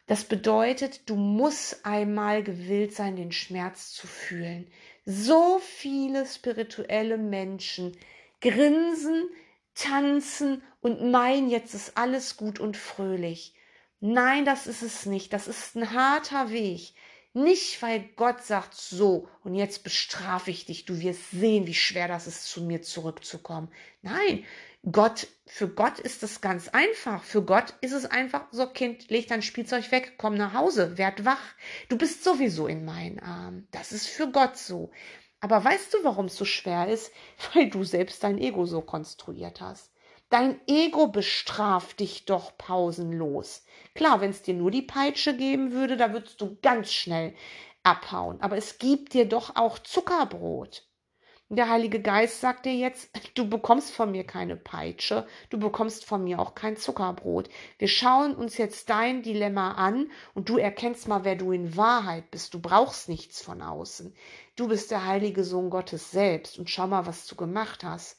Das 0.06 0.22
bedeutet, 0.24 1.08
du 1.10 1.16
musst 1.16 1.84
einmal 1.84 2.44
gewillt 2.44 2.94
sein, 2.94 3.16
den 3.16 3.32
Schmerz 3.32 3.92
zu 3.92 4.06
fühlen 4.06 4.70
so 5.04 5.58
viele 5.58 6.26
spirituelle 6.26 7.18
Menschen 7.18 7.96
grinsen, 8.40 9.28
tanzen 9.74 10.62
und 10.80 11.10
meinen, 11.10 11.50
jetzt 11.50 11.74
ist 11.74 11.96
alles 11.96 12.36
gut 12.36 12.60
und 12.60 12.76
fröhlich. 12.76 13.54
Nein, 14.00 14.44
das 14.44 14.66
ist 14.66 14.82
es 14.82 15.06
nicht. 15.06 15.32
Das 15.32 15.48
ist 15.48 15.76
ein 15.76 15.92
harter 15.92 16.50
Weg. 16.50 16.92
Nicht, 17.32 17.82
weil 17.82 18.00
Gott 18.16 18.44
sagt 18.44 18.74
so 18.74 19.28
und 19.42 19.54
jetzt 19.54 19.82
bestrafe 19.82 20.50
ich 20.50 20.66
dich, 20.66 20.84
du 20.84 21.00
wirst 21.00 21.32
sehen, 21.32 21.66
wie 21.66 21.74
schwer 21.74 22.06
das 22.06 22.28
ist, 22.28 22.46
zu 22.46 22.62
mir 22.62 22.82
zurückzukommen. 22.82 23.72
Nein, 24.02 24.44
Gott, 24.92 25.28
für 25.46 25.68
Gott 25.68 25.98
ist 25.98 26.22
es 26.22 26.42
ganz 26.42 26.68
einfach. 26.68 27.22
Für 27.22 27.42
Gott 27.42 27.72
ist 27.80 27.92
es 27.92 28.04
einfach, 28.04 28.46
so 28.50 28.66
Kind, 28.66 29.08
leg 29.08 29.26
dein 29.28 29.40
Spielzeug 29.40 29.90
weg, 29.90 30.14
komm 30.18 30.34
nach 30.34 30.52
Hause, 30.52 30.98
werd 30.98 31.24
wach. 31.24 31.54
Du 31.88 31.96
bist 31.96 32.22
sowieso 32.22 32.66
in 32.66 32.84
meinen 32.84 33.18
Armen. 33.18 33.66
Das 33.70 33.92
ist 33.92 34.06
für 34.06 34.30
Gott 34.30 34.58
so. 34.58 34.90
Aber 35.40 35.64
weißt 35.64 35.94
du, 35.94 36.04
warum 36.04 36.26
es 36.26 36.36
so 36.36 36.44
schwer 36.44 36.88
ist? 36.88 37.12
Weil 37.54 37.70
du 37.70 37.82
selbst 37.82 38.22
dein 38.22 38.36
Ego 38.36 38.66
so 38.66 38.82
konstruiert 38.82 39.62
hast. 39.62 39.90
Dein 40.28 40.60
Ego 40.66 41.08
bestraft 41.08 42.00
dich 42.00 42.26
doch 42.26 42.58
pausenlos. 42.58 43.64
Klar, 43.94 44.20
wenn 44.20 44.30
es 44.30 44.42
dir 44.42 44.54
nur 44.54 44.70
die 44.70 44.82
Peitsche 44.82 45.34
geben 45.34 45.72
würde, 45.72 45.96
da 45.96 46.12
würdest 46.12 46.40
du 46.42 46.58
ganz 46.60 46.92
schnell 46.92 47.34
abhauen. 47.84 48.38
Aber 48.42 48.58
es 48.58 48.76
gibt 48.78 49.14
dir 49.14 49.26
doch 49.26 49.56
auch 49.56 49.78
Zuckerbrot. 49.78 50.86
Der 51.50 51.68
Heilige 51.68 52.00
Geist 52.00 52.40
sagt 52.40 52.64
dir 52.64 52.74
jetzt, 52.74 53.10
du 53.34 53.48
bekommst 53.48 53.92
von 53.92 54.10
mir 54.10 54.24
keine 54.24 54.56
Peitsche, 54.56 55.26
du 55.50 55.58
bekommst 55.58 56.06
von 56.06 56.24
mir 56.24 56.38
auch 56.38 56.54
kein 56.54 56.78
Zuckerbrot. 56.78 57.50
Wir 57.78 57.86
schauen 57.88 58.34
uns 58.34 58.56
jetzt 58.56 58.88
dein 58.88 59.22
Dilemma 59.22 59.72
an 59.72 60.10
und 60.32 60.48
du 60.48 60.56
erkennst 60.56 61.06
mal, 61.06 61.24
wer 61.24 61.36
du 61.36 61.52
in 61.52 61.76
Wahrheit 61.76 62.30
bist. 62.30 62.54
Du 62.54 62.60
brauchst 62.60 63.10
nichts 63.10 63.42
von 63.42 63.60
außen. 63.60 64.14
Du 64.56 64.68
bist 64.68 64.90
der 64.90 65.04
heilige 65.04 65.44
Sohn 65.44 65.68
Gottes 65.68 66.10
selbst 66.10 66.58
und 66.58 66.70
schau 66.70 66.86
mal, 66.86 67.06
was 67.06 67.26
du 67.26 67.36
gemacht 67.36 67.84
hast. 67.84 68.18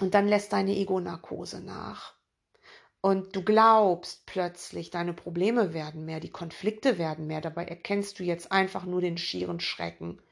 Und 0.00 0.14
dann 0.14 0.26
lässt 0.26 0.54
deine 0.54 0.74
Ego-Narkose 0.74 1.60
nach. 1.60 2.14
Und 3.02 3.36
du 3.36 3.44
glaubst 3.44 4.24
plötzlich, 4.24 4.90
deine 4.90 5.12
Probleme 5.12 5.74
werden 5.74 6.06
mehr, 6.06 6.20
die 6.20 6.32
Konflikte 6.32 6.96
werden 6.96 7.26
mehr. 7.26 7.42
Dabei 7.42 7.66
erkennst 7.66 8.18
du 8.18 8.24
jetzt 8.24 8.50
einfach 8.52 8.86
nur 8.86 9.02
den 9.02 9.18
schieren 9.18 9.60
Schrecken. 9.60 10.22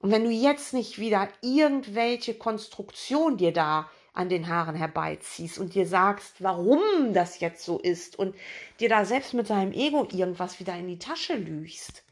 Und 0.00 0.10
wenn 0.10 0.24
du 0.24 0.30
jetzt 0.30 0.72
nicht 0.72 0.98
wieder 0.98 1.28
irgendwelche 1.42 2.34
Konstruktion 2.34 3.36
dir 3.36 3.52
da 3.52 3.90
an 4.12 4.28
den 4.28 4.48
Haaren 4.48 4.74
herbeiziehst 4.74 5.58
und 5.58 5.74
dir 5.74 5.86
sagst, 5.86 6.42
warum 6.42 7.12
das 7.12 7.40
jetzt 7.40 7.64
so 7.64 7.78
ist 7.78 8.18
und 8.18 8.34
dir 8.80 8.88
da 8.88 9.04
selbst 9.04 9.34
mit 9.34 9.50
deinem 9.50 9.72
Ego 9.72 10.08
irgendwas 10.10 10.58
wieder 10.58 10.74
in 10.76 10.88
die 10.88 10.98
Tasche 10.98 11.34
lügst, 11.34 12.02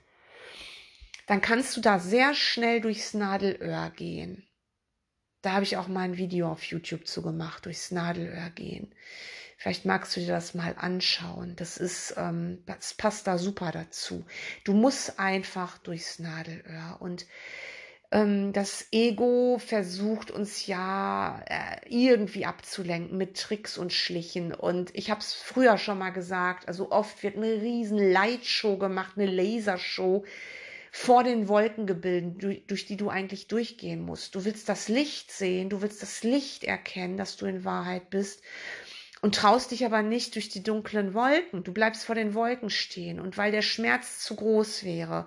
dann 1.27 1.41
kannst 1.41 1.77
du 1.77 1.81
da 1.81 1.99
sehr 1.99 2.35
schnell 2.35 2.81
durchs 2.81 3.15
Nadelöhr 3.15 3.91
gehen. 3.91 4.47
Da 5.43 5.53
habe 5.53 5.65
ich 5.65 5.77
auch 5.77 5.89
mal 5.89 6.03
ein 6.03 6.17
Video 6.19 6.51
auf 6.51 6.63
YouTube 6.65 7.07
zu 7.07 7.23
gemacht, 7.23 7.67
durchs 7.67 7.91
Nadelöhr 7.91 8.51
gehen. 8.51 8.95
Vielleicht 9.57 9.85
magst 9.85 10.15
du 10.15 10.21
dir 10.21 10.29
das 10.29 10.55
mal 10.55 10.75
anschauen. 10.79 11.57
Das 11.57 11.79
ist, 11.79 12.15
ähm, 12.17 12.63
das 12.67 12.95
passt 12.95 13.27
da 13.27 13.39
super 13.39 13.73
dazu. 13.73 14.25
Du 14.65 14.73
musst 14.73 15.19
einfach 15.19 15.79
durchs 15.79 16.19
Nadelöhr 16.19 16.97
und 17.01 17.27
das 18.11 18.89
Ego 18.91 19.59
versucht 19.59 20.31
uns 20.31 20.67
ja 20.67 21.43
äh, 21.47 21.77
irgendwie 21.89 22.47
abzulenken 22.47 23.19
mit 23.19 23.37
Tricks 23.37 23.77
und 23.77 23.93
Schlichen. 23.93 24.55
Und 24.55 24.95
ich 24.95 25.11
habe 25.11 25.21
es 25.21 25.35
früher 25.35 25.77
schon 25.77 25.99
mal 25.99 26.11
gesagt, 26.11 26.69
also 26.69 26.91
oft 26.91 27.23
wird 27.23 27.37
eine 27.37 27.61
riesen 27.61 27.99
Lightshow 27.99 28.79
gemacht, 28.79 29.13
eine 29.17 29.31
Lasershow 29.31 30.25
vor 30.91 31.23
den 31.23 31.49
Wolken 31.49 31.87
gebildet, 31.87 32.71
durch 32.71 32.87
die 32.87 32.97
du 32.97 33.11
eigentlich 33.11 33.47
durchgehen 33.47 34.01
musst. 34.01 34.35
Du 34.35 34.47
willst 34.47 34.71
das 34.71 34.89
Licht 34.89 35.31
sehen, 35.31 35.69
du 35.69 35.83
willst 35.83 36.01
das 36.01 36.23
Licht 36.23 36.65
erkennen, 36.65 37.19
dass 37.19 37.37
du 37.37 37.45
in 37.45 37.65
Wahrheit 37.67 38.09
bist 38.09 38.43
und 39.21 39.35
traust 39.35 39.71
dich 39.71 39.85
aber 39.85 40.03
nicht 40.03 40.35
durch 40.35 40.49
die 40.49 40.63
dunklen 40.63 41.13
Wolken. 41.13 41.63
Du 41.63 41.75
bleibst 41.75 42.07
vor 42.07 42.15
den 42.15 42.33
Wolken 42.33 42.71
stehen 42.71 43.21
und 43.21 43.37
weil 43.37 43.53
der 43.53 43.61
Schmerz 43.61 44.21
zu 44.21 44.35
groß 44.35 44.85
wäre, 44.85 45.27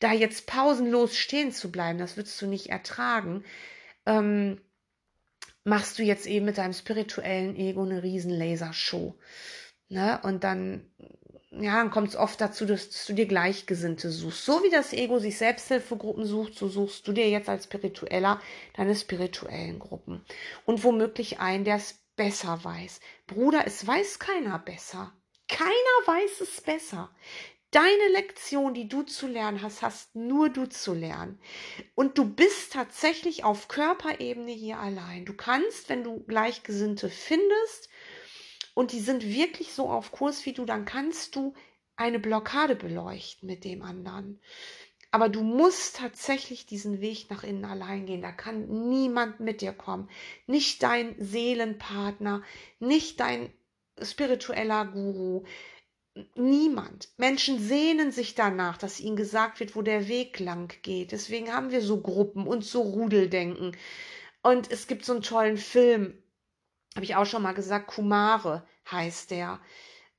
da 0.00 0.12
jetzt 0.12 0.46
pausenlos 0.46 1.16
stehen 1.16 1.52
zu 1.52 1.70
bleiben, 1.70 1.98
das 1.98 2.16
würdest 2.16 2.40
du 2.42 2.46
nicht 2.46 2.70
ertragen, 2.70 3.44
ähm, 4.06 4.60
machst 5.64 5.98
du 5.98 6.02
jetzt 6.02 6.26
eben 6.26 6.46
mit 6.46 6.58
deinem 6.58 6.72
spirituellen 6.72 7.54
Ego 7.54 7.82
eine 7.82 8.02
riesen 8.02 8.30
Lasershow. 8.30 9.14
Ne? 9.88 10.18
Und 10.22 10.42
dann, 10.42 10.90
ja, 11.50 11.76
dann 11.76 11.90
kommt 11.90 12.08
es 12.08 12.16
oft 12.16 12.40
dazu, 12.40 12.64
dass 12.64 13.04
du 13.06 13.12
dir 13.12 13.26
Gleichgesinnte 13.26 14.10
suchst. 14.10 14.44
So 14.44 14.62
wie 14.62 14.70
das 14.70 14.92
Ego 14.92 15.18
sich 15.18 15.36
Selbsthilfegruppen 15.36 16.24
sucht, 16.24 16.54
so 16.54 16.68
suchst 16.68 17.06
du 17.06 17.12
dir 17.12 17.28
jetzt 17.28 17.48
als 17.48 17.64
Spiritueller 17.64 18.40
deine 18.74 18.96
spirituellen 18.96 19.78
Gruppen. 19.78 20.24
Und 20.64 20.82
womöglich 20.82 21.40
einen, 21.40 21.64
der 21.64 21.76
es 21.76 22.00
besser 22.16 22.64
weiß. 22.64 23.00
Bruder, 23.26 23.64
es 23.66 23.86
weiß 23.86 24.18
keiner 24.18 24.58
besser. 24.58 25.12
Keiner 25.48 25.70
weiß 26.06 26.40
es 26.42 26.60
besser. 26.60 27.10
Deine 27.70 28.08
Lektion, 28.14 28.74
die 28.74 28.88
du 28.88 29.02
zu 29.02 29.28
lernen 29.28 29.62
hast, 29.62 29.82
hast 29.82 30.16
nur 30.16 30.48
du 30.48 30.66
zu 30.66 30.92
lernen. 30.92 31.38
Und 31.94 32.18
du 32.18 32.24
bist 32.24 32.72
tatsächlich 32.72 33.44
auf 33.44 33.68
Körperebene 33.68 34.50
hier 34.50 34.78
allein. 34.78 35.24
Du 35.24 35.34
kannst, 35.34 35.88
wenn 35.88 36.02
du 36.02 36.24
Gleichgesinnte 36.24 37.08
findest 37.08 37.88
und 38.74 38.90
die 38.90 39.00
sind 39.00 39.24
wirklich 39.24 39.72
so 39.72 39.88
auf 39.88 40.10
Kurs 40.10 40.44
wie 40.46 40.52
du, 40.52 40.64
dann 40.64 40.84
kannst 40.84 41.36
du 41.36 41.54
eine 41.94 42.18
Blockade 42.18 42.74
beleuchten 42.74 43.46
mit 43.46 43.64
dem 43.64 43.82
anderen. 43.82 44.40
Aber 45.12 45.28
du 45.28 45.42
musst 45.42 45.96
tatsächlich 45.96 46.66
diesen 46.66 47.00
Weg 47.00 47.30
nach 47.30 47.44
innen 47.44 47.64
allein 47.64 48.06
gehen. 48.06 48.22
Da 48.22 48.32
kann 48.32 48.88
niemand 48.88 49.38
mit 49.40 49.60
dir 49.60 49.72
kommen. 49.72 50.08
Nicht 50.46 50.82
dein 50.82 51.14
Seelenpartner, 51.18 52.42
nicht 52.78 53.20
dein 53.20 53.52
spiritueller 54.00 54.86
Guru, 54.86 55.44
niemand. 56.34 57.08
Menschen 57.16 57.58
sehnen 57.58 58.12
sich 58.12 58.34
danach, 58.34 58.78
dass 58.78 59.00
ihnen 59.00 59.16
gesagt 59.16 59.60
wird, 59.60 59.76
wo 59.76 59.82
der 59.82 60.08
Weg 60.08 60.38
lang 60.40 60.72
geht. 60.82 61.12
Deswegen 61.12 61.52
haben 61.52 61.70
wir 61.70 61.80
so 61.82 62.00
Gruppen 62.00 62.46
und 62.46 62.64
so 62.64 62.82
Rudeldenken. 62.82 63.76
Und 64.42 64.70
es 64.70 64.86
gibt 64.86 65.04
so 65.04 65.12
einen 65.12 65.22
tollen 65.22 65.56
Film, 65.56 66.14
habe 66.94 67.04
ich 67.04 67.16
auch 67.16 67.26
schon 67.26 67.42
mal 67.42 67.52
gesagt, 67.52 67.88
Kumare 67.88 68.66
heißt 68.90 69.30
der. 69.30 69.60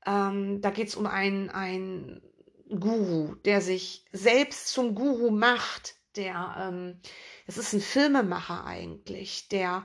Ähm, 0.06 0.60
da 0.60 0.70
geht 0.70 0.88
es 0.88 0.94
um 0.94 1.06
einen, 1.06 1.50
einen 1.50 2.22
Guru, 2.68 3.34
der 3.44 3.60
sich 3.60 4.04
selbst 4.12 4.68
zum 4.68 4.94
Guru 4.94 5.30
macht. 5.30 5.96
Der, 6.16 6.56
ähm, 6.58 7.00
das 7.46 7.58
ist 7.58 7.72
ein 7.72 7.80
Filmemacher 7.80 8.64
eigentlich, 8.64 9.48
der 9.48 9.84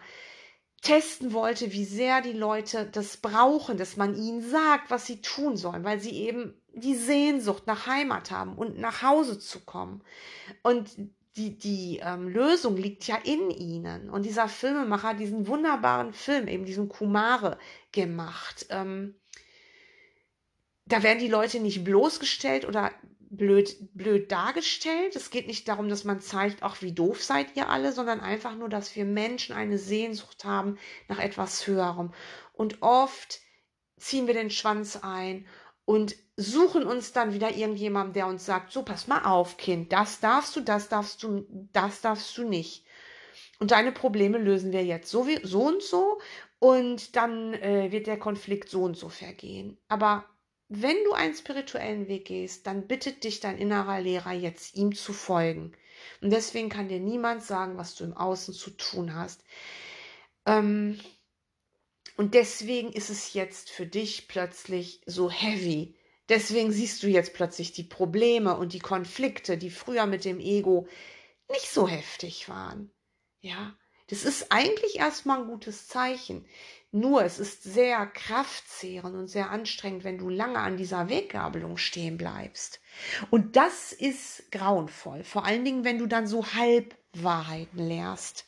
testen 0.81 1.33
wollte, 1.33 1.71
wie 1.71 1.85
sehr 1.85 2.21
die 2.21 2.33
Leute 2.33 2.87
das 2.91 3.17
brauchen, 3.17 3.77
dass 3.77 3.97
man 3.97 4.15
ihnen 4.15 4.47
sagt, 4.47 4.89
was 4.89 5.05
sie 5.05 5.21
tun 5.21 5.57
sollen, 5.57 5.83
weil 5.83 5.99
sie 5.99 6.11
eben 6.11 6.53
die 6.73 6.95
Sehnsucht 6.95 7.65
nach 7.67 7.87
Heimat 7.87 8.31
haben 8.31 8.55
und 8.55 8.79
nach 8.79 9.01
Hause 9.01 9.39
zu 9.39 9.59
kommen. 9.61 10.03
Und 10.61 10.89
die, 11.35 11.57
die 11.57 11.99
ähm, 12.03 12.27
Lösung 12.27 12.77
liegt 12.77 13.05
ja 13.07 13.15
in 13.15 13.49
ihnen. 13.51 14.09
Und 14.09 14.25
dieser 14.25 14.47
Filmemacher 14.47 15.09
hat 15.09 15.19
diesen 15.19 15.47
wunderbaren 15.47 16.13
Film, 16.13 16.47
eben 16.47 16.65
diesen 16.65 16.89
Kumare, 16.89 17.57
gemacht. 17.91 18.67
Ähm, 18.69 19.15
da 20.85 21.03
werden 21.03 21.19
die 21.19 21.27
Leute 21.27 21.59
nicht 21.59 21.83
bloßgestellt 21.83 22.65
oder 22.65 22.91
blöd, 23.29 23.75
blöd 23.93 24.31
dargestellt. 24.31 25.15
Es 25.15 25.29
geht 25.29 25.47
nicht 25.47 25.67
darum, 25.67 25.89
dass 25.89 26.03
man 26.03 26.19
zeigt, 26.19 26.63
ach, 26.63 26.81
wie 26.81 26.93
doof 26.93 27.23
seid 27.23 27.55
ihr 27.55 27.69
alle, 27.69 27.91
sondern 27.91 28.19
einfach 28.19 28.55
nur, 28.55 28.69
dass 28.69 28.95
wir 28.95 29.05
Menschen 29.05 29.55
eine 29.55 29.77
Sehnsucht 29.77 30.45
haben 30.45 30.77
nach 31.07 31.19
etwas 31.19 31.65
Höherem. 31.67 32.13
Und 32.53 32.81
oft 32.81 33.39
ziehen 33.97 34.27
wir 34.27 34.33
den 34.33 34.49
Schwanz 34.49 34.99
ein 35.01 35.45
und 35.85 36.15
suchen 36.35 36.85
uns 36.85 37.13
dann 37.13 37.33
wieder 37.33 37.55
irgendjemanden, 37.55 38.13
der 38.13 38.27
uns 38.27 38.45
sagt, 38.45 38.71
so, 38.71 38.83
pass 38.83 39.07
mal 39.07 39.23
auf, 39.23 39.57
Kind, 39.57 39.91
das 39.91 40.19
darfst 40.19 40.55
du, 40.55 40.61
das 40.61 40.89
darfst 40.89 41.23
du, 41.23 41.45
das 41.73 42.01
darfst 42.01 42.37
du 42.37 42.47
nicht. 42.47 42.85
Und 43.59 43.71
deine 43.71 43.91
Probleme 43.91 44.37
lösen 44.37 44.71
wir 44.71 44.85
jetzt 44.85 45.09
so, 45.09 45.27
wie, 45.27 45.39
so 45.43 45.63
und 45.63 45.81
so 45.81 46.19
und 46.59 47.15
dann 47.15 47.53
äh, 47.55 47.91
wird 47.91 48.07
der 48.07 48.19
Konflikt 48.19 48.69
so 48.69 48.83
und 48.83 48.95
so 48.95 49.09
vergehen. 49.09 49.77
Aber 49.87 50.25
wenn 50.69 50.97
du 51.05 51.13
einen 51.13 51.33
spirituellen 51.33 52.07
Weg 52.07 52.25
gehst, 52.25 52.67
dann 52.67 52.87
bittet 52.87 53.23
dich 53.23 53.39
dein 53.39 53.57
innerer 53.57 54.01
Lehrer 54.01 54.33
jetzt 54.33 54.75
ihm 54.75 54.93
zu 54.93 55.13
folgen. 55.13 55.73
Und 56.21 56.31
deswegen 56.31 56.69
kann 56.69 56.89
dir 56.89 56.99
niemand 56.99 57.43
sagen, 57.43 57.77
was 57.77 57.95
du 57.95 58.03
im 58.03 58.13
Außen 58.13 58.53
zu 58.53 58.71
tun 58.71 59.15
hast. 59.15 59.43
Ähm, 60.45 60.99
und 62.17 62.33
deswegen 62.33 62.91
ist 62.91 63.09
es 63.09 63.33
jetzt 63.33 63.69
für 63.69 63.85
dich 63.85 64.27
plötzlich 64.27 65.01
so 65.05 65.29
heavy. 65.29 65.95
Deswegen 66.29 66.71
siehst 66.71 67.01
du 67.03 67.07
jetzt 67.07 67.33
plötzlich 67.33 67.71
die 67.71 67.83
Probleme 67.83 68.57
und 68.57 68.73
die 68.73 68.79
Konflikte, 68.79 69.57
die 69.57 69.69
früher 69.69 70.05
mit 70.05 70.25
dem 70.25 70.39
Ego 70.39 70.87
nicht 71.49 71.69
so 71.69 71.87
heftig 71.87 72.49
waren. 72.49 72.91
Ja, 73.39 73.77
das 74.07 74.23
ist 74.23 74.51
eigentlich 74.51 74.99
erstmal 74.99 75.39
ein 75.39 75.47
gutes 75.47 75.87
Zeichen. 75.87 76.45
Nur 76.91 77.23
es 77.23 77.39
ist 77.39 77.63
sehr 77.63 78.05
kraftzehrend 78.07 79.15
und 79.15 79.27
sehr 79.27 79.51
anstrengend, 79.51 80.03
wenn 80.05 80.17
du 80.17 80.29
lange 80.29 80.59
an 80.59 80.77
dieser 80.77 81.09
Weggabelung 81.09 81.77
stehen 81.77 82.17
bleibst. 82.17 82.79
Und 83.29 83.57
das 83.57 83.91
ist 83.91 84.49
grauenvoll. 84.51 85.23
Vor 85.23 85.45
allen 85.45 85.65
Dingen, 85.65 85.83
wenn 85.83 85.99
du 85.99 86.07
dann 86.07 86.27
so 86.27 86.45
Halbwahrheiten 86.53 87.79
lehrst. 87.79 88.45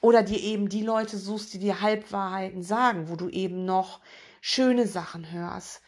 Oder 0.00 0.24
dir 0.24 0.40
eben 0.40 0.68
die 0.68 0.82
Leute 0.82 1.16
suchst, 1.16 1.54
die 1.54 1.60
dir 1.60 1.80
Halbwahrheiten 1.80 2.64
sagen, 2.64 3.08
wo 3.08 3.14
du 3.14 3.28
eben 3.28 3.64
noch 3.64 4.00
schöne 4.40 4.88
Sachen 4.88 5.30
hörst 5.30 5.80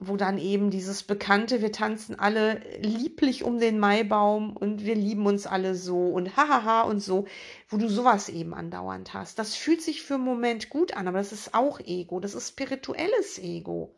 wo 0.00 0.16
dann 0.16 0.38
eben 0.38 0.70
dieses 0.70 1.02
bekannte, 1.02 1.60
wir 1.60 1.72
tanzen 1.72 2.18
alle 2.18 2.60
lieblich 2.80 3.44
um 3.44 3.58
den 3.58 3.78
Maibaum 3.78 4.56
und 4.56 4.84
wir 4.84 4.94
lieben 4.94 5.26
uns 5.26 5.46
alle 5.46 5.74
so 5.74 6.08
und 6.08 6.36
hahaha 6.36 6.82
und 6.82 7.00
so, 7.00 7.26
wo 7.68 7.76
du 7.76 7.88
sowas 7.88 8.30
eben 8.30 8.54
andauernd 8.54 9.12
hast. 9.12 9.38
Das 9.38 9.54
fühlt 9.54 9.82
sich 9.82 10.02
für 10.02 10.14
einen 10.14 10.24
Moment 10.24 10.70
gut 10.70 10.94
an, 10.94 11.06
aber 11.06 11.18
das 11.18 11.32
ist 11.32 11.52
auch 11.52 11.80
Ego, 11.80 12.18
das 12.18 12.34
ist 12.34 12.48
spirituelles 12.48 13.38
Ego. 13.38 13.94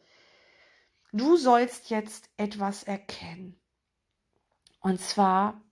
Du 1.12 1.36
sollst 1.36 1.90
jetzt 1.90 2.28
etwas 2.36 2.82
erkennen. 2.82 3.60
Und 4.80 5.00
zwar, 5.00 5.62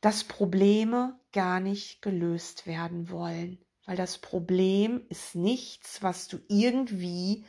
dass 0.00 0.24
Probleme 0.24 1.20
gar 1.32 1.60
nicht 1.60 2.00
gelöst 2.00 2.66
werden 2.66 3.10
wollen, 3.10 3.58
weil 3.84 3.96
das 3.96 4.16
Problem 4.16 5.04
ist 5.10 5.34
nichts, 5.34 6.02
was 6.02 6.28
du 6.28 6.38
irgendwie 6.48 7.44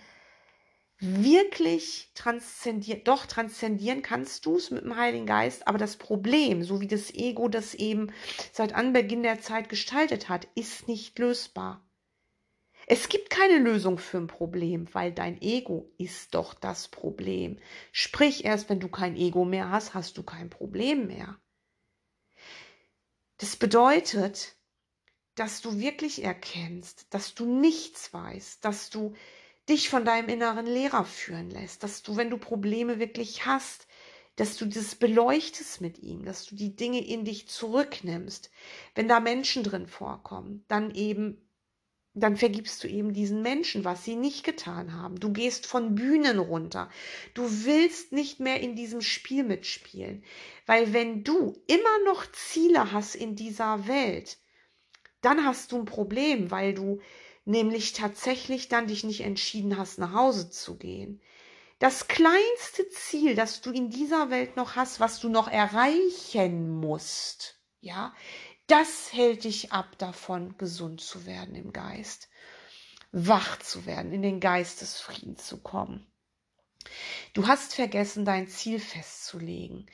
wirklich 1.00 2.12
transzendieren, 2.14 3.04
doch 3.04 3.26
transzendieren 3.26 4.02
kannst 4.02 4.46
du 4.46 4.56
es 4.56 4.72
mit 4.72 4.84
dem 4.84 4.96
Heiligen 4.96 5.26
Geist, 5.26 5.68
aber 5.68 5.78
das 5.78 5.98
Problem, 5.98 6.64
so 6.64 6.80
wie 6.80 6.88
das 6.88 7.14
Ego 7.14 7.50
das 7.50 7.74
eben 7.74 8.12
seit 8.52 8.74
Anbeginn 8.74 9.24
der 9.24 9.42
Zeit 9.42 9.70
gestaltet 9.70 10.30
hat, 10.30 10.48
ist 10.56 10.88
nicht 10.88 11.20
lösbar. 11.20 11.86
Es 12.88 13.10
gibt 13.10 13.32
keine 13.32 13.58
Lösung 13.58 13.98
für 13.98 14.18
ein 14.18 14.28
Problem, 14.28 14.88
weil 14.94 15.12
dein 15.12 15.42
Ego 15.42 15.92
ist 15.98 16.36
doch 16.36 16.54
das 16.54 16.88
Problem. 16.88 17.58
Sprich, 17.92 18.46
erst 18.46 18.70
wenn 18.70 18.80
du 18.80 18.90
kein 18.90 19.16
Ego 19.16 19.44
mehr 19.44 19.72
hast, 19.72 19.96
hast 19.96 20.18
du 20.18 20.24
kein 20.24 20.52
Problem 20.52 21.08
mehr. 21.08 21.40
Das 23.38 23.56
bedeutet, 23.56 24.56
dass 25.34 25.62
du 25.62 25.80
wirklich 25.80 26.24
erkennst, 26.24 27.14
dass 27.14 27.34
du 27.34 27.46
nichts 27.60 28.14
weißt, 28.14 28.64
dass 28.64 28.90
du 28.92 29.16
dich 29.70 29.90
von 29.90 30.06
deinem 30.06 30.30
inneren 30.30 30.66
Lehrer 30.66 31.06
führen 31.06 31.50
lässt, 31.50 31.84
dass 31.84 32.04
du, 32.04 32.18
wenn 32.18 32.30
du 32.30 32.38
Probleme 32.38 33.00
wirklich 33.00 33.46
hast, 33.46 33.88
dass 34.36 34.58
du 34.58 34.66
das 34.66 34.96
beleuchtest 34.96 35.82
mit 35.82 36.00
ihm, 36.00 36.26
dass 36.26 36.46
du 36.46 36.56
die 36.56 36.76
Dinge 36.76 37.06
in 37.06 37.24
dich 37.26 37.48
zurücknimmst. 37.48 38.52
Wenn 38.94 39.08
da 39.08 39.20
Menschen 39.20 39.64
drin 39.64 39.88
vorkommen, 39.88 40.66
dann 40.68 40.94
eben 40.94 41.42
dann 42.18 42.38
vergibst 42.38 42.82
du 42.82 42.88
eben 42.88 43.14
diesen 43.14 43.42
Menschen, 43.42 43.84
was 43.84 44.06
sie 44.06 44.16
nicht 44.16 44.46
getan 44.46 44.94
haben. 44.94 45.20
Du 45.20 45.34
gehst 45.34 45.66
von 45.66 45.96
Bühnen 45.96 46.40
runter. 46.40 46.90
Du 47.34 47.44
willst 47.66 48.14
nicht 48.14 48.40
mehr 48.40 48.62
in 48.62 48.76
diesem 48.76 49.02
Spiel 49.02 49.44
mitspielen. 49.44 50.24
Weil 50.66 50.94
wenn 50.94 51.26
du 51.26 51.62
immer 51.68 52.06
noch 52.06 52.26
Ziele 52.32 52.94
hast 52.94 53.16
in 53.16 53.36
dieser 53.36 53.88
Welt, 53.90 54.38
dann 55.22 55.44
hast 55.44 55.74
du 55.74 55.80
ein 55.80 55.86
Problem, 55.86 56.52
weil 56.52 56.74
du 56.74 57.02
nämlich 57.46 57.94
tatsächlich 57.94 58.68
dann 58.68 58.88
dich 58.88 59.04
nicht 59.04 59.22
entschieden 59.22 59.78
hast, 59.78 60.00
nach 60.00 60.14
Hause 60.14 60.50
zu 60.50 60.78
gehen. 60.78 61.22
Das 61.80 62.08
kleinste 62.08 62.90
Ziel, 62.90 63.36
das 63.36 63.62
du 63.62 63.72
in 63.72 63.90
dieser 63.90 64.30
Welt 64.30 64.56
noch 64.56 64.76
hast, 64.76 65.00
was 65.00 65.20
du 65.20 65.30
noch 65.30 65.48
erreichen 65.48 66.70
musst, 66.70 67.60
ja, 67.82 68.14
das 68.68 69.14
hält 69.14 69.44
dich 69.44 69.72
ab 69.72 69.98
davon, 69.98 70.58
gesund 70.58 71.02
zu 71.02 71.26
werden 71.26 71.54
im 71.54 71.72
Geist, 71.72 72.30
wach 73.12 73.60
zu 73.60 73.86
werden, 73.86 74.12
in 74.12 74.24
den 74.24 74.40
Geistesfrieden 74.40 75.38
zu 75.38 75.62
kommen. 75.62 76.08
Du 77.34 77.48
hast 77.48 77.76
vergessen, 77.76 78.26
dein 78.26 78.48
Ziel 78.48 78.80
festzulegen. 78.80 79.88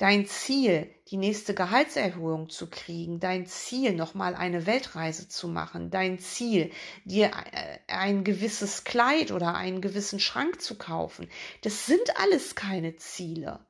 Dein 0.00 0.24
Ziel, 0.24 0.90
die 1.08 1.18
nächste 1.18 1.52
Gehaltserhöhung 1.52 2.48
zu 2.48 2.70
kriegen, 2.70 3.20
dein 3.20 3.44
Ziel, 3.44 3.92
nochmal 3.92 4.34
eine 4.34 4.64
Weltreise 4.64 5.28
zu 5.28 5.46
machen, 5.46 5.90
dein 5.90 6.18
Ziel, 6.18 6.72
dir 7.04 7.30
äh, 7.52 7.78
ein 7.86 8.24
gewisses 8.24 8.84
Kleid 8.84 9.30
oder 9.30 9.54
einen 9.54 9.82
gewissen 9.82 10.18
Schrank 10.18 10.62
zu 10.62 10.78
kaufen, 10.78 11.28
das 11.60 11.84
sind 11.84 12.16
alles 12.16 12.54
keine 12.54 12.96
Ziele. 12.96 13.66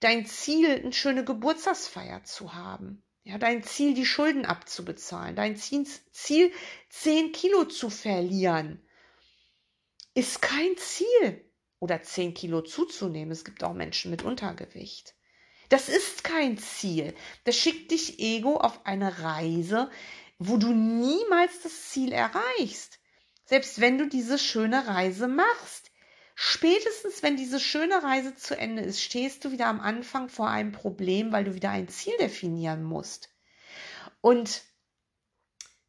Dein 0.00 0.24
Ziel, 0.24 0.70
eine 0.70 0.94
schöne 0.94 1.22
Geburtstagsfeier 1.22 2.24
zu 2.24 2.54
haben. 2.54 3.04
Ja, 3.22 3.36
dein 3.36 3.62
Ziel, 3.62 3.92
die 3.92 4.06
Schulden 4.06 4.46
abzubezahlen, 4.46 5.36
dein 5.36 5.54
Ziel, 5.54 5.86
Ziel 6.10 6.50
10 6.88 7.32
Kilo 7.32 7.66
zu 7.66 7.90
verlieren, 7.90 8.82
ist 10.14 10.40
kein 10.40 10.78
Ziel. 10.78 11.44
Oder 11.78 12.00
10 12.00 12.32
Kilo 12.32 12.62
zuzunehmen. 12.62 13.32
Es 13.32 13.44
gibt 13.44 13.62
auch 13.62 13.74
Menschen 13.74 14.10
mit 14.10 14.22
Untergewicht. 14.22 15.13
Das 15.74 15.88
ist 15.88 16.22
kein 16.22 16.56
Ziel. 16.56 17.16
Das 17.42 17.56
schickt 17.56 17.90
dich 17.90 18.20
Ego 18.20 18.58
auf 18.58 18.86
eine 18.86 19.24
Reise, 19.24 19.90
wo 20.38 20.56
du 20.56 20.68
niemals 20.68 21.62
das 21.64 21.90
Ziel 21.90 22.12
erreichst. 22.12 23.00
Selbst 23.44 23.80
wenn 23.80 23.98
du 23.98 24.06
diese 24.06 24.38
schöne 24.38 24.86
Reise 24.86 25.26
machst. 25.26 25.90
Spätestens, 26.36 27.24
wenn 27.24 27.36
diese 27.36 27.58
schöne 27.58 28.04
Reise 28.04 28.36
zu 28.36 28.56
Ende 28.56 28.82
ist, 28.82 29.02
stehst 29.02 29.44
du 29.44 29.50
wieder 29.50 29.66
am 29.66 29.80
Anfang 29.80 30.28
vor 30.28 30.48
einem 30.48 30.70
Problem, 30.70 31.32
weil 31.32 31.42
du 31.42 31.56
wieder 31.56 31.70
ein 31.70 31.88
Ziel 31.88 32.16
definieren 32.20 32.84
musst. 32.84 33.30
Und 34.20 34.62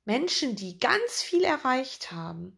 Menschen, 0.03 0.55
die 0.55 0.79
ganz 0.79 1.21
viel 1.21 1.43
erreicht 1.43 2.11
haben, 2.11 2.57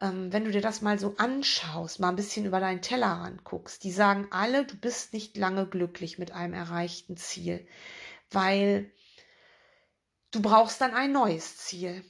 ähm, 0.00 0.32
wenn 0.32 0.44
du 0.44 0.50
dir 0.50 0.60
das 0.60 0.82
mal 0.82 0.98
so 0.98 1.14
anschaust, 1.16 2.00
mal 2.00 2.10
ein 2.10 2.16
bisschen 2.16 2.46
über 2.46 2.60
deinen 2.60 2.82
Tellerrand 2.82 3.44
guckst, 3.44 3.84
die 3.84 3.92
sagen 3.92 4.28
alle, 4.30 4.64
du 4.64 4.76
bist 4.76 5.12
nicht 5.12 5.36
lange 5.36 5.66
glücklich 5.66 6.18
mit 6.18 6.32
einem 6.32 6.54
erreichten 6.54 7.16
Ziel, 7.16 7.66
weil 8.30 8.90
du 10.30 10.42
brauchst 10.42 10.80
dann 10.80 10.94
ein 10.94 11.12
neues 11.12 11.56
Ziel. 11.56 12.04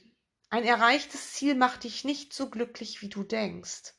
Ein 0.49 0.63
erreichtes 0.63 1.33
Ziel 1.33 1.55
macht 1.55 1.83
dich 1.83 2.03
nicht 2.03 2.33
so 2.33 2.49
glücklich, 2.49 3.01
wie 3.01 3.09
du 3.09 3.23
denkst. 3.23 3.93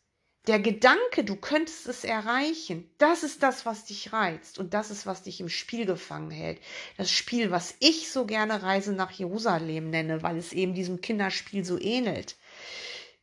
Der 0.47 0.59
Gedanke, 0.59 1.23
du 1.23 1.37
könntest 1.37 1.87
es 1.87 2.03
erreichen, 2.03 2.91
das 2.97 3.23
ist 3.23 3.43
das, 3.43 3.67
was 3.67 3.85
dich 3.85 4.13
reizt 4.13 4.59
und 4.59 4.73
das 4.73 4.91
ist, 4.91 5.05
was 5.05 5.23
dich 5.23 5.41
im 5.41 5.51
Spiel 5.51 5.85
gefangen 5.85 6.31
hält. 6.31 6.61
Das 6.97 7.11
Spiel, 7.11 7.51
was 7.51 7.75
ich 7.79 8.11
so 8.11 8.25
gerne 8.25 8.63
Reise 8.63 8.95
nach 8.95 9.11
Jerusalem 9.11 9.91
nenne, 9.91 10.23
weil 10.23 10.39
es 10.39 10.55
eben 10.55 10.73
diesem 10.73 11.03
Kinderspiel 11.03 11.65
so 11.65 11.79
ähnelt. 11.79 12.37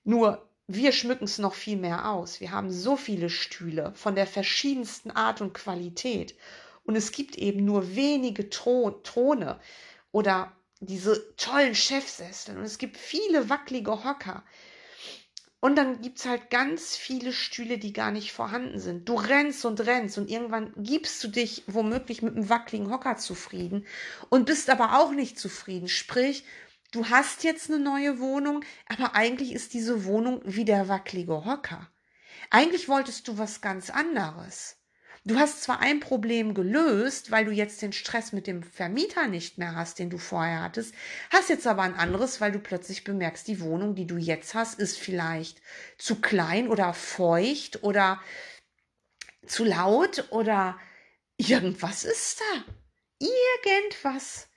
Nur 0.03 0.46
wir 0.67 0.91
schmücken 0.91 1.23
es 1.23 1.37
noch 1.37 1.53
viel 1.53 1.77
mehr 1.77 2.11
aus. 2.11 2.41
Wir 2.41 2.51
haben 2.51 2.71
so 2.71 2.97
viele 2.97 3.29
Stühle 3.29 3.93
von 3.95 4.15
der 4.15 4.27
verschiedensten 4.27 5.11
Art 5.11 5.41
und 5.41 5.53
Qualität. 5.53 6.35
Und 6.83 6.95
es 6.95 7.11
gibt 7.11 7.37
eben 7.37 7.63
nur 7.63 7.95
wenige 7.95 8.49
Throne 8.49 9.59
oder 10.11 10.51
diese 10.79 11.35
tollen 11.37 11.73
Chefsessel. 11.73 12.57
Und 12.57 12.63
es 12.63 12.77
gibt 12.77 12.97
viele 12.97 13.49
wackelige 13.49 14.03
Hocker. 14.03 14.43
Und 15.59 15.75
dann 15.75 16.01
gibt 16.01 16.19
es 16.19 16.25
halt 16.25 16.49
ganz 16.51 16.95
viele 16.95 17.33
Stühle, 17.33 17.77
die 17.79 17.91
gar 17.91 18.11
nicht 18.11 18.31
vorhanden 18.31 18.79
sind. 18.79 19.09
Du 19.09 19.15
rennst 19.15 19.65
und 19.65 19.81
rennst 19.81 20.17
und 20.17 20.29
irgendwann 20.29 20.71
gibst 20.77 21.23
du 21.23 21.29
dich 21.29 21.63
womöglich 21.65 22.21
mit 22.21 22.35
einem 22.35 22.49
wackeligen 22.49 22.91
Hocker 22.91 23.17
zufrieden 23.17 23.85
und 24.29 24.45
bist 24.45 24.69
aber 24.69 24.99
auch 24.99 25.11
nicht 25.11 25.39
zufrieden. 25.39 25.87
Sprich, 25.87 26.43
du 26.91 27.09
hast 27.09 27.43
jetzt 27.43 27.69
eine 27.69 27.79
neue 27.79 28.19
Wohnung, 28.19 28.63
aber 28.87 29.15
eigentlich 29.15 29.53
ist 29.53 29.73
diese 29.73 30.05
Wohnung 30.05 30.41
wie 30.45 30.65
der 30.65 30.87
wackelige 30.87 31.45
Hocker. 31.45 31.89
Eigentlich 32.49 32.87
wolltest 32.87 33.27
du 33.27 33.37
was 33.37 33.61
ganz 33.61 33.89
anderes. 33.89 34.77
Du 35.27 35.37
hast 35.37 35.61
zwar 35.61 35.81
ein 35.81 35.99
Problem 35.99 36.53
gelöst, 36.53 37.31
weil 37.31 37.43
du 37.43 37.51
jetzt 37.51 37.81
den 37.81 37.91
Stress 37.91 38.31
mit 38.31 38.47
dem 38.47 38.63
Vermieter 38.63 39.27
nicht 39.27 39.57
mehr 39.57 39.75
hast, 39.75 39.99
den 39.99 40.09
du 40.09 40.17
vorher 40.17 40.61
hattest, 40.61 40.95
hast 41.29 41.49
jetzt 41.49 41.67
aber 41.67 41.81
ein 41.81 41.95
anderes, 41.95 42.39
weil 42.39 42.53
du 42.53 42.59
plötzlich 42.59 43.03
bemerkst, 43.03 43.45
die 43.45 43.59
Wohnung, 43.59 43.93
die 43.93 44.07
du 44.07 44.15
jetzt 44.15 44.53
hast, 44.53 44.79
ist 44.79 44.97
vielleicht 44.97 45.61
zu 45.97 46.21
klein 46.21 46.69
oder 46.69 46.93
feucht 46.93 47.83
oder 47.83 48.21
zu 49.45 49.65
laut 49.65 50.27
oder 50.29 50.79
irgendwas 51.35 52.05
ist 52.05 52.39
da. 52.39 52.63
Irgendwas. 53.19 54.47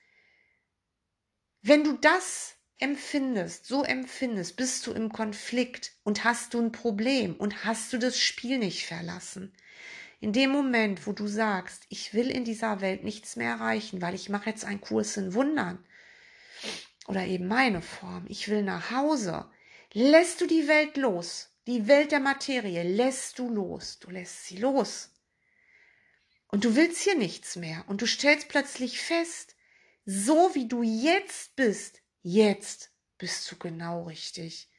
Wenn 1.62 1.84
du 1.84 1.92
das 1.92 2.54
empfindest, 2.78 3.66
so 3.66 3.82
empfindest, 3.84 4.56
bist 4.56 4.86
du 4.86 4.92
im 4.92 5.12
Konflikt 5.12 5.92
und 6.02 6.24
hast 6.24 6.54
du 6.54 6.60
ein 6.60 6.72
Problem 6.72 7.34
und 7.36 7.64
hast 7.64 7.92
du 7.92 7.98
das 7.98 8.18
Spiel 8.18 8.58
nicht 8.58 8.86
verlassen. 8.86 9.52
In 10.20 10.32
dem 10.32 10.50
Moment, 10.50 11.06
wo 11.06 11.12
du 11.12 11.26
sagst, 11.26 11.84
ich 11.88 12.14
will 12.14 12.30
in 12.30 12.44
dieser 12.44 12.80
Welt 12.80 13.04
nichts 13.04 13.36
mehr 13.36 13.50
erreichen, 13.50 14.00
weil 14.00 14.14
ich 14.14 14.30
mache 14.30 14.48
jetzt 14.48 14.64
einen 14.64 14.80
Kurs 14.80 15.16
in 15.16 15.34
Wundern 15.34 15.84
oder 17.06 17.26
eben 17.26 17.46
meine 17.46 17.82
Form, 17.82 18.24
ich 18.28 18.48
will 18.48 18.62
nach 18.62 18.90
Hause, 18.90 19.50
lässt 19.92 20.40
du 20.40 20.46
die 20.46 20.68
Welt 20.68 20.96
los, 20.96 21.50
die 21.66 21.88
Welt 21.88 22.12
der 22.12 22.20
Materie 22.20 22.82
lässt 22.82 23.38
du 23.38 23.50
los, 23.50 23.98
du 23.98 24.10
lässt 24.10 24.46
sie 24.46 24.56
los. 24.56 25.10
Und 26.48 26.64
du 26.64 26.74
willst 26.74 27.02
hier 27.02 27.16
nichts 27.16 27.56
mehr 27.56 27.84
und 27.86 28.00
du 28.00 28.06
stellst 28.06 28.48
plötzlich 28.48 29.00
fest, 29.00 29.56
so 30.04 30.54
wie 30.54 30.66
du 30.68 30.82
jetzt 30.82 31.56
bist, 31.56 32.02
jetzt 32.22 32.92
bist 33.18 33.50
du 33.50 33.56
genau 33.56 34.04
richtig. 34.04 34.70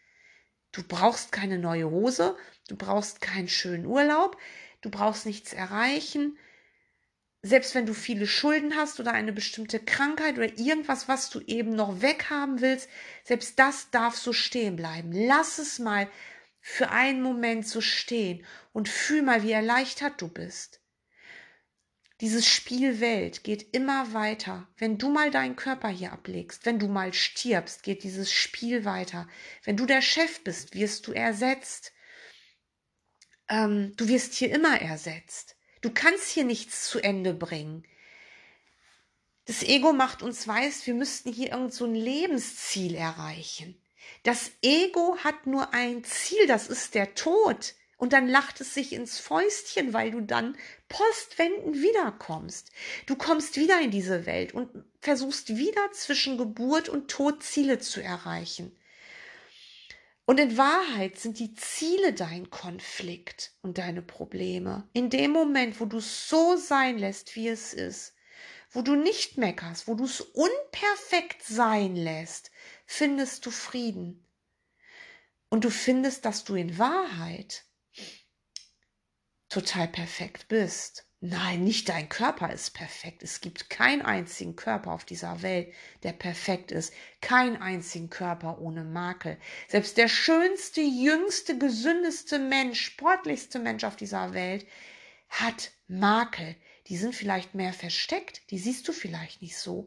Du 0.72 0.84
brauchst 0.84 1.32
keine 1.32 1.58
neue 1.58 1.90
Hose, 1.90 2.38
du 2.68 2.76
brauchst 2.76 3.22
keinen 3.22 3.50
schönen 3.50 3.86
Urlaub, 3.86 4.38
du 4.82 4.90
brauchst 4.90 5.26
nichts 5.26 5.54
erreichen. 5.54 6.38
Selbst 7.44 7.74
wenn 7.76 7.86
du 7.86 7.94
viele 7.94 8.28
Schulden 8.28 8.76
hast 8.76 9.00
oder 9.00 9.14
eine 9.14 9.34
bestimmte 9.34 9.80
Krankheit 9.80 10.38
oder 10.38 10.58
irgendwas, 10.58 11.08
was 11.08 11.30
du 11.30 11.40
eben 11.42 11.76
noch 11.76 12.02
weghaben 12.02 12.62
willst, 12.62 12.88
selbst 13.24 13.58
das 13.58 13.90
darf 13.90 14.16
so 14.16 14.32
stehen 14.32 14.76
bleiben. 14.76 15.12
Lass 15.12 15.58
es 15.58 15.80
mal 15.80 16.10
für 16.60 16.92
einen 16.92 17.22
Moment 17.22 17.68
so 17.68 17.82
stehen 17.82 18.46
und 18.74 18.88
fühl 18.88 19.24
mal, 19.24 19.42
wie 19.44 19.52
erleichtert 19.52 20.22
du 20.22 20.28
bist. 20.28 20.81
Dieses 22.22 22.48
Spiel 22.48 23.02
Welt 23.02 23.44
geht 23.44 23.76
immer 23.76 24.14
weiter. 24.14 24.68
Wenn 24.78 24.98
du 24.98 25.10
mal 25.10 25.32
deinen 25.32 25.56
Körper 25.56 25.90
hier 25.90 26.14
ablegst, 26.14 26.66
wenn 26.66 26.80
du 26.80 26.88
mal 26.88 27.14
stirbst, 27.14 27.84
geht 27.84 28.04
dieses 28.04 28.32
Spiel 28.32 28.86
weiter. 28.86 29.28
Wenn 29.64 29.76
du 29.76 29.86
der 29.86 30.02
Chef 30.02 30.44
bist, 30.44 30.74
wirst 30.76 31.08
du 31.08 31.12
ersetzt 31.12 31.92
ähm, 33.52 33.94
du 33.98 34.08
wirst 34.08 34.34
hier 34.34 34.50
immer 34.52 34.82
ersetzt. 34.82 35.58
Du 35.82 35.92
kannst 35.92 36.30
hier 36.30 36.46
nichts 36.46 36.90
zu 36.90 37.00
Ende 37.00 37.34
bringen. 37.34 37.86
Das 39.46 39.62
Ego 39.62 39.92
macht 39.92 40.24
uns 40.24 40.48
weiß, 40.48 40.88
wir 40.88 40.94
müssten 40.94 41.34
hier 41.34 41.52
irgend 41.52 41.74
so 41.74 41.86
ein 41.86 41.96
Lebensziel 41.96 42.96
erreichen. 42.96 43.80
Das 44.24 44.52
Ego 44.62 45.18
hat 45.24 45.48
nur 45.48 45.74
ein 45.74 46.04
Ziel, 46.04 46.48
das 46.48 46.68
ist 46.68 46.96
der 46.96 47.14
Tod. 47.14 47.76
Und 48.02 48.14
dann 48.14 48.28
lacht 48.28 48.60
es 48.62 48.74
sich 48.74 48.94
ins 48.94 49.20
Fäustchen, 49.20 49.94
weil 49.94 50.10
du 50.10 50.22
dann 50.22 50.58
postwendend 50.90 51.84
wiederkommst. 51.84 52.72
Du 53.06 53.16
kommst 53.16 53.58
wieder 53.58 53.80
in 53.80 53.92
diese 53.92 54.26
Welt 54.26 54.56
und 54.56 54.72
versuchst 55.02 55.56
wieder 55.56 55.92
zwischen 55.92 56.40
Geburt 56.40 56.90
und 56.90 57.12
Tod 57.12 57.44
Ziele 57.44 57.78
zu 57.78 58.02
erreichen. 58.02 58.76
Und 60.26 60.40
in 60.40 60.58
Wahrheit 60.58 61.20
sind 61.20 61.38
die 61.38 61.54
Ziele 61.54 62.14
dein 62.14 62.50
Konflikt 62.50 63.52
und 63.62 63.78
deine 63.78 64.02
Probleme. 64.02 64.90
In 64.94 65.12
dem 65.12 65.30
Moment, 65.30 65.80
wo 65.80 65.86
du 65.86 65.98
es 66.00 66.28
so 66.28 66.56
sein 66.56 66.98
lässt, 66.98 67.36
wie 67.36 67.50
es 67.50 67.72
ist, 67.72 68.16
wo 68.72 68.82
du 68.82 68.96
nicht 68.96 69.38
meckerst, 69.38 69.88
wo 69.88 69.94
du 69.94 70.06
es 70.06 70.22
unperfekt 70.22 71.44
sein 71.44 71.96
lässt, 71.96 72.50
findest 72.88 73.46
du 73.46 73.52
Frieden. 73.52 74.26
Und 75.50 75.66
du 75.66 75.70
findest, 75.70 76.26
dass 76.26 76.44
du 76.46 76.56
in 76.56 76.80
Wahrheit 76.80 77.66
total 79.52 79.88
perfekt 79.88 80.48
bist. 80.48 81.06
Nein, 81.24 81.64
nicht 81.64 81.88
dein 81.90 82.10
Körper 82.10 82.52
ist 82.52 82.72
perfekt. 82.72 83.22
Es 83.22 83.42
gibt 83.42 83.70
keinen 83.70 84.02
einzigen 84.02 84.56
Körper 84.56 84.92
auf 84.92 85.06
dieser 85.06 85.44
Welt, 85.44 85.72
der 86.02 86.14
perfekt 86.14 86.72
ist. 86.72 86.92
Keinen 87.22 87.62
einzigen 87.62 88.10
Körper 88.10 88.60
ohne 88.60 88.84
Makel. 88.84 89.38
Selbst 89.68 89.98
der 89.98 90.08
schönste, 90.08 90.82
jüngste, 90.82 91.60
gesündeste 91.60 92.40
Mensch, 92.40 92.82
sportlichste 92.82 93.60
Mensch 93.60 93.84
auf 93.84 93.96
dieser 93.96 94.34
Welt 94.34 94.66
hat 95.30 95.72
Makel. 95.88 96.56
Die 96.88 96.98
sind 96.98 97.14
vielleicht 97.14 97.54
mehr 97.54 97.74
versteckt, 97.74 98.50
die 98.50 98.58
siehst 98.58 98.88
du 98.88 98.92
vielleicht 98.92 99.44
nicht 99.44 99.58
so. 99.58 99.86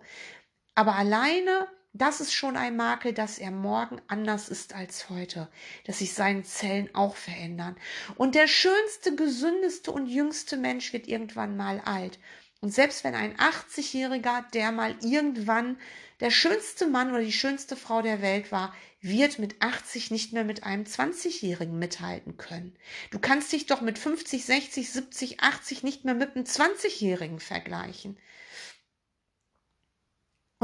Aber 0.76 0.94
alleine 0.94 1.66
das 1.94 2.20
ist 2.20 2.34
schon 2.34 2.56
ein 2.56 2.76
Makel, 2.76 3.12
dass 3.12 3.38
er 3.38 3.52
morgen 3.52 4.00
anders 4.08 4.48
ist 4.48 4.74
als 4.74 5.08
heute, 5.10 5.48
dass 5.86 6.00
sich 6.00 6.12
seine 6.12 6.42
Zellen 6.42 6.92
auch 6.92 7.14
verändern. 7.14 7.76
Und 8.16 8.34
der 8.34 8.48
schönste, 8.48 9.14
gesündeste 9.14 9.92
und 9.92 10.08
jüngste 10.08 10.56
Mensch 10.56 10.92
wird 10.92 11.06
irgendwann 11.06 11.56
mal 11.56 11.80
alt. 11.84 12.18
Und 12.60 12.74
selbst 12.74 13.04
wenn 13.04 13.14
ein 13.14 13.36
80-Jähriger, 13.36 14.44
der 14.52 14.72
mal 14.72 14.96
irgendwann 15.02 15.76
der 16.18 16.30
schönste 16.30 16.86
Mann 16.88 17.10
oder 17.10 17.20
die 17.20 17.32
schönste 17.32 17.76
Frau 17.76 18.02
der 18.02 18.22
Welt 18.22 18.50
war, 18.50 18.74
wird 19.00 19.38
mit 19.38 19.60
80 19.60 20.10
nicht 20.10 20.32
mehr 20.32 20.44
mit 20.44 20.64
einem 20.64 20.84
20-Jährigen 20.84 21.78
mithalten 21.78 22.38
können. 22.38 22.74
Du 23.10 23.20
kannst 23.20 23.52
dich 23.52 23.66
doch 23.66 23.82
mit 23.82 23.98
50, 23.98 24.44
60, 24.44 24.90
70, 24.90 25.40
80 25.40 25.82
nicht 25.84 26.04
mehr 26.04 26.14
mit 26.14 26.34
einem 26.34 26.44
20-Jährigen 26.44 27.38
vergleichen. 27.38 28.16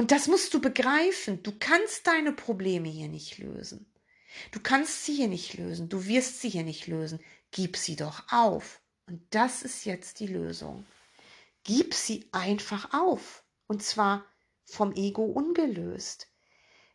Und 0.00 0.12
das 0.12 0.28
musst 0.28 0.54
du 0.54 0.62
begreifen. 0.62 1.42
Du 1.42 1.52
kannst 1.58 2.06
deine 2.06 2.32
Probleme 2.32 2.88
hier 2.88 3.08
nicht 3.08 3.36
lösen. 3.36 3.84
Du 4.50 4.58
kannst 4.58 5.04
sie 5.04 5.12
hier 5.12 5.28
nicht 5.28 5.58
lösen. 5.58 5.90
Du 5.90 6.06
wirst 6.06 6.40
sie 6.40 6.48
hier 6.48 6.62
nicht 6.62 6.86
lösen. 6.86 7.20
Gib 7.50 7.76
sie 7.76 7.96
doch 7.96 8.22
auf. 8.32 8.80
Und 9.06 9.22
das 9.28 9.60
ist 9.60 9.84
jetzt 9.84 10.18
die 10.20 10.26
Lösung. 10.26 10.86
Gib 11.64 11.92
sie 11.92 12.26
einfach 12.32 12.94
auf. 12.94 13.44
Und 13.66 13.82
zwar 13.82 14.24
vom 14.64 14.94
Ego 14.94 15.22
ungelöst. 15.22 16.28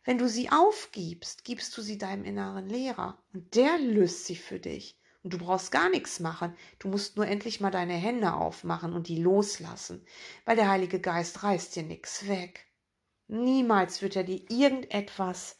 Wenn 0.04 0.18
du 0.18 0.28
sie 0.28 0.50
aufgibst, 0.50 1.44
gibst 1.44 1.78
du 1.78 1.82
sie 1.82 1.98
deinem 1.98 2.24
inneren 2.24 2.68
Lehrer 2.68 3.22
und 3.32 3.54
der 3.54 3.78
löst 3.78 4.24
sie 4.24 4.34
für 4.34 4.58
dich. 4.58 4.98
Und 5.22 5.32
du 5.32 5.38
brauchst 5.38 5.70
gar 5.70 5.90
nichts 5.90 6.18
machen. 6.18 6.56
Du 6.80 6.88
musst 6.88 7.16
nur 7.16 7.28
endlich 7.28 7.60
mal 7.60 7.70
deine 7.70 7.94
Hände 7.94 8.32
aufmachen 8.32 8.92
und 8.92 9.06
die 9.06 9.22
loslassen, 9.22 10.04
weil 10.44 10.56
der 10.56 10.68
Heilige 10.68 10.98
Geist 10.98 11.44
reißt 11.44 11.76
dir 11.76 11.84
nichts 11.84 12.26
weg. 12.26 12.66
Niemals 13.28 14.02
wird 14.02 14.16
er 14.16 14.24
dir 14.24 14.42
irgendetwas 14.50 15.56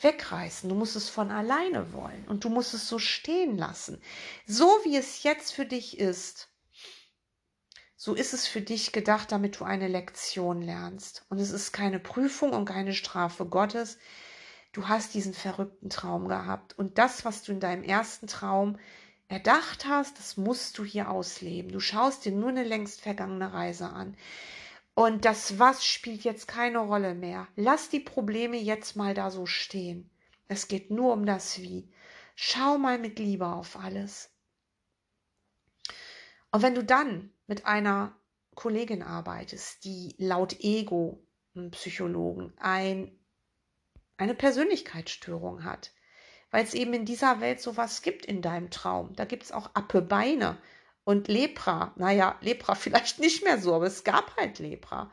wegreißen. 0.00 0.68
Du 0.68 0.74
musst 0.74 0.96
es 0.96 1.08
von 1.08 1.30
alleine 1.30 1.92
wollen 1.92 2.26
und 2.28 2.44
du 2.44 2.50
musst 2.50 2.74
es 2.74 2.88
so 2.88 2.98
stehen 2.98 3.56
lassen. 3.56 4.00
So 4.46 4.66
wie 4.84 4.96
es 4.96 5.22
jetzt 5.22 5.52
für 5.52 5.66
dich 5.66 5.98
ist, 5.98 6.48
so 7.96 8.14
ist 8.14 8.32
es 8.32 8.46
für 8.46 8.60
dich 8.60 8.92
gedacht, 8.92 9.32
damit 9.32 9.58
du 9.58 9.64
eine 9.64 9.88
Lektion 9.88 10.62
lernst. 10.62 11.24
Und 11.30 11.40
es 11.40 11.50
ist 11.50 11.72
keine 11.72 11.98
Prüfung 11.98 12.52
und 12.52 12.64
keine 12.64 12.94
Strafe 12.94 13.44
Gottes. 13.46 13.98
Du 14.72 14.86
hast 14.86 15.14
diesen 15.14 15.34
verrückten 15.34 15.90
Traum 15.90 16.28
gehabt. 16.28 16.78
Und 16.78 16.98
das, 16.98 17.24
was 17.24 17.42
du 17.42 17.50
in 17.50 17.58
deinem 17.58 17.82
ersten 17.82 18.28
Traum 18.28 18.78
erdacht 19.26 19.86
hast, 19.86 20.16
das 20.18 20.36
musst 20.36 20.78
du 20.78 20.84
hier 20.84 21.10
ausleben. 21.10 21.72
Du 21.72 21.80
schaust 21.80 22.24
dir 22.24 22.32
nur 22.32 22.50
eine 22.50 22.62
längst 22.62 23.00
vergangene 23.00 23.52
Reise 23.52 23.88
an. 23.88 24.16
Und 24.98 25.24
das 25.24 25.60
Was 25.60 25.86
spielt 25.86 26.24
jetzt 26.24 26.48
keine 26.48 26.80
Rolle 26.80 27.14
mehr. 27.14 27.46
Lass 27.54 27.88
die 27.88 28.00
Probleme 28.00 28.56
jetzt 28.56 28.96
mal 28.96 29.14
da 29.14 29.30
so 29.30 29.46
stehen. 29.46 30.10
Es 30.48 30.66
geht 30.66 30.90
nur 30.90 31.12
um 31.12 31.24
das 31.24 31.62
Wie. 31.62 31.88
Schau 32.34 32.78
mal 32.78 32.98
mit 32.98 33.20
Liebe 33.20 33.46
auf 33.46 33.76
alles. 33.76 34.28
Und 36.50 36.62
wenn 36.62 36.74
du 36.74 36.82
dann 36.82 37.30
mit 37.46 37.64
einer 37.64 38.16
Kollegin 38.56 39.04
arbeitest, 39.04 39.84
die 39.84 40.16
laut 40.18 40.56
Ego-Psychologen 40.58 42.52
ein, 42.56 43.16
eine 44.16 44.34
Persönlichkeitsstörung 44.34 45.62
hat, 45.62 45.92
weil 46.50 46.64
es 46.64 46.74
eben 46.74 46.92
in 46.92 47.04
dieser 47.04 47.40
Welt 47.40 47.60
sowas 47.60 48.02
gibt 48.02 48.26
in 48.26 48.42
deinem 48.42 48.70
Traum. 48.70 49.14
Da 49.14 49.26
gibt 49.26 49.44
es 49.44 49.52
auch 49.52 49.76
Appebeine 49.76 50.58
und 51.08 51.26
Lepra, 51.26 51.94
naja, 51.96 52.36
Lepra 52.42 52.74
vielleicht 52.74 53.18
nicht 53.18 53.42
mehr 53.42 53.56
so, 53.58 53.74
aber 53.74 53.86
es 53.86 54.04
gab 54.04 54.36
halt 54.36 54.58
Lepra. 54.58 55.10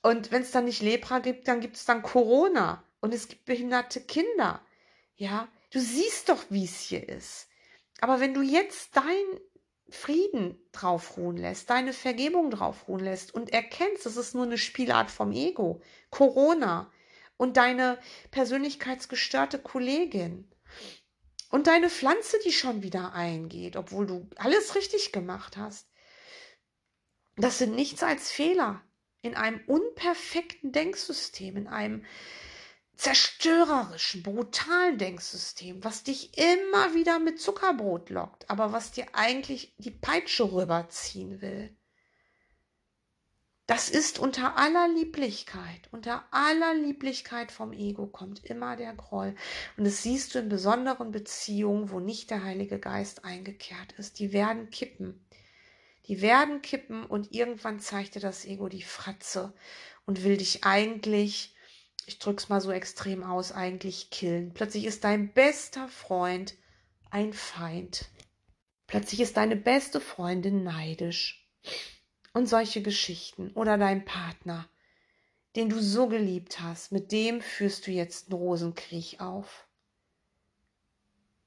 Und 0.00 0.32
wenn 0.32 0.40
es 0.40 0.50
dann 0.50 0.64
nicht 0.64 0.80
Lepra 0.80 1.18
gibt, 1.18 1.46
dann 1.46 1.60
gibt 1.60 1.76
es 1.76 1.84
dann 1.84 2.00
Corona 2.00 2.82
und 3.02 3.12
es 3.12 3.28
gibt 3.28 3.44
behinderte 3.44 4.00
Kinder. 4.00 4.62
Ja, 5.14 5.48
du 5.74 5.78
siehst 5.78 6.30
doch, 6.30 6.42
wie 6.48 6.64
es 6.64 6.80
hier 6.80 7.06
ist. 7.06 7.48
Aber 8.00 8.18
wenn 8.18 8.32
du 8.32 8.40
jetzt 8.40 8.96
deinen 8.96 9.40
Frieden 9.90 10.58
drauf 10.72 11.18
ruhen 11.18 11.36
lässt, 11.36 11.68
deine 11.68 11.92
Vergebung 11.92 12.50
drauf 12.50 12.88
ruhen 12.88 13.04
lässt 13.04 13.34
und 13.34 13.52
erkennst, 13.52 14.06
das 14.06 14.16
ist 14.16 14.34
nur 14.34 14.44
eine 14.44 14.56
Spielart 14.56 15.10
vom 15.10 15.32
Ego, 15.32 15.82
Corona 16.08 16.90
und 17.36 17.58
deine 17.58 17.98
persönlichkeitsgestörte 18.30 19.58
Kollegin 19.58 20.48
und 21.54 21.68
deine 21.68 21.88
Pflanze, 21.88 22.40
die 22.44 22.50
schon 22.50 22.82
wieder 22.82 23.12
eingeht, 23.12 23.76
obwohl 23.76 24.08
du 24.08 24.28
alles 24.34 24.74
richtig 24.74 25.12
gemacht 25.12 25.56
hast. 25.56 25.86
Das 27.36 27.58
sind 27.58 27.76
nichts 27.76 28.02
als 28.02 28.28
Fehler 28.32 28.82
in 29.22 29.36
einem 29.36 29.60
unperfekten 29.68 30.72
Denksystem, 30.72 31.56
in 31.56 31.68
einem 31.68 32.04
zerstörerischen, 32.96 34.24
brutalen 34.24 34.98
Denksystem, 34.98 35.84
was 35.84 36.02
dich 36.02 36.36
immer 36.36 36.92
wieder 36.94 37.20
mit 37.20 37.40
Zuckerbrot 37.40 38.10
lockt, 38.10 38.50
aber 38.50 38.72
was 38.72 38.90
dir 38.90 39.06
eigentlich 39.12 39.76
die 39.78 39.92
Peitsche 39.92 40.50
rüberziehen 40.52 41.40
will. 41.40 41.76
Das 43.66 43.88
ist 43.88 44.18
unter 44.18 44.58
aller 44.58 44.88
Lieblichkeit, 44.88 45.88
unter 45.90 46.24
aller 46.30 46.74
Lieblichkeit 46.74 47.50
vom 47.50 47.72
Ego 47.72 48.06
kommt 48.06 48.44
immer 48.44 48.76
der 48.76 48.92
Groll. 48.92 49.34
Und 49.78 49.84
das 49.84 50.02
siehst 50.02 50.34
du 50.34 50.38
in 50.38 50.50
besonderen 50.50 51.12
Beziehungen, 51.12 51.90
wo 51.90 51.98
nicht 51.98 52.30
der 52.30 52.44
Heilige 52.44 52.78
Geist 52.78 53.24
eingekehrt 53.24 53.92
ist. 53.92 54.18
Die 54.18 54.34
werden 54.34 54.68
kippen. 54.68 55.26
Die 56.08 56.20
werden 56.20 56.60
kippen 56.60 57.06
und 57.06 57.32
irgendwann 57.32 57.80
zeigt 57.80 58.16
dir 58.16 58.20
das 58.20 58.44
Ego 58.44 58.68
die 58.68 58.82
Fratze 58.82 59.54
und 60.04 60.24
will 60.24 60.36
dich 60.36 60.64
eigentlich, 60.64 61.54
ich 62.04 62.18
drück's 62.18 62.50
mal 62.50 62.60
so 62.60 62.70
extrem 62.70 63.24
aus, 63.24 63.50
eigentlich 63.50 64.10
killen. 64.10 64.52
Plötzlich 64.52 64.84
ist 64.84 65.04
dein 65.04 65.32
bester 65.32 65.88
Freund 65.88 66.54
ein 67.10 67.32
Feind. 67.32 68.10
Plötzlich 68.86 69.20
ist 69.20 69.38
deine 69.38 69.56
beste 69.56 70.02
Freundin 70.02 70.64
neidisch 70.64 71.48
und 72.34 72.46
solche 72.46 72.82
Geschichten 72.82 73.50
oder 73.54 73.78
dein 73.78 74.04
Partner, 74.04 74.68
den 75.56 75.70
du 75.70 75.80
so 75.80 76.08
geliebt 76.08 76.60
hast, 76.60 76.92
mit 76.92 77.12
dem 77.12 77.40
führst 77.40 77.86
du 77.86 77.92
jetzt 77.92 78.30
einen 78.30 78.38
Rosenkrieg 78.38 79.20
auf. 79.20 79.66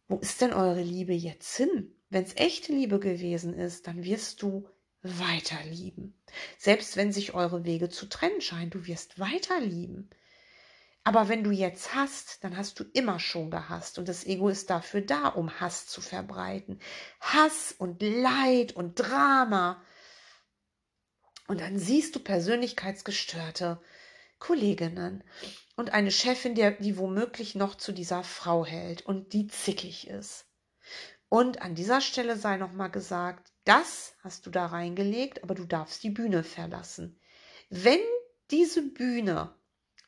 Wo 0.08 0.18
ist 0.18 0.42
denn 0.42 0.54
eure 0.54 0.82
Liebe 0.82 1.14
jetzt 1.14 1.56
hin? 1.56 1.94
Wenn 2.10 2.24
es 2.24 2.38
echte 2.38 2.72
Liebe 2.72 3.00
gewesen 3.00 3.54
ist, 3.54 3.88
dann 3.88 4.06
wirst 4.06 4.42
du 4.42 4.68
weiter 5.02 5.60
lieben. 5.70 6.14
Selbst 6.58 6.96
wenn 6.96 7.12
sich 7.12 7.34
eure 7.34 7.66
Wege 7.66 7.90
zu 7.90 8.08
trennen 8.08 8.42
scheinen, 8.42 8.70
du 8.70 8.88
wirst 8.88 9.20
weiter 9.20 9.60
lieben. 9.60 10.10
Aber 11.04 11.30
wenn 11.30 11.44
du 11.44 11.52
jetzt 11.52 11.96
hast, 11.96 12.44
dann 12.44 12.58
hast 12.58 12.80
du 12.80 12.86
immer 12.94 13.20
schon 13.20 13.52
gehasst. 13.52 14.00
Und 14.00 14.08
das 14.08 14.26
Ego 14.26 14.50
ist 14.50 14.70
dafür 14.70 15.02
da, 15.02 15.28
um 15.28 15.60
Hass 15.60 15.88
zu 15.88 16.02
verbreiten. 16.02 16.80
Hass 17.20 17.74
und 17.78 18.02
Leid 18.02 18.74
und 18.74 18.96
Drama. 18.96 19.82
Und 21.48 21.62
dann 21.62 21.80
siehst 21.80 22.16
du 22.16 22.20
persönlichkeitsgestörte 22.20 23.82
Kolleginnen 24.40 25.24
und 25.76 25.92
eine 25.92 26.12
Chefin, 26.12 26.56
der, 26.56 26.72
die 26.72 26.98
womöglich 26.98 27.56
noch 27.56 27.76
zu 27.76 27.92
dieser 27.92 28.24
Frau 28.24 28.66
hält 28.66 29.06
und 29.06 29.34
die 29.34 29.48
zickig 29.48 30.08
ist. 30.08 30.46
Und 31.30 31.62
an 31.62 31.76
dieser 31.76 32.02
Stelle 32.02 32.38
sei 32.38 32.58
nochmal 32.58 32.92
gesagt, 32.92 33.52
das 33.66 34.14
hast 34.24 34.46
du 34.46 34.50
da 34.50 34.68
reingelegt, 34.68 35.44
aber 35.44 35.56
du 35.56 35.66
darfst 35.66 36.04
die 36.04 36.10
Bühne 36.10 36.44
verlassen. 36.44 37.20
Wenn 37.70 38.00
diese 38.52 38.82
Bühne 38.82 39.54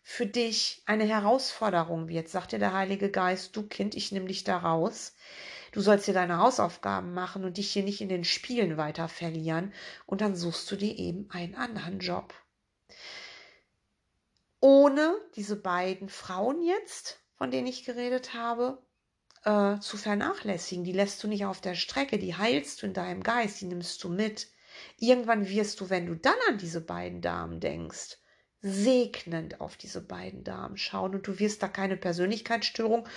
für 0.01 0.25
dich 0.25 0.81
eine 0.85 1.05
Herausforderung 1.05 2.07
wird, 2.07 2.29
sagt 2.29 2.53
dir 2.53 2.59
der 2.59 2.73
Heilige 2.73 3.11
Geist, 3.11 3.55
du 3.55 3.67
Kind, 3.67 3.95
ich 3.95 4.11
nehme 4.11 4.27
dich 4.27 4.43
da 4.43 4.57
raus. 4.57 5.13
Du 5.71 5.81
sollst 5.81 6.07
dir 6.07 6.13
deine 6.13 6.39
Hausaufgaben 6.39 7.13
machen 7.13 7.45
und 7.45 7.57
dich 7.57 7.71
hier 7.71 7.83
nicht 7.83 8.01
in 8.01 8.09
den 8.09 8.23
Spielen 8.23 8.77
weiter 8.77 9.07
verlieren. 9.07 9.73
Und 10.05 10.21
dann 10.21 10.35
suchst 10.35 10.69
du 10.71 10.75
dir 10.75 10.97
eben 10.97 11.29
einen 11.29 11.55
anderen 11.55 11.99
Job. 11.99 12.33
Ohne 14.59 15.15
diese 15.35 15.55
beiden 15.55 16.09
Frauen 16.09 16.61
jetzt, 16.61 17.19
von 17.35 17.51
denen 17.51 17.67
ich 17.67 17.85
geredet 17.85 18.33
habe, 18.33 18.81
äh, 19.45 19.79
zu 19.79 19.97
vernachlässigen. 19.97 20.83
Die 20.83 20.91
lässt 20.91 21.23
du 21.23 21.27
nicht 21.27 21.45
auf 21.45 21.61
der 21.61 21.75
Strecke, 21.75 22.19
die 22.19 22.35
heilst 22.35 22.81
du 22.81 22.87
in 22.87 22.93
deinem 22.93 23.23
Geist, 23.23 23.61
die 23.61 23.65
nimmst 23.65 24.03
du 24.03 24.09
mit. 24.09 24.47
Irgendwann 24.97 25.47
wirst 25.47 25.79
du, 25.79 25.89
wenn 25.89 26.05
du 26.05 26.15
dann 26.15 26.35
an 26.47 26.57
diese 26.57 26.81
beiden 26.81 27.21
Damen 27.21 27.59
denkst, 27.59 28.17
segnend 28.61 29.61
auf 29.61 29.77
diese 29.77 30.01
beiden 30.01 30.43
Damen 30.43 30.77
schauen 30.77 31.15
und 31.15 31.27
du 31.27 31.39
wirst 31.39 31.63
da 31.63 31.67
keine 31.67 31.97
Persönlichkeitsstörung 31.97 33.07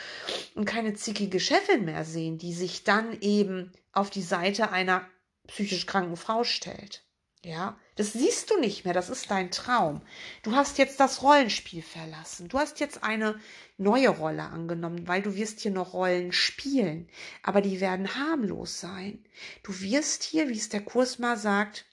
und 0.54 0.64
keine 0.64 0.94
zickige 0.94 1.40
Chefin 1.40 1.84
mehr 1.84 2.04
sehen, 2.04 2.38
die 2.38 2.52
sich 2.52 2.84
dann 2.84 3.20
eben 3.20 3.72
auf 3.92 4.10
die 4.10 4.22
Seite 4.22 4.70
einer 4.70 5.06
psychisch 5.48 5.86
kranken 5.86 6.16
Frau 6.16 6.44
stellt. 6.44 7.04
Ja, 7.44 7.76
das 7.96 8.12
siehst 8.12 8.50
du 8.50 8.60
nicht 8.60 8.84
mehr, 8.84 8.94
das 8.94 9.10
ist 9.10 9.28
dein 9.32 9.50
Traum. 9.50 10.00
Du 10.44 10.54
hast 10.54 10.78
jetzt 10.78 11.00
das 11.00 11.24
Rollenspiel 11.24 11.82
verlassen. 11.82 12.48
Du 12.48 12.56
hast 12.56 12.78
jetzt 12.78 13.02
eine 13.02 13.40
neue 13.78 14.10
Rolle 14.10 14.44
angenommen, 14.44 15.08
weil 15.08 15.22
du 15.22 15.34
wirst 15.34 15.58
hier 15.58 15.72
noch 15.72 15.92
Rollen 15.92 16.30
spielen, 16.30 17.08
aber 17.42 17.60
die 17.60 17.80
werden 17.80 18.14
harmlos 18.14 18.78
sein. 18.78 19.24
Du 19.64 19.80
wirst 19.80 20.22
hier, 20.22 20.48
wie 20.48 20.56
es 20.56 20.68
der 20.68 20.82
Kurs 20.82 21.18
mal 21.18 21.36
sagt, 21.36 21.84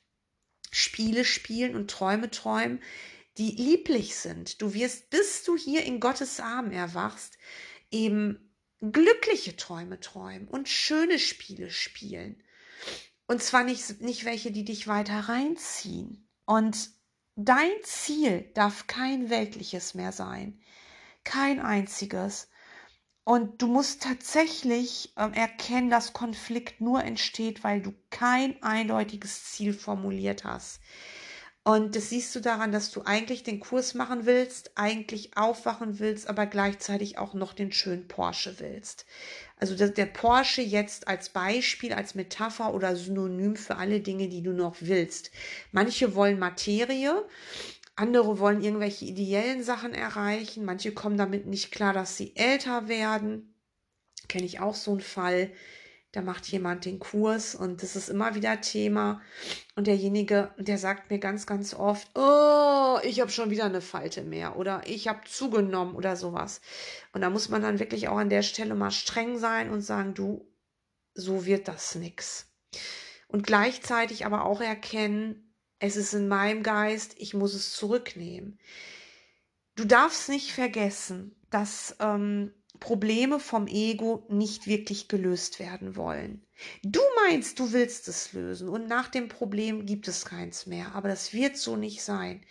Spiele 0.70 1.26
spielen 1.26 1.76
und 1.76 1.90
Träume 1.90 2.30
träumen, 2.30 2.80
die 3.38 3.52
lieblich 3.52 4.16
sind. 4.16 4.62
Du 4.62 4.74
wirst, 4.74 5.10
bis 5.10 5.44
du 5.44 5.56
hier 5.56 5.84
in 5.84 6.00
Gottes 6.00 6.40
Arm 6.40 6.72
erwachst, 6.72 7.38
eben 7.92 8.54
glückliche 8.82 9.56
Träume 9.56 10.00
träumen 10.00 10.48
und 10.48 10.70
schöne 10.70 11.20
Spiele 11.20 11.70
spielen. 11.70 12.42
Und 13.28 13.44
zwar 13.44 13.64
nicht, 13.64 14.02
nicht 14.02 14.26
welche, 14.26 14.52
die 14.52 14.66
dich 14.66 14.88
weiter 14.88 15.20
reinziehen. 15.20 16.28
Und 16.46 16.90
dein 17.36 17.72
Ziel 17.84 18.50
darf 18.56 18.88
kein 18.88 19.30
weltliches 19.30 19.94
mehr 19.94 20.12
sein. 20.12 20.60
Kein 21.24 21.60
einziges. 21.60 22.50
Und 23.24 23.62
du 23.62 23.68
musst 23.68 24.02
tatsächlich 24.02 25.14
äh, 25.16 25.30
erkennen, 25.34 25.92
dass 25.92 26.14
Konflikt 26.14 26.82
nur 26.82 27.04
entsteht, 27.04 27.64
weil 27.64 27.82
du 27.82 27.94
kein 28.10 28.62
eindeutiges 28.64 29.44
Ziel 29.44 29.74
formuliert 29.74 30.46
hast. 30.46 30.80
Und 31.64 31.96
das 31.96 32.10
siehst 32.10 32.34
du 32.36 32.40
daran, 32.40 32.72
dass 32.72 32.90
du 32.92 33.02
eigentlich 33.04 33.44
den 33.44 33.60
Kurs 33.60 33.94
machen 33.94 34.26
willst, 34.26 34.72
eigentlich 34.76 35.38
aufwachen 35.38 36.00
willst, 36.00 36.28
aber 36.30 36.46
gleichzeitig 36.46 37.18
auch 37.18 37.34
noch 37.34 37.54
den 37.54 37.72
schönen 37.72 38.08
Porsche 38.08 38.56
willst. 38.60 39.06
Also 39.58 39.76
der 39.76 40.06
Porsche 40.06 40.62
jetzt 40.62 41.08
als 41.08 41.30
Beispiel, 41.30 41.94
als 41.94 42.16
Metapher 42.16 42.74
oder 42.74 42.96
Synonym 42.96 43.56
für 43.58 43.76
alle 43.76 44.00
Dinge, 44.00 44.30
die 44.30 44.42
du 44.42 44.54
noch 44.54 44.78
willst. 44.80 45.32
Manche 45.72 46.16
wollen 46.16 46.40
Materie, 46.40 47.26
andere 47.96 48.40
wollen 48.40 48.64
irgendwelche 48.64 49.06
ideellen 49.06 49.62
Sachen 49.62 49.94
erreichen, 49.94 50.64
manche 50.64 50.94
kommen 50.94 51.18
damit 51.18 51.46
nicht 51.46 51.72
klar, 51.72 51.92
dass 51.92 52.16
sie 52.16 52.36
älter 52.38 52.88
werden. 52.88 53.54
Kenne 54.30 54.46
ich 54.46 54.62
auch 54.62 54.76
so 54.76 54.92
einen 54.92 55.02
Fall 55.02 55.52
da 56.12 56.22
macht 56.22 56.48
jemand 56.48 56.86
den 56.86 56.98
Kurs 56.98 57.54
und 57.54 57.84
das 57.84 57.96
ist 57.96 58.10
immer 58.10 58.34
wieder 58.34 58.62
Thema. 58.62 59.22
Und 59.76 59.86
derjenige, 59.86 60.52
der 60.58 60.80
sagt 60.80 61.12
mir 61.12 61.20
ganz, 61.20 61.46
ganz 61.46 61.76
oft, 61.76 62.10
oh, 62.16 62.98
ich 63.04 63.22
habe 63.22 63.30
schon 63.30 63.52
wieder 63.52 63.66
eine 63.66 63.82
Falte 63.82 64.24
mehr 64.24 64.58
oder 64.58 64.82
ich 64.88 65.08
habe 65.08 65.22
zugenommen 65.26 65.96
oder 65.96 66.16
sowas. 66.16 66.62
Und 67.14 67.22
da 67.22 67.30
muss 67.30 67.50
man 67.50 67.62
dann 67.62 67.80
wirklich 67.80 68.08
auch 68.08 68.18
an 68.18 68.30
der 68.30 68.42
Stelle 68.42 68.74
mal 68.74 68.92
streng 68.92 69.38
sein 69.38 69.70
und 69.70 69.82
sagen, 69.82 70.16
du, 70.16 70.52
so 71.14 71.46
wird 71.46 71.68
das 71.68 71.94
nix. 71.94 72.48
Und 73.28 73.46
gleichzeitig 73.46 74.26
aber 74.26 74.46
auch 74.46 74.62
erkennen, 74.62 75.54
es 75.78 75.96
ist 75.96 76.14
in 76.14 76.28
meinem 76.28 76.64
Geist, 76.64 77.14
ich 77.18 77.36
muss 77.36 77.54
es 77.54 77.74
zurücknehmen. 77.74 78.60
Du 79.76 79.86
darfst 79.86 80.28
nicht 80.28 80.52
vergessen, 80.52 81.36
dass 81.52 81.96
ähm, 82.00 82.54
Probleme 82.80 83.40
vom 83.40 83.68
Ego 83.68 84.26
nicht 84.30 84.68
wirklich 84.68 85.08
gelöst 85.08 85.60
werden 85.60 85.96
wollen. 85.96 86.46
Du 86.84 87.02
meinst, 87.26 87.60
du 87.60 87.74
willst 87.74 88.08
es 88.08 88.34
lösen 88.34 88.70
und 88.70 88.88
nach 88.88 89.08
dem 89.08 89.28
Problem 89.28 89.86
gibt 89.86 90.08
es 90.08 90.26
keins 90.26 90.66
mehr, 90.66 90.94
aber 90.96 91.08
das 91.10 91.34
wird 91.34 91.58
so 91.58 91.76
nicht 91.76 92.04
sein. 92.04 92.42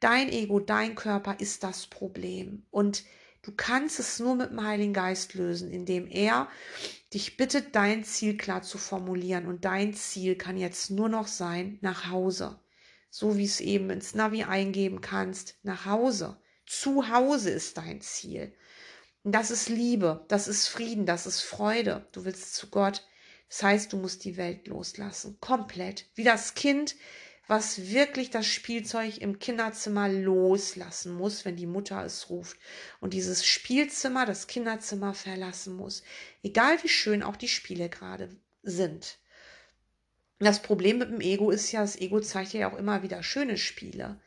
Dein 0.00 0.28
Ego, 0.28 0.60
dein 0.60 0.94
Körper 0.94 1.36
ist 1.38 1.64
das 1.64 1.86
Problem 1.86 2.66
und 2.70 3.04
du 3.42 3.52
kannst 3.52 3.98
es 3.98 4.18
nur 4.18 4.34
mit 4.34 4.50
dem 4.50 4.64
Heiligen 4.64 4.92
Geist 4.92 5.34
lösen, 5.34 5.70
indem 5.70 6.06
er 6.06 6.48
dich 7.12 7.36
bittet, 7.36 7.74
dein 7.74 8.04
Ziel 8.04 8.36
klar 8.36 8.62
zu 8.62 8.78
formulieren 8.78 9.46
und 9.46 9.64
dein 9.64 9.94
Ziel 9.94 10.36
kann 10.36 10.56
jetzt 10.56 10.90
nur 10.90 11.08
noch 11.08 11.28
sein, 11.28 11.78
nach 11.80 12.10
Hause. 12.10 12.60
So 13.10 13.36
wie 13.38 13.44
es 13.44 13.60
eben 13.60 13.90
ins 13.90 14.14
Navi 14.14 14.42
eingeben 14.42 15.00
kannst, 15.00 15.56
nach 15.62 15.86
Hause. 15.86 16.36
Zu 16.66 17.08
Hause 17.08 17.50
ist 17.50 17.76
dein 17.78 18.00
Ziel. 18.00 18.52
Und 19.24 19.32
das 19.32 19.50
ist 19.50 19.70
Liebe, 19.70 20.24
das 20.28 20.46
ist 20.48 20.68
Frieden, 20.68 21.06
das 21.06 21.26
ist 21.26 21.40
Freude. 21.40 22.06
Du 22.12 22.24
willst 22.24 22.54
zu 22.54 22.68
Gott. 22.68 23.06
Das 23.48 23.62
heißt, 23.62 23.92
du 23.92 23.96
musst 23.96 24.24
die 24.24 24.36
Welt 24.36 24.66
loslassen. 24.66 25.38
Komplett. 25.40 26.06
Wie 26.14 26.24
das 26.24 26.54
Kind, 26.54 26.94
was 27.46 27.90
wirklich 27.90 28.30
das 28.30 28.46
Spielzeug 28.46 29.18
im 29.18 29.38
Kinderzimmer 29.38 30.10
loslassen 30.10 31.14
muss, 31.14 31.46
wenn 31.46 31.56
die 31.56 31.66
Mutter 31.66 32.04
es 32.04 32.28
ruft. 32.28 32.58
Und 33.00 33.14
dieses 33.14 33.46
Spielzimmer, 33.46 34.26
das 34.26 34.46
Kinderzimmer 34.46 35.14
verlassen 35.14 35.74
muss. 35.74 36.02
Egal 36.42 36.82
wie 36.82 36.88
schön 36.88 37.22
auch 37.22 37.36
die 37.36 37.48
Spiele 37.48 37.88
gerade 37.88 38.28
sind. 38.62 39.18
Das 40.38 40.60
Problem 40.60 40.98
mit 40.98 41.10
dem 41.10 41.22
Ego 41.22 41.50
ist 41.50 41.72
ja, 41.72 41.80
das 41.80 41.96
Ego 41.96 42.20
zeigt 42.20 42.52
ja 42.52 42.70
auch 42.70 42.76
immer 42.76 43.02
wieder 43.02 43.22
schöne 43.22 43.56
Spiele. 43.56 44.20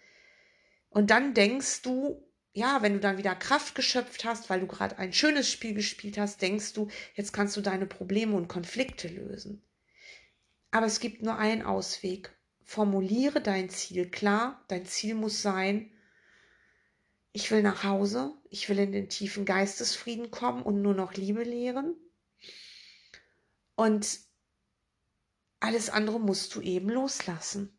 Und 0.90 1.12
dann 1.12 1.36
denkst 1.36 1.84
du, 1.84 2.27
ja, 2.58 2.82
wenn 2.82 2.94
du 2.94 3.00
dann 3.00 3.20
wieder 3.20 3.36
Kraft 3.36 3.76
geschöpft 3.76 4.26
hast, 4.26 4.50
weil 4.50 4.62
du 4.62 4.68
gerade 4.68 4.98
ein 4.98 5.14
schönes 5.14 5.50
Spiel 5.50 5.76
gespielt 5.76 6.18
hast, 6.18 6.42
denkst 6.42 6.74
du, 6.74 6.88
jetzt 7.14 7.32
kannst 7.32 7.56
du 7.56 7.62
deine 7.62 7.86
Probleme 7.86 8.36
und 8.36 8.48
Konflikte 8.48 9.08
lösen. 9.08 9.62
Aber 10.72 10.88
es 10.88 11.00
gibt 11.00 11.22
nur 11.22 11.38
einen 11.38 11.62
Ausweg. 11.62 12.36
Formuliere 12.64 13.42
dein 13.42 13.70
Ziel 13.70 14.10
klar. 14.10 14.66
Dein 14.70 14.88
Ziel 14.88 15.14
muss 15.14 15.44
sein, 15.44 15.92
ich 17.32 17.52
will 17.52 17.62
nach 17.62 17.84
Hause, 17.84 18.34
ich 18.50 18.68
will 18.68 18.80
in 18.80 18.92
den 18.92 19.08
tiefen 19.08 19.46
Geistesfrieden 19.46 20.32
kommen 20.32 20.64
und 20.64 20.82
nur 20.82 20.96
noch 20.96 21.14
Liebe 21.14 21.44
lehren. 21.44 21.96
Und 23.76 24.20
alles 25.60 25.92
andere 25.92 26.20
musst 26.20 26.56
du 26.56 26.62
eben 26.62 26.90
loslassen. 26.90 27.77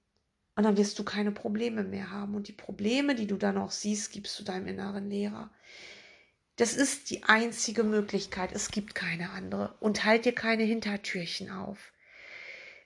Und 0.58 0.64
dann 0.64 0.76
wirst 0.76 0.98
du 0.98 1.04
keine 1.04 1.30
Probleme 1.30 1.84
mehr 1.84 2.10
haben. 2.10 2.34
Und 2.34 2.48
die 2.48 2.52
Probleme, 2.52 3.14
die 3.14 3.28
du 3.28 3.36
dann 3.36 3.58
auch 3.58 3.70
siehst, 3.70 4.10
gibst 4.10 4.36
du 4.40 4.42
deinem 4.42 4.66
inneren 4.66 5.08
Lehrer. 5.08 5.50
Das 6.56 6.74
ist 6.74 7.10
die 7.10 7.22
einzige 7.22 7.84
Möglichkeit. 7.84 8.50
Es 8.52 8.72
gibt 8.72 8.96
keine 8.96 9.30
andere. 9.30 9.76
Und 9.78 10.04
halt 10.04 10.24
dir 10.24 10.34
keine 10.34 10.64
Hintertürchen 10.64 11.48
auf. 11.52 11.92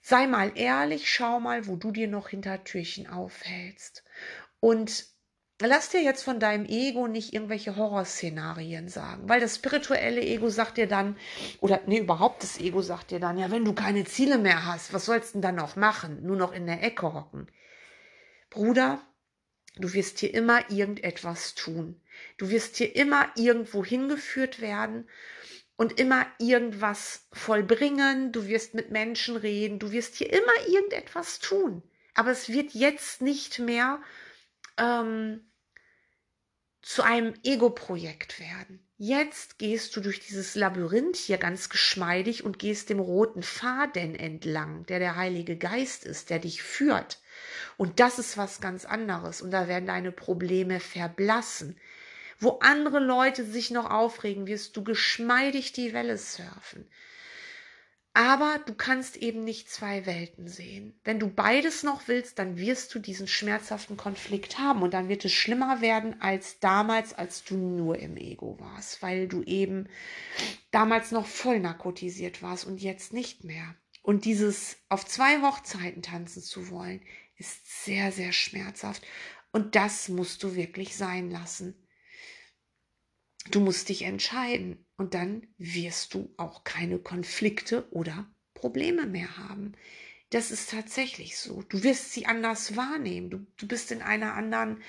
Sei 0.03 0.27
mal 0.27 0.53
ehrlich, 0.55 1.11
schau 1.11 1.41
mal, 1.41 1.66
wo 1.66 1.77
du 1.77 1.93
dir 1.93 2.09
noch 2.09 2.29
Hintertürchen 2.29 3.07
aufhältst. 3.07 4.05
Und 4.61 5.07
lass 5.59 5.89
dir 5.89 6.03
jetzt 6.03 6.25
von 6.25 6.41
deinem 6.41 6.66
Ego 6.66 7.09
nicht 7.09 7.33
irgendwelche 7.33 7.77
Horrorszenarien 7.77 8.91
sagen, 8.91 9.31
weil 9.31 9.41
das 9.41 9.57
spirituelle 9.57 10.20
Ego 10.20 10.51
sagt 10.51 10.77
dir 10.77 10.89
dann, 10.89 11.16
oder 11.61 11.81
nee, 11.87 12.01
überhaupt 12.01 12.43
das 12.43 12.61
Ego 12.61 12.83
sagt 12.83 13.12
dir 13.12 13.18
dann, 13.18 13.39
ja, 13.39 13.51
wenn 13.51 13.64
du 13.64 13.73
keine 13.73 14.05
Ziele 14.05 14.37
mehr 14.37 14.66
hast, 14.66 14.93
was 14.93 15.07
sollst 15.07 15.31
du 15.31 15.33
denn 15.39 15.43
dann 15.43 15.55
noch 15.55 15.77
machen? 15.77 16.23
Nur 16.23 16.37
noch 16.37 16.53
in 16.53 16.66
der 16.66 16.83
Ecke 16.83 17.14
hocken. 17.14 17.47
Bruder, 18.53 19.00
du 19.76 19.94
wirst 19.94 20.18
hier 20.18 20.34
immer 20.34 20.70
irgendetwas 20.70 21.55
tun. 21.55 21.98
Du 22.36 22.50
wirst 22.50 22.76
hier 22.76 22.94
immer 22.94 23.32
irgendwo 23.34 23.82
hingeführt 23.82 24.61
werden 24.61 25.09
und 25.76 25.98
immer 25.98 26.26
irgendwas 26.38 27.26
vollbringen. 27.32 28.30
Du 28.30 28.46
wirst 28.46 28.74
mit 28.74 28.90
Menschen 28.90 29.36
reden. 29.36 29.78
Du 29.78 29.90
wirst 29.90 30.16
hier 30.16 30.30
immer 30.30 30.68
irgendetwas 30.68 31.38
tun. 31.38 31.82
Aber 32.12 32.30
es 32.30 32.50
wird 32.50 32.74
jetzt 32.74 33.22
nicht 33.22 33.59
mehr 33.59 34.03
ähm, 34.76 35.50
zu 36.82 37.03
einem 37.03 37.32
Ego-Projekt 37.42 38.38
werden. 38.38 38.86
Jetzt 38.98 39.59
gehst 39.59 39.96
du 39.96 40.03
durch 40.03 40.20
dieses 40.20 40.55
Labyrinth 40.57 41.16
hier 41.16 41.38
ganz 41.38 41.70
geschmeidig 41.70 42.44
und 42.44 42.59
gehst 42.59 42.90
dem 42.90 43.00
roten 43.00 43.42
Faden 43.42 44.14
entlang, 44.14 44.84
der 44.84 44.98
der 44.98 45.16
Heilige 45.16 45.57
Geist 45.57 46.05
ist, 46.05 46.28
der 46.28 46.38
dich 46.38 46.62
führt. 46.62 47.22
Und 47.77 48.01
das 48.01 48.18
ist 48.18 48.37
was 48.37 48.61
ganz 48.61 48.85
anderes. 48.85 49.43
Und 49.43 49.51
da 49.51 49.68
werden 49.68 49.87
deine 49.87 50.12
Probleme 50.12 50.81
verblassen. 50.81 51.79
Wo 52.39 52.59
andere 52.61 52.99
Leute 52.99 53.45
sich 53.45 53.70
noch 53.70 53.91
aufregen, 53.91 54.47
wirst 54.47 54.77
du 54.77 54.83
geschmeidig 54.85 55.73
die 55.73 55.93
Welle 55.93 56.18
surfen. 56.18 56.89
Aber 58.14 58.61
du 58.66 58.75
kannst 58.75 59.16
eben 59.16 59.43
nicht 59.43 59.70
zwei 59.70 60.05
Welten 60.05 60.47
sehen. 60.47 60.95
Wenn 61.03 61.18
du 61.18 61.29
beides 61.29 61.83
noch 61.83 62.09
willst, 62.09 62.39
dann 62.39 62.59
wirst 62.59 62.95
du 62.95 62.99
diesen 62.99 63.27
schmerzhaften 63.27 63.97
Konflikt 63.97 64.59
haben 64.59 64.83
und 64.83 64.93
dann 64.93 65.09
wird 65.09 65.25
es 65.25 65.33
schlimmer 65.33 65.81
werden 65.81 66.20
als 66.20 66.59
damals, 66.61 67.14
als 67.14 67.43
du 67.43 67.57
nur 67.57 67.99
im 67.99 68.18
Ego 68.18 68.59
warst, 68.61 69.01
weil 69.01 69.29
du 69.29 69.43
eben 69.45 69.89
damals 70.73 71.11
noch 71.11 71.27
voll 71.27 71.59
narkotisiert 71.59 72.43
warst 72.43 72.66
und 72.66 72.83
jetzt 72.83 73.14
nicht 73.14 73.45
mehr. 73.45 73.75
Und 74.03 74.27
dieses 74.27 74.77
auf 74.91 75.07
zwei 75.07 75.41
Hochzeiten 75.41 76.03
tanzen 76.03 76.43
zu 76.43 76.68
wollen, 76.68 77.01
ist 77.37 77.85
sehr, 77.85 78.12
sehr 78.12 78.33
schmerzhaft. 78.33 79.03
Und 79.53 79.74
das 79.74 80.09
musst 80.09 80.43
du 80.43 80.55
wirklich 80.55 80.97
sein 80.97 81.30
lassen. 81.30 81.74
Du 83.51 83.61
musst 83.61 83.89
dich 83.89 84.03
entscheiden 84.03 84.87
und 84.97 85.14
dann 85.14 85.47
wirst 85.59 86.14
du 86.14 86.33
auch 86.37 86.64
keine 86.64 86.99
Konflikte 86.99 87.91
oder 87.91 88.33
Probleme 88.55 89.07
mehr 89.07 89.37
haben. 89.37 89.74
Das 90.30 90.51
ist 90.51 90.70
tatsächlich 90.70 91.37
so. 91.37 91.62
Du 91.68 91.83
wirst 91.83 92.12
sie 92.12 92.24
anders 92.24 92.74
wahrnehmen. 92.74 93.28
Du, 93.28 93.47
du 93.59 93.68
bist 93.68 93.93
in 93.93 94.01
einer 94.01 94.33
anderen, 94.33 94.83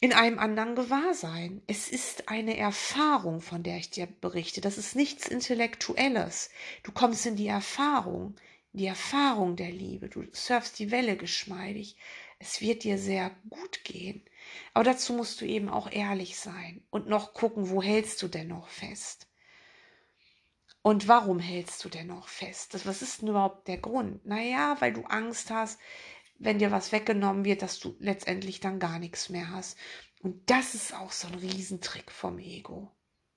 in 0.00 0.14
einem 0.14 0.38
anderen 0.38 0.74
Gewahrsein. 0.74 1.60
Es 1.66 1.88
ist 1.88 2.30
eine 2.30 2.56
Erfahrung, 2.56 3.42
von 3.42 3.62
der 3.62 3.76
ich 3.76 3.90
dir 3.90 4.06
berichte. 4.06 4.62
Das 4.62 4.78
ist 4.78 4.96
nichts 4.96 5.28
Intellektuelles. 5.28 6.48
Du 6.84 6.92
kommst 6.92 7.26
in 7.26 7.36
die 7.36 7.48
Erfahrung, 7.48 8.36
die 8.76 8.86
Erfahrung 8.86 9.56
der 9.56 9.70
Liebe. 9.70 10.08
Du 10.08 10.24
surfst 10.32 10.78
die 10.78 10.90
Welle 10.90 11.16
geschmeidig. 11.16 11.96
Es 12.38 12.60
wird 12.60 12.84
dir 12.84 12.98
sehr 12.98 13.34
gut 13.48 13.84
gehen. 13.84 14.22
Aber 14.74 14.84
dazu 14.84 15.14
musst 15.14 15.40
du 15.40 15.46
eben 15.46 15.68
auch 15.68 15.90
ehrlich 15.90 16.38
sein 16.38 16.84
und 16.90 17.08
noch 17.08 17.32
gucken, 17.32 17.70
wo 17.70 17.82
hältst 17.82 18.22
du 18.22 18.28
denn 18.28 18.48
noch 18.48 18.68
fest? 18.68 19.28
Und 20.82 21.08
warum 21.08 21.38
hältst 21.40 21.84
du 21.84 21.88
denn 21.88 22.08
noch 22.08 22.28
fest? 22.28 22.86
Was 22.86 23.02
ist 23.02 23.22
denn 23.22 23.30
überhaupt 23.30 23.66
der 23.66 23.78
Grund? 23.78 24.24
Naja, 24.26 24.76
weil 24.80 24.92
du 24.92 25.02
Angst 25.04 25.50
hast, 25.50 25.80
wenn 26.38 26.58
dir 26.58 26.70
was 26.70 26.92
weggenommen 26.92 27.44
wird, 27.44 27.62
dass 27.62 27.80
du 27.80 27.96
letztendlich 27.98 28.60
dann 28.60 28.78
gar 28.78 28.98
nichts 28.98 29.30
mehr 29.30 29.50
hast. 29.50 29.78
Und 30.20 30.50
das 30.50 30.74
ist 30.74 30.94
auch 30.94 31.12
so 31.12 31.28
ein 31.28 31.34
Riesentrick 31.34 32.12
vom 32.12 32.38
Ego. 32.38 32.92